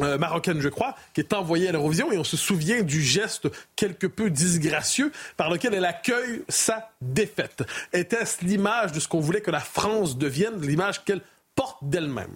euh, 0.00 0.18
marocaine, 0.18 0.60
je 0.60 0.68
crois, 0.68 0.96
qui 1.14 1.20
est 1.20 1.32
envoyée 1.32 1.68
à 1.68 1.72
l'Eurovision 1.72 2.10
et 2.12 2.18
on 2.18 2.24
se 2.24 2.36
souvient 2.36 2.82
du 2.82 3.02
geste 3.02 3.48
quelque 3.76 4.06
peu 4.06 4.30
disgracieux 4.30 5.12
par 5.36 5.50
lequel 5.50 5.74
elle 5.74 5.84
accueille 5.84 6.42
sa 6.48 6.90
défaite. 7.00 7.62
Était-ce 7.92 8.44
l'image 8.44 8.92
de 8.92 9.00
ce 9.00 9.08
qu'on 9.08 9.20
voulait 9.20 9.40
que 9.40 9.50
la 9.50 9.60
France 9.60 10.16
devienne, 10.16 10.60
l'image 10.60 11.04
qu'elle 11.04 11.20
porte 11.54 11.78
d'elle-même? 11.82 12.34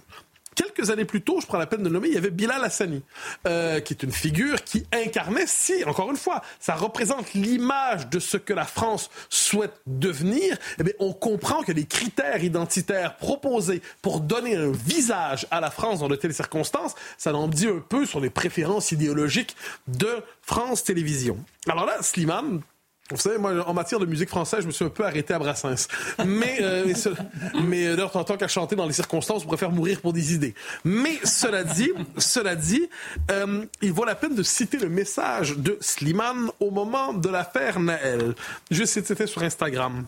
Quelques 0.56 0.90
années 0.90 1.04
plus 1.04 1.20
tôt, 1.20 1.38
je 1.40 1.46
prends 1.46 1.58
la 1.58 1.66
peine 1.66 1.82
de 1.82 1.88
le 1.88 1.94
nommer, 1.94 2.08
il 2.08 2.14
y 2.14 2.16
avait 2.16 2.30
Bilal 2.30 2.64
Hassani, 2.64 3.02
euh, 3.46 3.78
qui 3.80 3.92
est 3.92 4.02
une 4.02 4.10
figure 4.10 4.64
qui 4.64 4.86
incarnait, 4.90 5.46
si, 5.46 5.84
encore 5.84 6.10
une 6.10 6.16
fois, 6.16 6.42
ça 6.58 6.74
représente 6.74 7.34
l'image 7.34 8.08
de 8.08 8.18
ce 8.18 8.38
que 8.38 8.54
la 8.54 8.64
France 8.64 9.10
souhaite 9.28 9.78
devenir, 9.86 10.56
eh 10.78 10.82
bien, 10.82 10.94
on 10.98 11.12
comprend 11.12 11.62
que 11.62 11.72
les 11.72 11.84
critères 11.84 12.42
identitaires 12.42 13.16
proposés 13.16 13.82
pour 14.00 14.20
donner 14.20 14.56
un 14.56 14.72
visage 14.72 15.46
à 15.50 15.60
la 15.60 15.70
France 15.70 16.00
dans 16.00 16.08
de 16.08 16.16
telles 16.16 16.34
circonstances, 16.34 16.94
ça 17.18 17.34
en 17.34 17.48
dit 17.48 17.68
un 17.68 17.82
peu 17.86 18.06
sur 18.06 18.20
les 18.20 18.30
préférences 18.30 18.92
idéologiques 18.92 19.56
de 19.88 20.22
France 20.40 20.84
Télévisions. 20.84 21.38
Alors 21.68 21.84
là, 21.84 21.98
Slimane, 22.00 22.62
vous 23.10 23.18
savez, 23.18 23.38
moi, 23.38 23.52
en 23.68 23.72
matière 23.72 24.00
de 24.00 24.06
musique 24.06 24.28
française, 24.28 24.62
je 24.62 24.66
me 24.66 24.72
suis 24.72 24.84
un 24.84 24.88
peu 24.88 25.04
arrêté 25.04 25.32
à 25.32 25.38
Brassens. 25.38 25.86
Mais, 26.24 26.58
euh, 26.60 26.92
mais 27.62 27.86
euh, 27.86 28.06
en 28.12 28.24
tant 28.24 28.36
qu'à 28.36 28.48
chanter 28.48 28.74
dans 28.74 28.86
les 28.86 28.92
circonstances, 28.92 29.44
on 29.44 29.48
préfère 29.48 29.70
mourir 29.70 30.00
pour 30.00 30.12
des 30.12 30.34
idées. 30.34 30.54
Mais 30.84 31.16
cela 31.22 31.62
dit, 31.62 31.92
cela 32.18 32.56
dit, 32.56 32.88
euh, 33.30 33.64
il 33.80 33.92
vaut 33.92 34.04
la 34.04 34.16
peine 34.16 34.34
de 34.34 34.42
citer 34.42 34.78
le 34.78 34.88
message 34.88 35.56
de 35.56 35.78
Slimane 35.80 36.50
au 36.58 36.72
moment 36.72 37.12
de 37.12 37.28
l'affaire 37.28 37.78
Naël. 37.78 38.34
Je 38.72 38.84
c'était 38.84 39.26
sur 39.28 39.42
Instagram. 39.42 40.06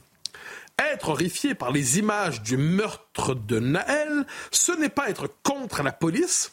Être 0.93 1.11
horrifié 1.11 1.55
par 1.55 1.71
les 1.71 1.99
images 1.99 2.43
du 2.43 2.57
meurtre 2.57 3.35
de 3.35 3.61
Naël, 3.61 4.27
ce 4.51 4.73
n'est 4.73 4.89
pas 4.89 5.09
être 5.09 5.31
contre 5.45 5.83
la 5.85 5.93
police, 5.93 6.53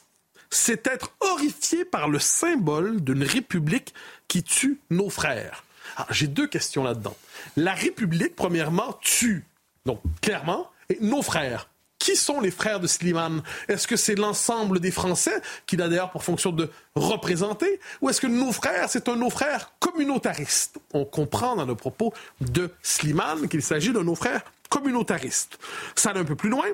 c'est 0.51 0.85
être 0.87 1.11
horrifié 1.21 1.85
par 1.85 2.07
le 2.07 2.19
symbole 2.19 3.01
d'une 3.01 3.23
république 3.23 3.93
qui 4.27 4.43
tue 4.43 4.79
nos 4.89 5.09
frères. 5.09 5.64
J'ai 6.09 6.27
deux 6.27 6.47
questions 6.47 6.83
là-dedans. 6.83 7.15
La 7.55 7.73
République, 7.73 8.35
premièrement, 8.35 8.97
tue, 9.01 9.45
donc 9.85 10.01
clairement, 10.21 10.69
et 10.89 10.97
nos 11.01 11.21
frères. 11.21 11.69
Qui 11.97 12.15
sont 12.15 12.39
les 12.39 12.51
frères 12.51 12.79
de 12.79 12.85
Slimane? 12.85 13.41
Est-ce 13.67 13.87
que 13.87 13.95
c'est 13.95 14.13
l'ensemble 14.13 14.79
des 14.79 14.91
Français, 14.91 15.41
qu'il 15.65 15.81
a 15.81 15.87
d'ailleurs 15.87 16.11
pour 16.11 16.23
fonction 16.23 16.51
de 16.51 16.69
représenter, 16.95 17.79
ou 18.01 18.09
est-ce 18.09 18.21
que 18.21 18.27
nos 18.27 18.51
frères, 18.51 18.89
c'est 18.89 19.09
un 19.09 19.15
nos 19.15 19.31
frères 19.31 19.71
communautariste? 19.79 20.77
On 20.93 21.05
comprend 21.05 21.55
dans 21.55 21.65
le 21.65 21.73
propos 21.73 22.13
de 22.41 22.71
Slimane 22.83 23.47
qu'il 23.47 23.63
s'agit 23.63 23.91
de 23.91 24.01
nos 24.01 24.13
frères 24.13 24.43
communautaristes. 24.69 25.57
Ça 25.95 26.13
va 26.13 26.19
un 26.19 26.25
peu 26.25 26.35
plus 26.35 26.49
loin 26.49 26.67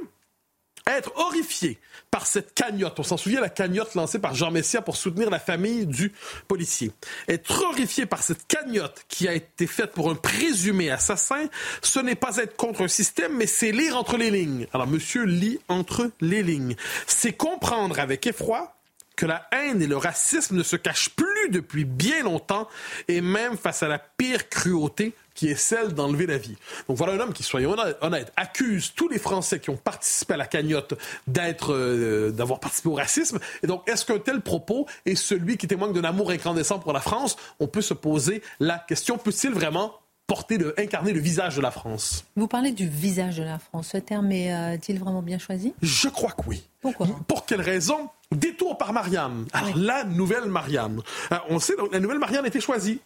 être 0.88 1.12
horrifié 1.16 1.80
par 2.10 2.28
cette 2.28 2.54
cagnotte. 2.54 3.00
On 3.00 3.04
s'en 3.04 3.18
souvient, 3.18 3.42
la 3.42 3.50
cagnotte 3.50 3.96
lancée 3.96 4.20
par 4.20 4.36
Jean 4.36 4.52
Messia 4.52 4.82
pour 4.82 4.98
soutenir 4.98 5.30
la 5.30 5.40
famille 5.40 5.86
du 5.86 6.12
policier. 6.48 6.92
Être 7.28 7.64
horrifié 7.64 8.06
par 8.06 8.22
cette 8.24 8.48
cagnotte 8.48 9.06
qui 9.08 9.28
a 9.28 9.34
été 9.34 9.68
faite 9.68 9.92
pour 9.92 10.10
un 10.10 10.16
présumé 10.16 10.92
assassin, 10.92 11.48
ce 11.82 12.00
n'est 12.00 12.16
pas 12.16 12.38
être 12.38 12.58
contre 12.58 12.82
un 12.82 12.88
système, 12.88 13.38
mais 13.38 13.48
c'est 13.48 13.72
lire 13.72 13.98
entre 13.98 14.18
les 14.18 14.32
lignes. 14.32 14.68
Alors, 14.74 14.88
monsieur 14.88 15.24
lit 15.24 15.60
entre 15.68 16.12
les 16.20 16.44
lignes. 16.44 16.76
C'est 17.08 17.34
comprendre 17.34 18.00
avec 18.00 18.28
effroi 18.28 18.76
que 19.16 19.26
la 19.26 19.48
haine 19.52 19.82
et 19.82 19.88
le 19.88 19.98
racisme 19.98 20.56
ne 20.56 20.64
se 20.64 20.76
cachent 20.76 21.10
plus 21.10 21.50
depuis 21.50 21.86
bien 21.86 22.24
longtemps, 22.24 22.68
et 23.08 23.22
même 23.22 23.58
face 23.58 23.84
à 23.84 23.88
la 23.88 24.00
pire 24.00 24.50
cruauté, 24.50 25.14
qui 25.34 25.48
est 25.48 25.56
celle 25.56 25.94
d'enlever 25.94 26.28
la 26.28 26.38
vie. 26.38 26.56
Donc 26.88 26.98
voilà 26.98 27.14
un 27.14 27.20
homme 27.20 27.34
qui, 27.34 27.44
soyons 27.44 27.76
honnêtes, 28.02 28.32
accuse 28.36 28.94
tous 28.96 29.08
les 29.08 29.20
Français 29.20 29.60
qui 29.60 29.70
ont 29.70 29.78
participé 29.78 30.34
à 30.34 30.38
la 30.38 30.48
cagnotte 30.48 30.94
d'être, 31.28 31.74
euh, 31.74 32.32
d'avoir 32.32 32.60
participé 32.60 32.90
au 32.90 32.96
racisme. 32.96 33.40
Et 33.64 33.68
donc, 33.68 33.88
est-ce 33.88 34.06
qu'un 34.06 34.20
tel 34.20 34.42
propos 34.42 34.88
est 35.06 35.16
celui 35.16 35.58
qui 35.58 35.68
témoigne 35.68 35.94
d'un 35.94 36.04
amour 36.04 36.32
incandescent 36.32 36.80
pour 36.80 36.94
la 36.94 37.02
France? 37.02 37.38
On 37.60 37.68
peut 37.68 37.82
se 37.82 37.94
poser 37.94 38.42
la 38.60 38.78
question 38.78 39.18
peut-il 39.18 39.52
vraiment 39.52 39.94
porter, 40.28 40.58
de, 40.58 40.74
incarner 40.78 41.14
le 41.14 41.20
visage 41.20 41.56
de 41.56 41.62
la 41.62 41.72
France? 41.72 42.26
Vous 42.36 42.48
parlez 42.48 42.72
du 42.72 42.88
visage 42.88 43.38
de 43.38 43.44
la 43.44 43.60
France. 43.60 43.90
Ce 43.92 43.98
terme 43.98 44.32
est-il 44.32 45.00
vraiment 45.00 45.22
bien 45.22 45.40
choisi? 45.40 45.74
Je 45.82 46.08
crois 46.08 46.32
que 46.32 46.44
oui. 46.48 46.64
Pourquoi? 46.80 47.08
Pour 47.28 47.46
quelle 47.46 47.62
raison? 47.62 48.10
Détour 48.32 48.78
par 48.78 48.94
Marianne. 48.94 49.46
Alors, 49.52 49.76
la 49.76 50.04
nouvelle 50.06 50.46
Marianne. 50.46 51.02
Alors, 51.30 51.46
on 51.50 51.60
sait, 51.60 51.76
donc, 51.76 51.92
la 51.92 52.00
nouvelle 52.00 52.20
Marianne 52.20 52.46
a 52.46 52.48
été 52.48 52.62
choisie 52.62 53.02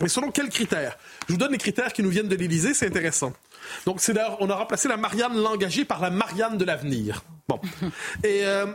mais 0.00 0.08
selon 0.08 0.30
quels 0.30 0.48
critères? 0.48 0.96
Je 1.28 1.32
vous 1.32 1.38
donne 1.38 1.52
les 1.52 1.58
critères 1.58 1.92
qui 1.92 2.02
nous 2.02 2.10
viennent 2.10 2.28
de 2.28 2.36
l'Élysée, 2.36 2.74
c'est 2.74 2.86
intéressant. 2.86 3.32
Donc, 3.86 4.00
c'est 4.00 4.16
on 4.40 4.50
a 4.50 4.54
remplacé 4.54 4.88
la 4.88 4.96
Marianne 4.96 5.36
l'engagée 5.36 5.84
par 5.84 6.00
la 6.00 6.10
Marianne 6.10 6.58
de 6.58 6.64
l'avenir. 6.64 7.22
Bon. 7.48 7.60
Et 8.24 8.44
euh, 8.44 8.66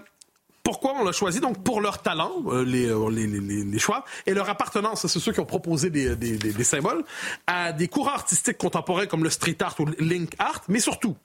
pourquoi 0.65 0.95
on 0.99 1.03
l'a 1.03 1.11
choisi? 1.11 1.39
Donc 1.39 1.63
pour 1.63 1.79
leur 1.79 2.01
talent, 2.01 2.31
euh, 2.47 2.65
euh, 2.65 3.09
les, 3.11 3.27
les, 3.27 3.39
les, 3.39 3.63
les, 3.63 3.79
choix, 3.79 4.03
et 4.25 4.33
leur 4.33 4.49
appartenance, 4.49 5.05
c'est 5.05 5.19
ceux 5.19 5.31
qui 5.31 5.39
ont 5.39 5.45
proposé 5.45 5.91
des, 5.91 6.15
des, 6.15 6.37
des, 6.37 6.63
symboles, 6.63 7.03
à 7.45 7.71
des 7.71 7.87
courants 7.87 8.15
artistiques 8.15 8.57
contemporains 8.57 9.05
comme 9.05 9.23
le 9.23 9.29
street 9.29 9.57
art 9.61 9.75
ou 9.79 9.85
le 9.85 9.95
link 9.99 10.33
art, 10.39 10.63
mais 10.67 10.79
surtout, 10.79 11.15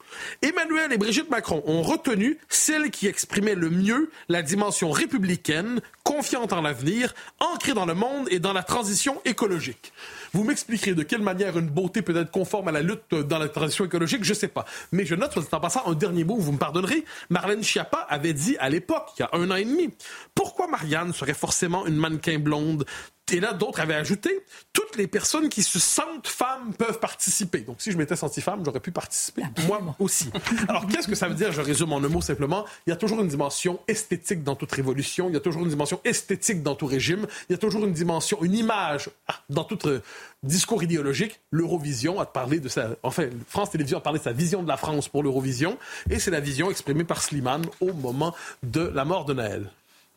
Emmanuel 0.43 0.93
et 0.93 0.99
Brigitte 0.99 1.30
Macron 1.30 1.62
ont 1.66 1.80
retenu 1.80 2.38
celle 2.51 2.91
qui 2.91 3.07
exprimait 3.07 3.55
le 3.55 3.70
mieux 3.70 4.11
la 4.28 4.43
dimension 4.43 4.91
républicaine, 4.91 5.80
confiante 6.05 6.53
en 6.53 6.61
l'avenir, 6.61 7.14
ancrée 7.38 7.72
dans 7.72 7.86
le 7.86 7.95
monde 7.95 8.28
et 8.30 8.41
dans 8.41 8.53
la 8.53 8.62
transition 8.62 9.22
écologique. 9.24 9.93
Vous 10.32 10.45
m'expliquerez 10.45 10.95
de 10.95 11.03
quelle 11.03 11.22
manière 11.22 11.59
une 11.59 11.68
beauté 11.68 12.03
peut 12.03 12.16
être 12.16 12.30
conforme 12.30 12.68
à 12.68 12.72
la 12.72 12.82
lutte 12.82 13.14
dans 13.14 13.38
la 13.38 13.49
transition 13.49 13.84
écologique, 13.84 14.22
je 14.22 14.34
sais 14.34 14.49
pas. 14.49 14.64
Mais 14.93 15.05
je 15.05 15.14
note, 15.14 15.36
en 15.53 15.61
passant, 15.61 15.86
un 15.86 15.95
dernier 15.95 16.24
mot, 16.24 16.36
vous 16.36 16.53
me 16.53 16.59
pardonnerez. 16.59 17.05
Marlène 17.30 17.62
Schiappa 17.62 18.07
avait 18.09 18.32
dit 18.32 18.57
à 18.59 18.68
l'époque, 18.68 19.22
un 19.33 19.51
an 19.51 19.57
et 19.57 19.64
demi, 19.64 19.91
pourquoi 20.35 20.66
Marianne 20.66 21.12
serait 21.12 21.35
forcément 21.35 21.87
une 21.87 21.97
mannequin 21.97 22.39
blonde 22.39 22.85
et 23.33 23.41
là, 23.41 23.53
d'autres 23.53 23.81
avaient 23.81 23.95
ajouté, 23.95 24.45
toutes 24.72 24.97
les 24.97 25.07
personnes 25.07 25.49
qui 25.49 25.62
se 25.62 25.78
sentent 25.78 26.28
femmes 26.28 26.72
peuvent 26.76 26.99
participer. 26.99 27.61
Donc, 27.61 27.76
si 27.81 27.93
je 27.93 27.99
m'étais 27.99 28.16
senti 28.16 28.41
femme, 28.41 28.62
j'aurais 28.64 28.81
pu 28.81 28.91
participer. 28.91 29.43
Moi 29.66 29.81
aussi. 29.99 30.31
Alors, 30.68 30.87
qu'est-ce 30.87 31.09
que 31.09 31.14
ça 31.14 31.28
veut 31.28 31.35
dire? 31.35 31.53
Je 31.53 31.61
résume 31.61 31.93
en 31.93 31.99
un 31.99 32.09
mot 32.09 32.20
simplement. 32.20 32.64
Il 32.87 32.91
y 32.91 32.93
a 32.93 32.97
toujours 32.97 33.20
une 33.20 33.28
dimension 33.28 33.81
esthétique 33.89 34.43
dans 34.43 34.57
toute 34.57 34.72
révolution. 34.72 35.28
Il 35.28 35.35
y 35.35 35.37
a 35.37 35.41
toujours 35.41 35.62
une 35.62 35.68
dimension 35.68 36.01
esthétique 36.05 36.62
dans 36.62 36.74
tout 36.74 36.87
régime. 36.87 37.26
Il 37.49 37.53
y 37.53 37.55
a 37.55 37.59
toujours 37.59 37.85
une 37.85 37.93
dimension, 37.93 38.43
une 38.43 38.55
image 38.55 39.11
ah, 39.28 39.35
dans 39.49 39.64
tout 39.64 39.89
euh, 39.89 40.01
discours 40.43 40.83
idéologique. 40.83 41.41
L'Eurovision 41.51 42.20
a 42.20 42.26
parlé 42.26 42.61
de 42.61 42.68
sa, 42.68 42.91
enfin, 43.03 43.28
France 43.47 43.70
Télévisions 43.70 43.99
a 43.99 44.03
parlé 44.03 44.18
de 44.18 44.24
sa 44.24 44.33
vision 44.33 44.62
de 44.62 44.68
la 44.68 44.76
France 44.76 45.09
pour 45.09 45.22
l'Eurovision. 45.22 45.78
Et 46.09 46.18
c'est 46.18 46.31
la 46.31 46.41
vision 46.41 46.70
exprimée 46.70 47.05
par 47.05 47.22
Slimane 47.22 47.66
au 47.81 47.93
moment 47.93 48.35
de 48.62 48.81
la 48.81 49.05
mort 49.05 49.24
de 49.24 49.35
Naël. 49.35 49.70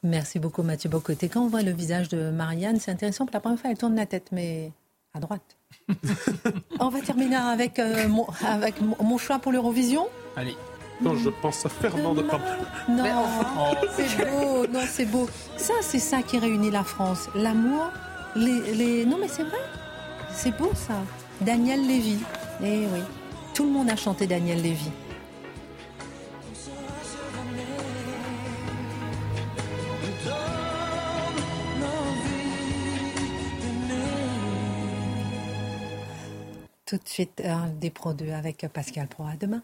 Merci 0.03 0.39
beaucoup 0.39 0.63
Mathieu 0.63 0.89
Bocoté. 0.89 1.29
Quand 1.29 1.43
on 1.43 1.47
voit 1.47 1.61
le 1.61 1.71
visage 1.71 2.09
de 2.09 2.29
Marianne, 2.29 2.79
c'est 2.79 2.91
intéressant. 2.91 3.25
Pour 3.25 3.33
la 3.33 3.39
première 3.39 3.59
fois, 3.59 3.71
elle 3.71 3.77
tourne 3.77 3.95
la 3.95 4.05
tête, 4.05 4.27
mais 4.31 4.71
à 5.13 5.19
droite. 5.19 5.57
on 6.79 6.89
va 6.89 6.99
terminer 6.99 7.37
avec, 7.37 7.79
euh, 7.79 8.07
mon, 8.09 8.27
avec 8.45 8.75
mon 8.81 9.17
choix 9.17 9.39
pour 9.39 9.51
l'Eurovision. 9.51 10.07
Allez. 10.35 10.55
Non, 11.01 11.15
je 11.15 11.29
pense 11.29 11.65
à 11.65 11.69
Fernand 11.69 12.13
de 12.13 12.21
Pampelune. 12.21 12.65
Non, 12.89 13.03
c'est 13.95 14.29
beau, 14.29 14.67
non, 14.67 14.81
c'est 14.87 15.05
beau. 15.05 15.27
Ça, 15.57 15.73
c'est 15.81 15.99
ça 15.99 16.21
qui 16.21 16.37
réunit 16.37 16.71
la 16.71 16.83
France. 16.83 17.29
L'amour, 17.35 17.91
les, 18.35 18.73
les... 18.73 19.05
Non, 19.05 19.17
mais 19.19 19.27
c'est 19.27 19.43
vrai. 19.43 19.57
C'est 20.31 20.55
beau, 20.55 20.71
ça. 20.75 20.95
Daniel 21.41 21.85
Lévy. 21.85 22.17
Eh 22.61 22.85
oui. 22.91 22.99
Tout 23.53 23.65
le 23.65 23.71
monde 23.71 23.89
a 23.89 23.95
chanté 23.95 24.27
Daniel 24.27 24.61
Lévy. 24.61 24.91
Tout 36.97 37.03
de 37.03 37.09
suite 37.09 37.41
un 37.43 37.69
des 37.69 37.89
Pro 37.89 38.13
2 38.13 38.29
avec 38.33 38.67
Pascal 38.71 39.07
Pro. 39.07 39.23
À 39.23 39.35
demain. 39.35 39.63